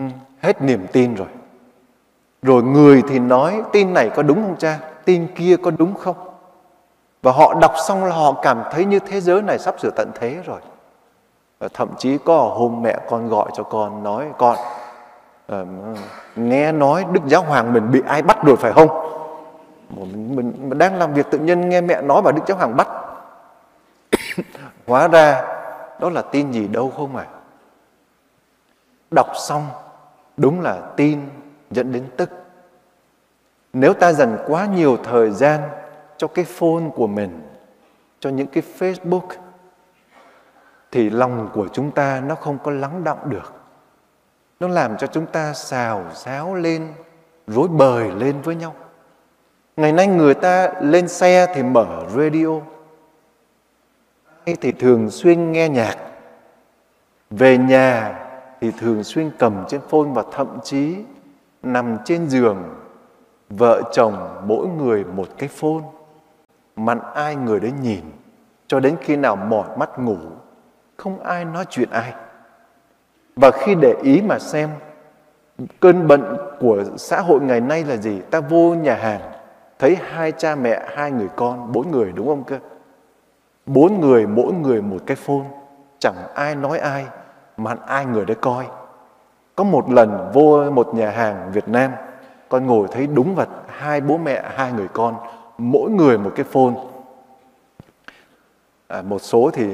[0.00, 0.04] Ừ,
[0.40, 1.28] hết niềm tin rồi.
[2.42, 4.78] Rồi người thì nói tin này có đúng không cha?
[5.04, 6.16] Tin kia có đúng không?
[7.22, 10.10] Và họ đọc xong là họ cảm thấy như thế giới này sắp sửa tận
[10.14, 10.60] thế rồi.
[11.60, 14.56] Ờ, thậm chí có hôm mẹ con gọi cho con nói con
[15.52, 15.68] uh,
[16.36, 18.88] nghe nói đức giáo hoàng mình bị ai bắt rồi phải không?
[19.90, 22.76] Mình, mình, mình đang làm việc tự nhiên nghe mẹ nói và đức giáo hoàng
[22.76, 22.88] bắt.
[24.86, 25.42] Hóa ra
[26.00, 27.26] đó là tin gì đâu không à
[29.10, 29.66] đọc xong
[30.36, 31.20] đúng là tin
[31.70, 32.30] dẫn đến tức.
[33.72, 35.60] Nếu ta dành quá nhiều thời gian
[36.16, 37.42] cho cái phone của mình
[38.20, 39.26] cho những cái facebook
[40.92, 43.52] thì lòng của chúng ta nó không có lắng động được.
[44.60, 46.92] Nó làm cho chúng ta xào xáo lên,
[47.46, 48.74] rối bời lên với nhau.
[49.76, 52.60] Ngày nay người ta lên xe thì mở radio.
[54.46, 55.96] Hay thì thường xuyên nghe nhạc.
[57.30, 58.18] Về nhà
[58.60, 60.96] thì thường xuyên cầm trên phone và thậm chí
[61.62, 62.64] nằm trên giường,
[63.50, 65.84] vợ chồng mỗi người một cái phone.
[66.76, 68.04] Mặn ai người đấy nhìn,
[68.66, 70.16] cho đến khi nào mỏi mắt ngủ
[71.00, 72.14] không ai nói chuyện ai.
[73.36, 74.70] Và khi để ý mà xem
[75.80, 78.20] cơn bận của xã hội ngày nay là gì?
[78.30, 79.20] Ta vô nhà hàng
[79.78, 82.58] thấy hai cha mẹ hai người con bốn người đúng không cơ?
[83.66, 85.46] Bốn người mỗi người một cái phone
[85.98, 87.06] chẳng ai nói ai
[87.56, 88.66] mà ai người đấy coi.
[89.56, 91.92] Có một lần vô một nhà hàng Việt Nam
[92.48, 95.16] con ngồi thấy đúng vật hai bố mẹ hai người con
[95.58, 96.74] mỗi người một cái phone.
[98.88, 99.66] À, một số thì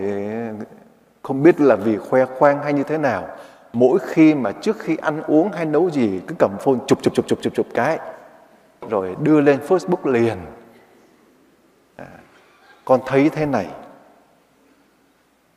[1.27, 3.29] không biết là vì khoe khoang hay như thế nào
[3.73, 7.15] mỗi khi mà trước khi ăn uống hay nấu gì cứ cầm phone chụp chụp
[7.15, 7.99] chụp chụp chụp chụp cái
[8.91, 10.39] rồi đưa lên Facebook liền.
[11.97, 12.07] À,
[12.85, 13.67] con thấy thế này.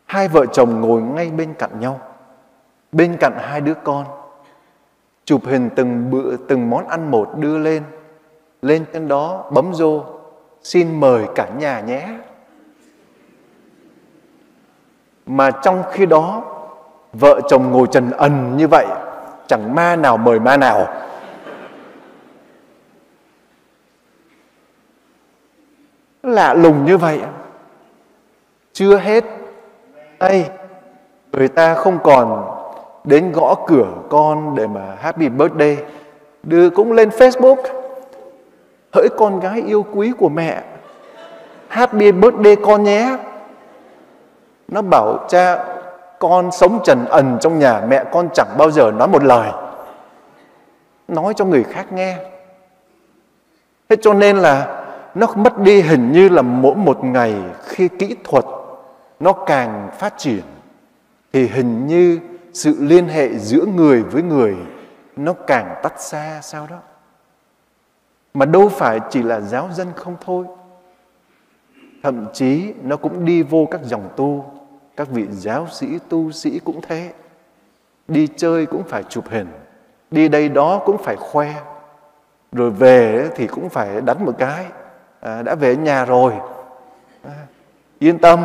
[0.06, 2.00] Hai vợ chồng ngồi ngay bên cạnh nhau
[2.92, 4.06] bên cạnh hai đứa con
[5.26, 7.84] chụp hình từng bữa từng món ăn một đưa lên
[8.62, 10.06] lên trên đó bấm vô
[10.64, 12.08] xin mời cả nhà nhé
[15.30, 16.42] mà trong khi đó,
[17.14, 18.86] vợ chồng ngồi trần ẩn như vậy,
[19.48, 20.88] chẳng ma nào mời ma nào.
[26.24, 27.20] Lạ lùng như vậy,
[28.74, 29.24] chưa hết.
[30.20, 30.46] Đây
[31.32, 32.46] người ta không còn
[33.04, 35.78] đến gõ cửa con để mà happy birthday.
[36.44, 37.64] Đưa cũng lên facebook,
[38.94, 40.64] hỡi con gái yêu quý của mẹ,
[41.68, 43.18] happy birthday con nhé
[44.72, 45.66] nó bảo, cha,
[46.20, 49.52] con sống trần ẩn trong nhà, mẹ con chẳng bao giờ nói một lời.
[51.08, 52.18] Nói cho người khác nghe.
[53.90, 54.86] Thế cho nên là
[55.16, 58.46] nó mất đi hình như là mỗi một ngày khi kỹ thuật
[59.20, 60.42] nó càng phát triển,
[61.34, 62.20] thì hình như
[62.54, 64.56] sự liên hệ giữa người với người
[65.16, 66.78] nó càng tắt xa sao đó.
[68.34, 70.46] Mà đâu phải chỉ là giáo dân không thôi,
[72.04, 74.46] thậm chí nó cũng đi vô các dòng tu
[75.00, 77.12] các vị giáo sĩ tu sĩ cũng thế.
[78.08, 79.48] Đi chơi cũng phải chụp hình.
[80.12, 81.54] Đi đây đó cũng phải khoe.
[82.52, 84.66] Rồi về thì cũng phải đánh một cái.
[85.20, 86.34] À, đã về nhà rồi.
[87.24, 87.32] À,
[88.00, 88.44] yên tâm.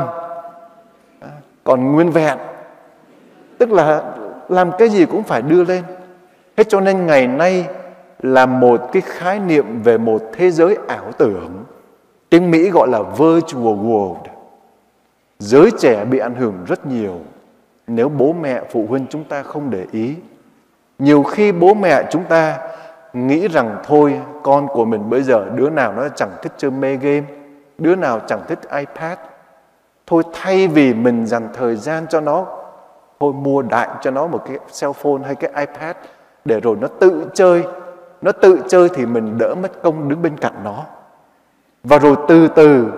[1.21, 1.29] À,
[1.65, 2.39] còn nguyên vẹn.
[3.59, 4.15] Tức là
[4.49, 5.85] làm cái gì cũng phải đưa lên.
[6.57, 7.67] Thế cho nên ngày nay
[8.19, 11.65] là một cái khái niệm về một thế giới ảo tưởng.
[12.29, 14.34] Tiếng mỹ gọi là virtual world
[15.45, 17.21] giới trẻ bị ảnh hưởng rất nhiều.
[17.87, 20.17] Nếu bố mẹ, phụ huynh chúng ta không để ý,
[20.99, 22.59] nhiều khi bố mẹ chúng ta
[23.13, 26.97] nghĩ rằng, thôi, con của mình bây giờ, đứa nào nó chẳng thích chơi mê
[26.97, 27.27] game,
[27.79, 29.19] đứa nào chẳng thích ipad,
[30.07, 32.47] thôi thay vì mình dành thời gian cho nó,
[33.21, 35.97] thôi mua đại cho nó một cái cell phone hay cái ipad,
[36.45, 37.65] để rồi nó tự chơi,
[38.23, 40.85] nó tự chơi thì mình đỡ mất công đứng bên cạnh nó.
[41.85, 42.93] Và rồi từ từ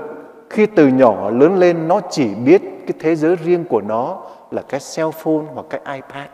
[0.51, 4.63] khi từ nhỏ lớn lên, nó chỉ biết cái thế giới riêng của nó là
[4.69, 6.29] cái cell phone hoặc cái ipad.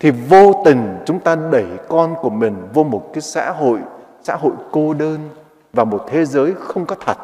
[0.00, 3.78] Thì vô tình chúng ta đẩy con của mình vô một cái xã hội
[4.22, 5.18] xã hội cô đơn
[5.72, 7.16] và một thế giới không có thật,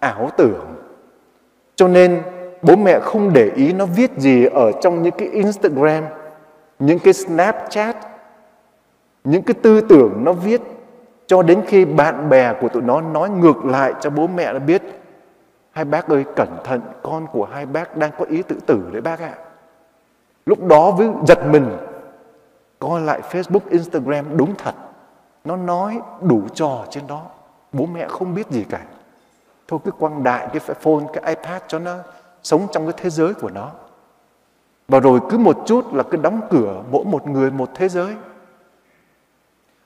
[0.00, 0.74] ảo tưởng.
[1.76, 2.22] Cho nên
[2.62, 6.04] bố mẹ không để ý nó viết gì ở trong những cái instagram,
[6.78, 7.96] những cái snapchat,
[9.24, 10.60] những cái tư tưởng nó viết
[11.32, 14.58] cho đến khi bạn bè của tụi nó nói ngược lại cho bố mẹ nó
[14.58, 14.82] biết
[15.70, 19.00] hai bác ơi cẩn thận con của hai bác đang có ý tự tử đấy
[19.00, 19.34] bác ạ
[20.46, 21.76] lúc đó với giật mình
[22.78, 24.74] coi lại Facebook, Instagram đúng thật.
[25.44, 27.22] Nó nói đủ trò trên đó.
[27.72, 28.80] Bố mẹ không biết gì cả.
[29.68, 31.96] Thôi cứ quăng đại cái phone, cái iPad cho nó
[32.42, 33.70] sống trong cái thế giới của nó.
[34.88, 38.14] Và rồi cứ một chút là cứ đóng cửa mỗi một người một thế giới.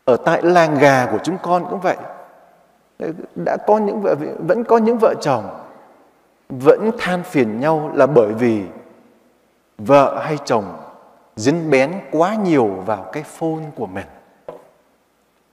[0.06, 1.96] Ở tại làng gà của chúng con cũng vậy.
[3.34, 5.44] Đã có những vợ vẫn có những vợ chồng
[6.48, 8.64] vẫn than phiền nhau là bởi vì
[9.78, 10.64] vợ hay chồng
[11.36, 14.06] dính bén quá nhiều vào cái phone của mình.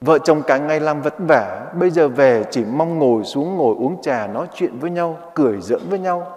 [0.02, 3.76] Vợ chồng cả ngày làm vất vả, bây giờ về chỉ mong ngồi xuống ngồi
[3.80, 6.28] uống trà nói chuyện với nhau, cười giỡn với nhau.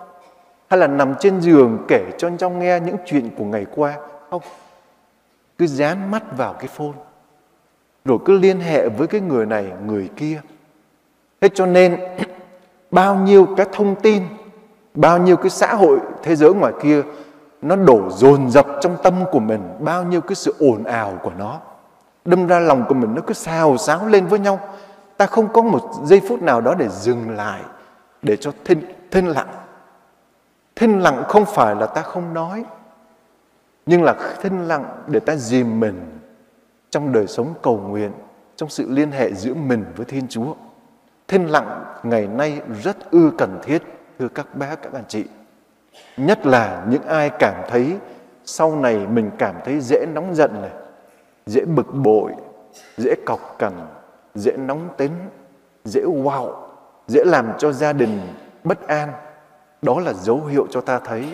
[0.69, 3.95] Hay là nằm trên giường kể cho nhau nghe những chuyện của ngày qua.
[4.31, 4.43] Không,
[5.59, 6.93] cứ dán mắt vào cái phone.
[8.07, 10.41] Rồi cứ liên hệ với cái người này, người kia.
[11.41, 12.01] Thế cho nên
[12.91, 14.23] bao nhiêu cái thông tin,
[14.95, 17.03] bao nhiêu cái xã hội thế giới ngoài kia
[17.63, 21.33] nó đổ dồn dập trong tâm của mình bao nhiêu cái sự ồn ào của
[21.39, 21.61] nó.
[22.25, 24.61] Đâm ra lòng của mình nó cứ xào xáo lên với nhau.
[25.17, 27.61] Ta không có một giây phút nào đó để dừng lại
[28.23, 28.81] để cho thinh,
[29.11, 29.49] thinh lặng.
[30.77, 32.65] Thinh lặng không phải là ta không nói
[33.87, 36.16] nhưng là thinh lặng để ta dìm mình
[36.97, 38.13] trong đời sống cầu nguyện,
[38.57, 40.55] trong sự liên hệ giữa mình với thiên chúa.
[41.29, 43.83] Thiên lặng ngày nay rất ư cần thiết,
[44.19, 45.25] thưa các bác, các anh chị.
[46.17, 47.97] Nhất là những ai cảm thấy
[48.45, 50.71] sau này mình cảm thấy dễ nóng giận này,
[51.47, 52.33] dễ bực bội,
[52.97, 53.73] dễ cọc cằn,
[54.35, 55.13] dễ nóng tính,
[55.85, 56.53] dễ wow
[57.09, 58.21] dễ làm cho gia đình
[58.65, 59.13] bất an.
[59.83, 61.29] Đó là dấu hiệu cho ta thấy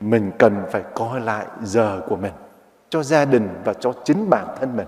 [0.00, 2.32] mình cần phải coi lại giờ của mình
[2.94, 4.86] cho gia đình và cho chính bản thân mình.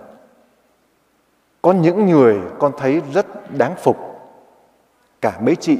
[1.63, 3.97] Có những người con thấy rất đáng phục,
[5.21, 5.79] cả mấy chị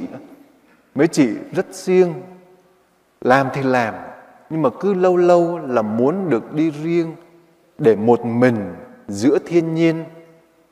[0.95, 2.13] mấy chị rất siêng,
[3.21, 3.93] làm thì làm,
[4.49, 7.15] nhưng mà cứ lâu lâu là muốn được đi riêng
[7.77, 8.75] để một mình
[9.07, 10.03] giữa thiên nhiên,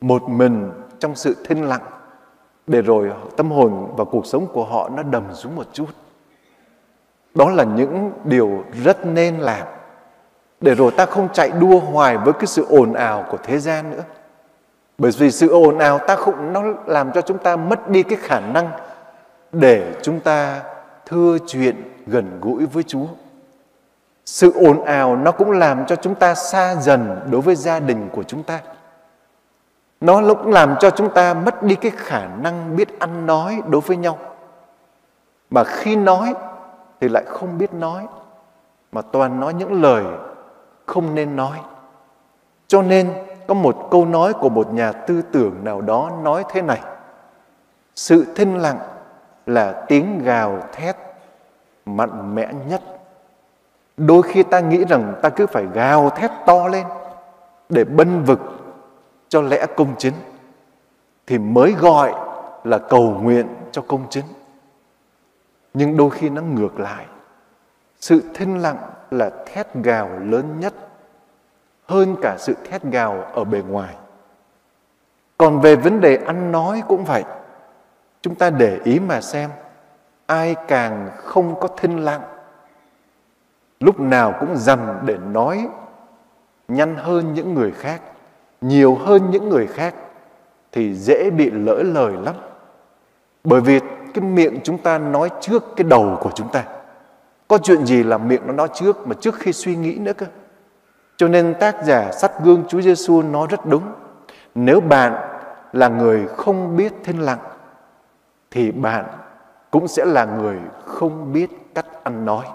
[0.00, 1.84] một mình trong sự thinh lặng,
[2.66, 5.88] để rồi tâm hồn và cuộc sống của họ nó đầm xuống một chút.
[7.34, 9.66] Đó là những điều rất nên làm
[10.60, 13.90] để rồi ta không chạy đua hoài với cái sự ồn ào của thế gian
[13.90, 14.02] nữa
[14.98, 18.18] bởi vì sự ồn ào ta không nó làm cho chúng ta mất đi cái
[18.22, 18.70] khả năng
[19.52, 20.62] để chúng ta
[21.06, 21.76] thưa chuyện
[22.06, 23.06] gần gũi với Chúa.
[24.24, 28.08] Sự ồn ào nó cũng làm cho chúng ta xa dần đối với gia đình
[28.12, 28.60] của chúng ta.
[30.00, 33.80] Nó cũng làm cho chúng ta mất đi cái khả năng biết ăn nói đối
[33.80, 34.18] với nhau.
[35.50, 36.34] Mà khi nói
[37.00, 38.06] thì lại không biết nói,
[38.92, 40.04] mà toàn nói những lời
[40.86, 41.60] không nên nói.
[42.68, 43.12] Cho nên,
[43.46, 46.80] có một câu nói của một nhà tư tưởng nào đó nói thế này.
[47.94, 48.78] Sự thinh lặng
[49.46, 50.96] là tiếng gào thét
[51.86, 52.82] mạnh mẽ nhất.
[53.96, 56.86] Đôi khi ta nghĩ rằng ta cứ phải gào thét to lên
[57.68, 58.40] để bân vực
[59.28, 60.14] cho lẽ công chính,
[61.26, 62.14] thì mới gọi
[62.64, 64.24] là cầu nguyện cho công chính.
[65.74, 67.06] Nhưng đôi khi nó ngược lại.
[68.00, 68.76] Sự thinh lặng
[69.16, 70.74] là thét gào lớn nhất,
[71.86, 73.94] hơn cả sự thét gào ở bề ngoài.
[75.38, 77.24] Còn về vấn đề ăn nói cũng vậy.
[78.20, 79.50] Chúng ta để ý mà xem,
[80.26, 82.22] ai càng không có thinh lặng,
[83.80, 85.68] lúc nào cũng dầm để nói
[86.68, 88.00] nhanh hơn những người khác,
[88.60, 89.94] nhiều hơn những người khác
[90.72, 92.34] thì dễ bị lỡ lời lắm
[93.44, 93.80] bởi vì
[94.14, 96.64] cái miệng chúng ta nói trước cái đầu của chúng ta
[97.48, 100.26] có chuyện gì là miệng nó nói trước mà trước khi suy nghĩ nữa cơ
[101.16, 103.82] cho nên tác giả sắt gương Chúa Giêsu nói rất đúng
[104.54, 105.12] nếu bạn
[105.72, 107.38] là người không biết thiên lặng
[108.50, 109.04] thì bạn
[109.70, 112.46] cũng sẽ là người không biết cách ăn nói.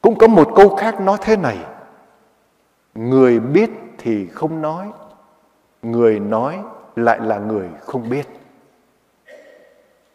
[0.00, 1.58] Cũng có một câu khác nói thế này.
[2.94, 4.90] Người biết thì không nói,
[5.82, 6.58] người nói
[6.96, 8.26] lại là người không biết.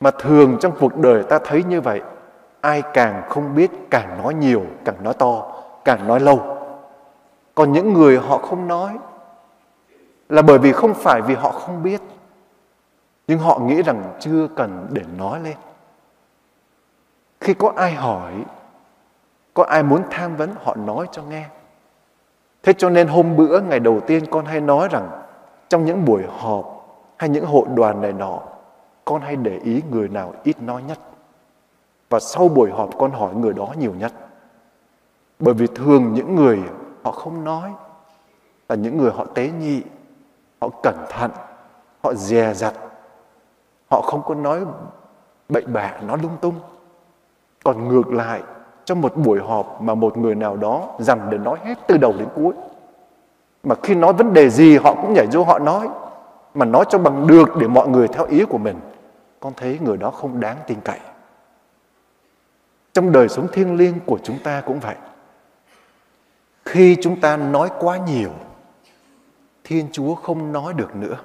[0.04, 2.02] Mà thường trong cuộc đời ta thấy như vậy,
[2.62, 5.52] ai càng không biết càng nói nhiều, càng nói to,
[5.86, 6.58] càng nói lâu.
[7.56, 8.98] Còn những người họ không nói
[10.30, 12.02] là bởi vì không phải vì họ không biết
[13.28, 15.56] nhưng họ nghĩ rằng chưa cần để nói lên
[17.42, 18.34] khi có ai hỏi
[19.54, 21.46] có ai muốn tham vấn họ nói cho nghe
[22.64, 25.10] thế cho nên hôm bữa ngày đầu tiên con hay nói rằng
[25.70, 28.40] trong những buổi họp hay những hội đoàn này nọ
[29.06, 31.00] con hay để ý người nào ít nói nhất
[32.10, 34.14] và sau buổi họp con hỏi người đó nhiều nhất
[35.40, 36.60] bởi vì thường những người
[37.04, 37.72] họ không nói
[38.70, 39.82] là những người họ tế nhị
[40.62, 41.32] họ cẩn thận
[42.04, 42.74] họ dè dặt
[43.94, 44.60] Họ không có nói
[45.50, 46.56] bậy bạ, nói lung tung.
[47.64, 48.42] Còn ngược lại,
[48.86, 52.14] trong một buổi họp mà một người nào đó dằn để nói hết từ đầu
[52.20, 52.54] đến cuối.
[53.64, 55.90] Mà khi nói vấn đề gì họ cũng nhảy vô họ nói.
[56.54, 58.76] Mà nói cho bằng được để mọi người theo ý của mình.
[59.44, 61.00] Con thấy người đó không đáng tin cậy.
[62.94, 64.96] Trong đời sống thiêng liêng của chúng ta cũng vậy.
[66.66, 68.30] Khi chúng ta nói quá nhiều,
[69.64, 71.18] Thiên Chúa không nói được nữa.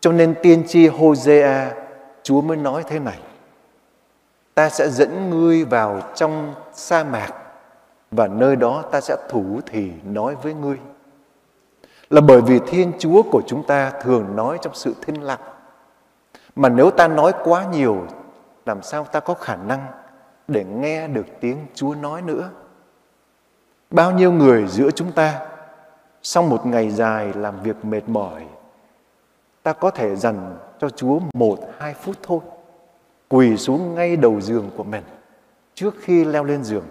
[0.00, 1.74] Cho nên tiên tri Hosea,
[2.22, 3.18] Chúa mới nói thế này.
[4.54, 7.30] Ta sẽ dẫn ngươi vào trong sa mạc
[8.10, 10.76] và nơi đó ta sẽ thủ thì nói với ngươi.
[12.10, 15.51] Là bởi vì Thiên Chúa của chúng ta thường nói trong sự thinh lặng.
[16.56, 18.06] Mà nếu ta nói quá nhiều,
[18.66, 19.86] làm sao ta có khả năng
[20.48, 22.50] để nghe được tiếng Chúa nói nữa?
[23.90, 25.46] Bao nhiêu người giữa chúng ta
[26.22, 28.46] sau một ngày dài làm việc mệt mỏi,
[29.62, 32.40] ta có thể dành cho Chúa một hai phút thôi.
[33.28, 35.02] Quỳ xuống ngay đầu giường của mình
[35.74, 36.84] trước khi leo lên giường.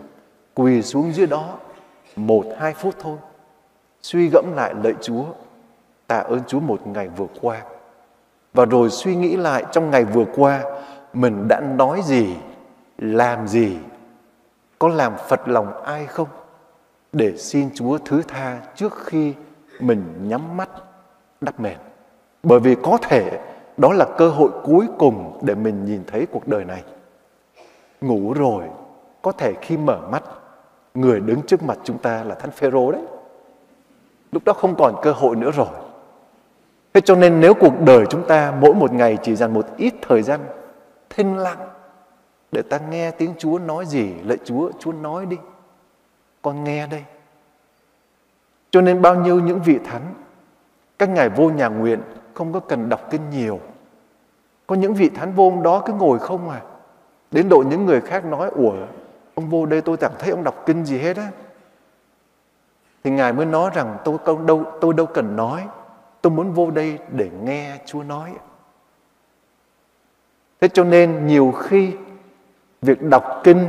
[0.54, 1.58] Quỳ xuống dưới đó
[2.16, 3.18] một hai phút thôi.
[4.02, 5.26] Suy gẫm lại lạy Chúa,
[6.08, 7.62] tạ ơn Chúa một ngày vừa qua.
[8.54, 10.64] Và rồi suy nghĩ lại trong ngày vừa qua
[11.14, 12.36] mình đã nói gì,
[12.98, 13.78] làm gì,
[14.80, 16.28] có làm phật lòng ai không?
[17.14, 19.34] để xin Chúa thứ tha trước khi
[19.80, 20.70] mình nhắm mắt
[21.42, 21.78] đắp mền.
[22.44, 23.40] Bởi vì có thể
[23.78, 26.84] đó là cơ hội cuối cùng để mình nhìn thấy cuộc đời này.
[28.02, 28.64] Ngủ rồi,
[29.22, 30.24] có thể khi mở mắt,
[30.94, 33.02] người đứng trước mặt chúng ta là thánh Phêrô đấy.
[34.32, 35.68] Lúc đó không còn cơ hội nữa rồi.
[36.94, 39.94] Thế cho nên nếu cuộc đời chúng ta mỗi một ngày chỉ dành một ít
[40.02, 40.40] thời gian
[41.10, 41.70] thinh lặng
[42.52, 45.38] để ta nghe tiếng Chúa nói gì, lạy Chúa, Chúa nói đi
[46.42, 47.04] con nghe đây.
[48.72, 50.14] Cho nên bao nhiêu những vị thánh
[51.00, 52.02] các ngài vô nhà nguyện
[52.34, 53.60] không có cần đọc kinh nhiều.
[54.68, 56.62] Có những vị thánh vô đó cứ ngồi không à.
[57.32, 58.74] Đến độ những người khác nói ủa
[59.36, 61.28] ông vô đây tôi chẳng thấy ông đọc kinh gì hết á.
[63.04, 65.68] Thì ngài mới nói rằng tôi đâu tôi đâu cần nói
[66.22, 68.34] tôi muốn vô đây để nghe chúa nói.
[70.62, 71.94] Thế cho nên nhiều khi
[72.82, 73.68] việc đọc kinh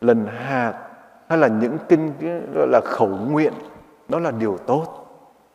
[0.00, 0.88] lần hạt
[1.28, 2.12] hay là những kinh,
[2.54, 3.52] gọi là khẩu nguyện,
[4.08, 5.04] đó là điều tốt.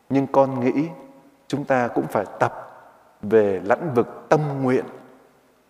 [0.09, 0.87] Nhưng con nghĩ
[1.47, 2.53] chúng ta cũng phải tập
[3.21, 4.85] về lãnh vực tâm nguyện.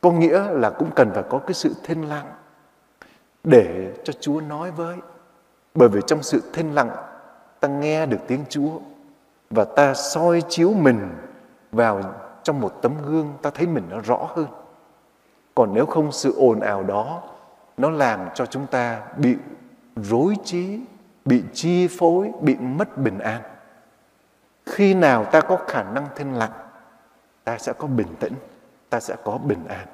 [0.02, 2.26] Có nghĩa là cũng cần phải có cái sự thinh lặng
[3.44, 4.98] để cho Chúa nói với.
[5.76, 6.90] Bởi vì trong sự thinh lặng,
[7.60, 8.80] ta nghe được tiếng Chúa
[9.56, 11.10] và ta soi chiếu mình
[11.72, 12.02] vào
[12.44, 14.48] trong một tấm gương ta thấy mình nó rõ hơn
[15.56, 17.22] còn nếu không sự ồn ào đó
[17.78, 19.36] nó làm cho chúng ta bị
[19.96, 20.80] rối trí,
[21.26, 23.42] bị chi phối, bị mất bình an.
[24.66, 26.52] Khi nào ta có khả năng thanh lặng,
[27.44, 28.34] ta sẽ có bình tĩnh,
[28.90, 29.88] ta sẽ có bình an.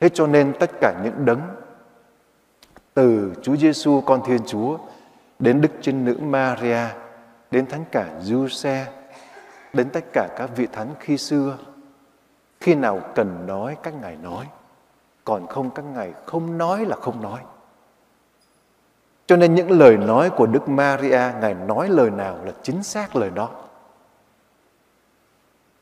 [0.00, 1.40] Thế cho nên tất cả những đấng
[2.94, 4.78] từ Chúa Giêsu con Thiên Chúa
[5.38, 6.86] đến Đức Trinh Nữ Maria,
[7.50, 8.86] đến Thánh cả Giuse,
[9.72, 11.58] đến tất cả các vị thánh khi xưa,
[12.60, 14.46] khi nào cần nói các ngài nói,
[15.24, 17.40] còn không các ngài không nói là không nói.
[19.26, 23.16] Cho nên những lời nói của Đức Maria, Ngài nói lời nào là chính xác
[23.16, 23.50] lời đó.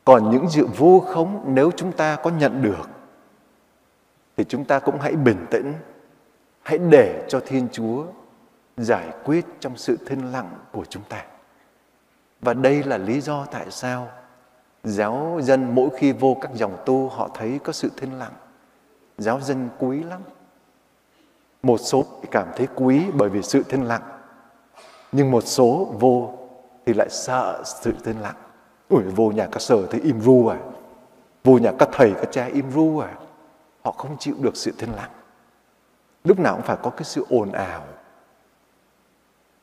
[0.05, 2.89] Còn những dự vô khống nếu chúng ta có nhận được
[4.37, 5.73] thì chúng ta cũng hãy bình tĩnh,
[6.61, 8.05] hãy để cho Thiên Chúa
[8.77, 11.25] giải quyết trong sự thinh lặng của chúng ta.
[12.41, 14.07] Và đây là lý do tại sao
[14.83, 18.33] giáo dân mỗi khi vô các dòng tu họ thấy có sự thinh lặng.
[19.17, 20.21] Giáo dân quý lắm.
[21.63, 24.01] Một số cảm thấy quý bởi vì sự thinh lặng.
[25.11, 26.37] Nhưng một số vô
[26.85, 28.35] thì lại sợ sự thinh lặng.
[28.89, 30.57] Ủi, vô nhà các sở thấy im ru à.
[31.43, 33.13] Vô nhà các thầy các cha im ru à.
[33.83, 35.11] Họ không chịu được sự thinh lặng.
[36.23, 37.83] Lúc nào cũng phải có cái sự ồn ào.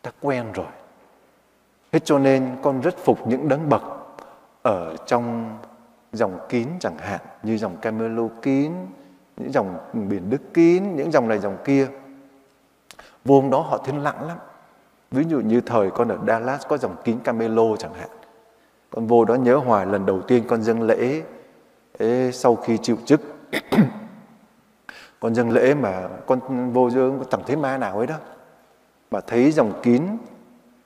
[0.02, 0.66] Ta quen rồi.
[1.96, 3.82] Thế cho nên con rất phục những đấng bậc
[4.62, 5.58] ở trong
[6.12, 8.72] dòng kín chẳng hạn như dòng Camelo kín,
[9.36, 11.88] những dòng biển Đức kín, những dòng này dòng kia.
[13.24, 14.38] Vô hôm đó họ thiên lặng lắm.
[15.10, 18.10] Ví dụ như thời con ở Dallas có dòng kín Camelo chẳng hạn.
[18.90, 21.22] Con vô đó nhớ hoài lần đầu tiên con dâng lễ
[21.98, 23.20] ấy, sau khi chịu chức
[25.20, 28.16] con dâng lễ mà con vô dương chẳng thấy ma nào ấy đó
[29.10, 30.02] mà thấy dòng kín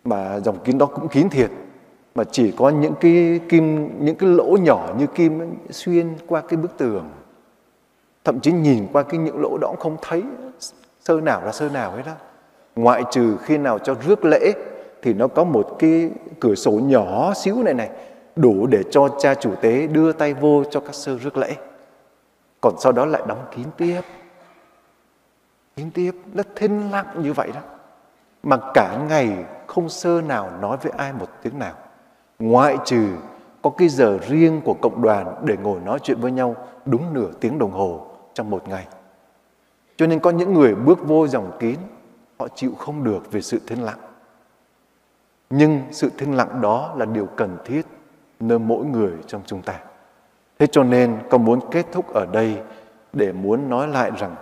[0.05, 1.51] mà dòng kín đó cũng kín thiệt.
[2.14, 6.56] Mà chỉ có những cái kim, những cái lỗ nhỏ như kim xuyên qua cái
[6.56, 7.10] bức tường.
[8.24, 10.22] Thậm chí nhìn qua cái những lỗ đó cũng không thấy
[11.01, 12.12] sơ nào là sơ nào hết đó
[12.77, 14.52] ngoại trừ khi nào cho rước lễ,
[15.02, 16.10] thì nó có một cái
[16.40, 17.90] cửa sổ nhỏ xíu này này,
[18.36, 21.56] đủ để cho cha chủ tế đưa tay vô cho các sơ rước lễ.
[22.60, 24.01] Còn sau đó lại đóng kín tiếp.
[25.77, 27.60] Kín tiếp, nó thinh lặng như vậy đó.
[28.43, 31.74] Mà cả ngày không sơ nào nói với ai một tiếng nào.
[32.38, 33.09] Ngoại trừ
[33.62, 37.30] có cái giờ riêng của cộng đoàn để ngồi nói chuyện với nhau đúng nửa
[37.40, 38.86] tiếng đồng hồ trong một ngày.
[39.97, 41.76] Cho nên có những người bước vô dòng kín,
[42.38, 43.98] họ chịu không được về sự thinh lặng.
[45.51, 47.82] Nhưng sự thinh lặng đó là điều cần thiết
[48.40, 49.80] nơi mỗi người trong chúng ta.
[50.59, 52.59] Thế cho nên con muốn kết thúc ở đây
[53.12, 54.34] để muốn nói lại rằng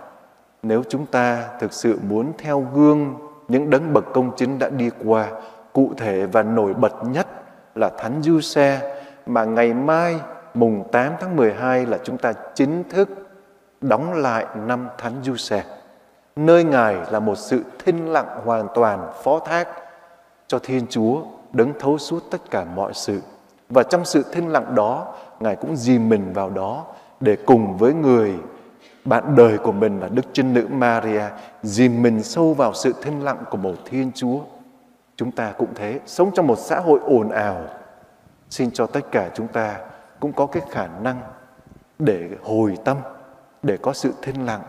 [0.63, 4.89] nếu chúng ta thực sự muốn theo gương những đấng bậc công chính đã đi
[5.05, 5.27] qua
[5.73, 7.27] cụ thể và nổi bật nhất
[7.75, 10.15] là Thánh Du Xe mà ngày mai
[10.53, 13.09] mùng 8 tháng 12 là chúng ta chính thức
[13.81, 15.63] đóng lại năm Thánh Du Xe.
[16.35, 19.67] Nơi Ngài là một sự thinh lặng hoàn toàn phó thác
[20.47, 21.21] cho Thiên Chúa
[21.51, 23.21] đấng thấu suốt tất cả mọi sự.
[23.69, 26.85] Và trong sự thinh lặng đó, Ngài cũng dìm mình vào đó
[27.19, 28.33] để cùng với người
[29.09, 31.23] bạn đời của mình là Đức Trinh Nữ Maria
[31.63, 34.39] dìm mình sâu vào sự thinh lặng của một Thiên Chúa.
[35.15, 37.61] Chúng ta cũng thế, sống trong một xã hội ồn ào.
[38.49, 39.77] Xin cho tất cả chúng ta
[40.19, 41.21] cũng có cái khả năng
[41.99, 42.97] để hồi tâm,
[43.63, 44.61] để có sự thinh lặng,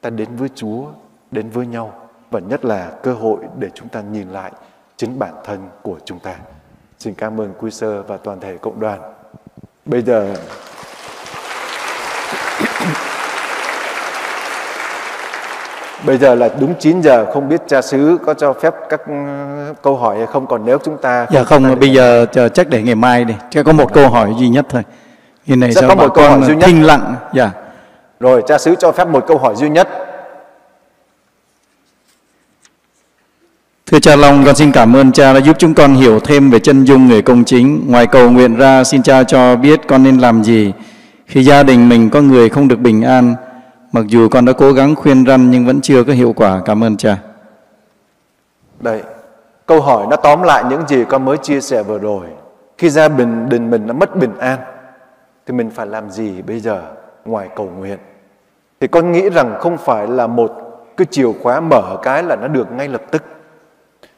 [0.00, 0.86] ta đến với Chúa,
[1.30, 1.92] đến với nhau
[2.30, 4.52] và nhất là cơ hội để chúng ta nhìn lại
[4.96, 6.36] chính bản thân của chúng ta.
[6.98, 9.00] Xin cảm ơn Quy Sơ và toàn thể cộng đoàn.
[9.86, 10.34] Bây giờ
[16.06, 19.12] Bây giờ là đúng 9 giờ không biết cha xứ có cho phép các ừ,
[19.82, 22.82] câu hỏi hay không còn nếu chúng ta Dạ không, bây giờ chờ chắc để
[22.82, 23.34] ngày mai đi.
[23.50, 24.82] Chỉ có một câu hỏi duy nhất thôi.
[25.44, 26.66] Khi này Sẽ có một câu hỏi duy nhất.
[26.66, 27.14] thinh lặng.
[27.34, 27.50] Dạ.
[28.20, 29.88] Rồi cha xứ cho phép một câu hỏi duy nhất.
[33.86, 36.58] Thưa cha Long, con xin cảm ơn cha đã giúp chúng con hiểu thêm về
[36.58, 37.84] chân dung người công chính.
[37.90, 40.72] Ngoài cầu nguyện ra, xin cha cho biết con nên làm gì
[41.26, 43.34] khi gia đình mình có người không được bình an.
[43.94, 46.60] Mặc dù con đã cố gắng khuyên răn nhưng vẫn chưa có hiệu quả.
[46.64, 47.18] Cảm ơn cha.
[48.80, 49.02] Đây,
[49.66, 52.26] câu hỏi nó tóm lại những gì con mới chia sẻ vừa rồi.
[52.78, 54.58] Khi gia đình đình mình nó mất bình an
[55.46, 56.82] thì mình phải làm gì bây giờ
[57.24, 57.98] ngoài cầu nguyện?
[58.80, 60.52] Thì con nghĩ rằng không phải là một
[60.96, 63.22] cái chìa khóa mở cái là nó được ngay lập tức.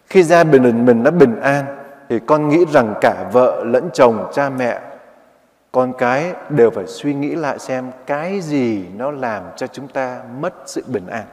[0.07, 1.65] Khi gia đình mình nó bình an
[2.09, 4.81] thì con nghĩ rằng cả vợ lẫn chồng, cha mẹ,
[5.77, 10.23] con cái đều phải suy nghĩ lại xem cái gì nó làm cho chúng ta
[10.39, 11.25] mất sự bình an.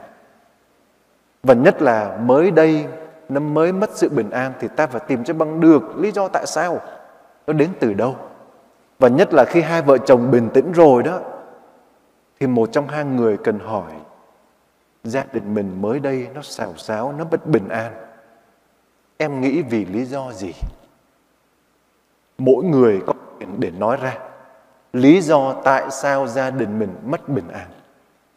[1.42, 2.86] Và nhất là mới đây
[3.28, 6.28] nó mới mất sự bình an thì ta phải tìm cho bằng được lý do
[6.28, 6.80] tại sao
[7.46, 8.16] nó đến từ đâu.
[8.98, 11.20] Và nhất là khi hai vợ chồng bình tĩnh rồi đó
[12.40, 13.92] thì một trong hai người cần hỏi
[15.04, 17.92] gia đình mình mới đây nó xào xáo, nó bất bình an.
[19.16, 20.52] Em nghĩ vì lý do gì?
[22.38, 24.18] Mỗi người có quyền để nói ra
[24.94, 27.66] lý do tại sao gia đình mình mất bình an.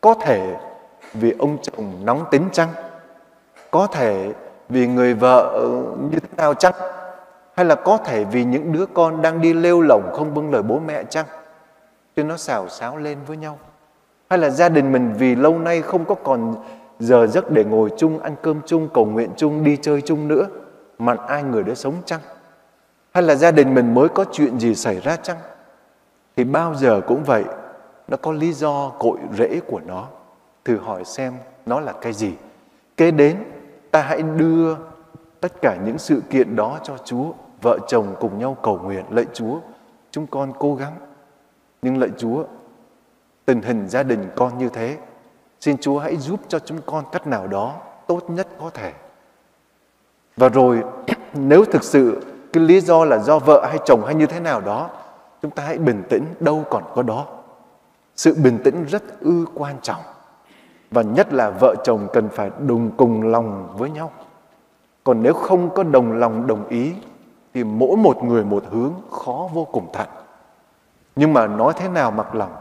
[0.02, 0.56] Có thể
[1.14, 2.70] vì ông chồng nóng tính chăng?
[3.72, 4.34] Có thể
[4.70, 5.68] vì người vợ
[6.12, 6.74] như thế nào chăng?
[7.56, 10.62] Hay là có thể vì những đứa con đang đi lêu lỏng không vâng lời
[10.62, 11.26] bố mẹ chăng?
[12.16, 13.60] Chứ nó xào xáo lên với nhau.
[14.30, 16.56] Hay là gia đình mình vì lâu nay không có còn
[17.00, 20.48] giờ giấc để ngồi chung, ăn cơm chung, cầu nguyện chung, đi chơi chung nữa.
[21.00, 22.20] Mà ai người đó sống chăng?
[23.14, 25.38] Hay là gia đình mình mới có chuyện gì xảy ra chăng?
[26.38, 27.44] Thì bao giờ cũng vậy,
[28.08, 30.08] nó có lý do cội rễ của nó.
[30.66, 31.34] Thử hỏi xem
[31.66, 32.34] nó là cái gì.
[32.98, 33.44] Kế đến,
[33.92, 34.76] ta hãy đưa
[35.42, 37.32] tất cả những sự kiện đó cho Chúa.
[37.62, 39.60] Vợ chồng cùng nhau cầu nguyện, lạy Chúa,
[40.12, 40.94] chúng con cố gắng.
[41.82, 42.44] Nhưng lạy Chúa,
[43.46, 44.98] tình hình gia đình con như thế,
[45.60, 47.76] xin Chúa hãy giúp cho chúng con cách nào đó
[48.08, 48.94] tốt nhất có thể.
[50.36, 50.84] Và rồi
[51.34, 52.22] nếu thực sự
[52.54, 54.90] cái lý do là do vợ hay chồng hay như thế nào đó,
[55.42, 57.26] chúng ta hãy bình tĩnh, đâu còn có đó.
[58.16, 60.02] Sự bình tĩnh rất ư quan trọng.
[60.92, 64.12] Và nhất là vợ chồng cần phải đồng cùng lòng với nhau.
[65.04, 66.94] Còn nếu không có đồng lòng đồng ý
[67.54, 70.08] thì mỗi một người một hướng khó vô cùng thật.
[71.16, 72.52] Nhưng mà nói thế nào mặc lòng,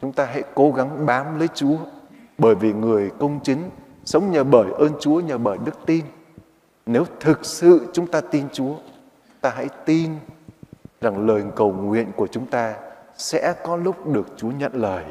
[0.00, 1.76] chúng ta hãy cố gắng bám lấy Chúa
[2.38, 3.70] bởi vì người công chính
[4.04, 6.04] sống nhờ bởi ơn Chúa, nhờ bởi đức tin.
[6.86, 8.74] Nếu thực sự chúng ta tin Chúa,
[9.40, 10.10] ta hãy tin
[11.00, 12.74] rằng lời cầu nguyện của chúng ta
[13.16, 15.04] sẽ có lúc được Chúa nhận lời.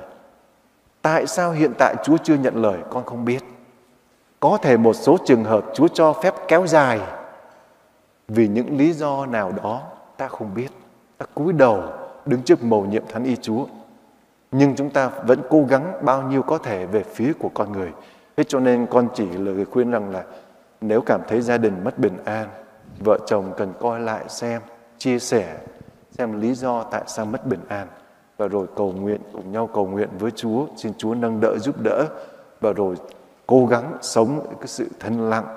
[1.02, 3.44] Tại sao hiện tại Chúa chưa nhận lời con không biết.
[4.40, 7.00] Có thể một số trường hợp Chúa cho phép kéo dài
[8.28, 9.82] vì những lý do nào đó
[10.18, 10.70] ta không biết.
[11.18, 11.84] Ta cúi đầu
[12.26, 13.66] đứng trước mầu nhiệm thánh y Chúa.
[14.52, 17.92] Nhưng chúng ta vẫn cố gắng bao nhiêu có thể về phía của con người.
[18.38, 20.24] Thế cho nên con chỉ lời khuyên rằng là
[20.82, 22.48] nếu cảm thấy gia đình mất bình an,
[23.00, 24.62] vợ chồng cần coi lại xem,
[24.98, 25.58] chia sẻ
[26.20, 27.88] xem lý do tại sao mất bình an
[28.38, 31.76] và rồi cầu nguyện cùng nhau cầu nguyện với Chúa xin Chúa nâng đỡ giúp
[31.82, 32.06] đỡ
[32.62, 32.96] và rồi
[33.48, 35.56] cố gắng sống cái sự thân lặng,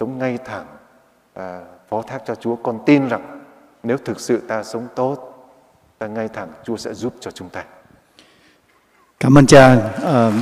[0.00, 0.66] sống ngay thẳng,
[1.34, 2.56] à, phó thác cho Chúa.
[2.56, 3.42] Con tin rằng
[3.82, 5.48] nếu thực sự ta sống tốt,
[5.98, 7.64] ta ngay thẳng, Chúa sẽ giúp cho chúng ta.
[9.20, 9.76] Cảm ơn cha.
[10.02, 10.34] Uh,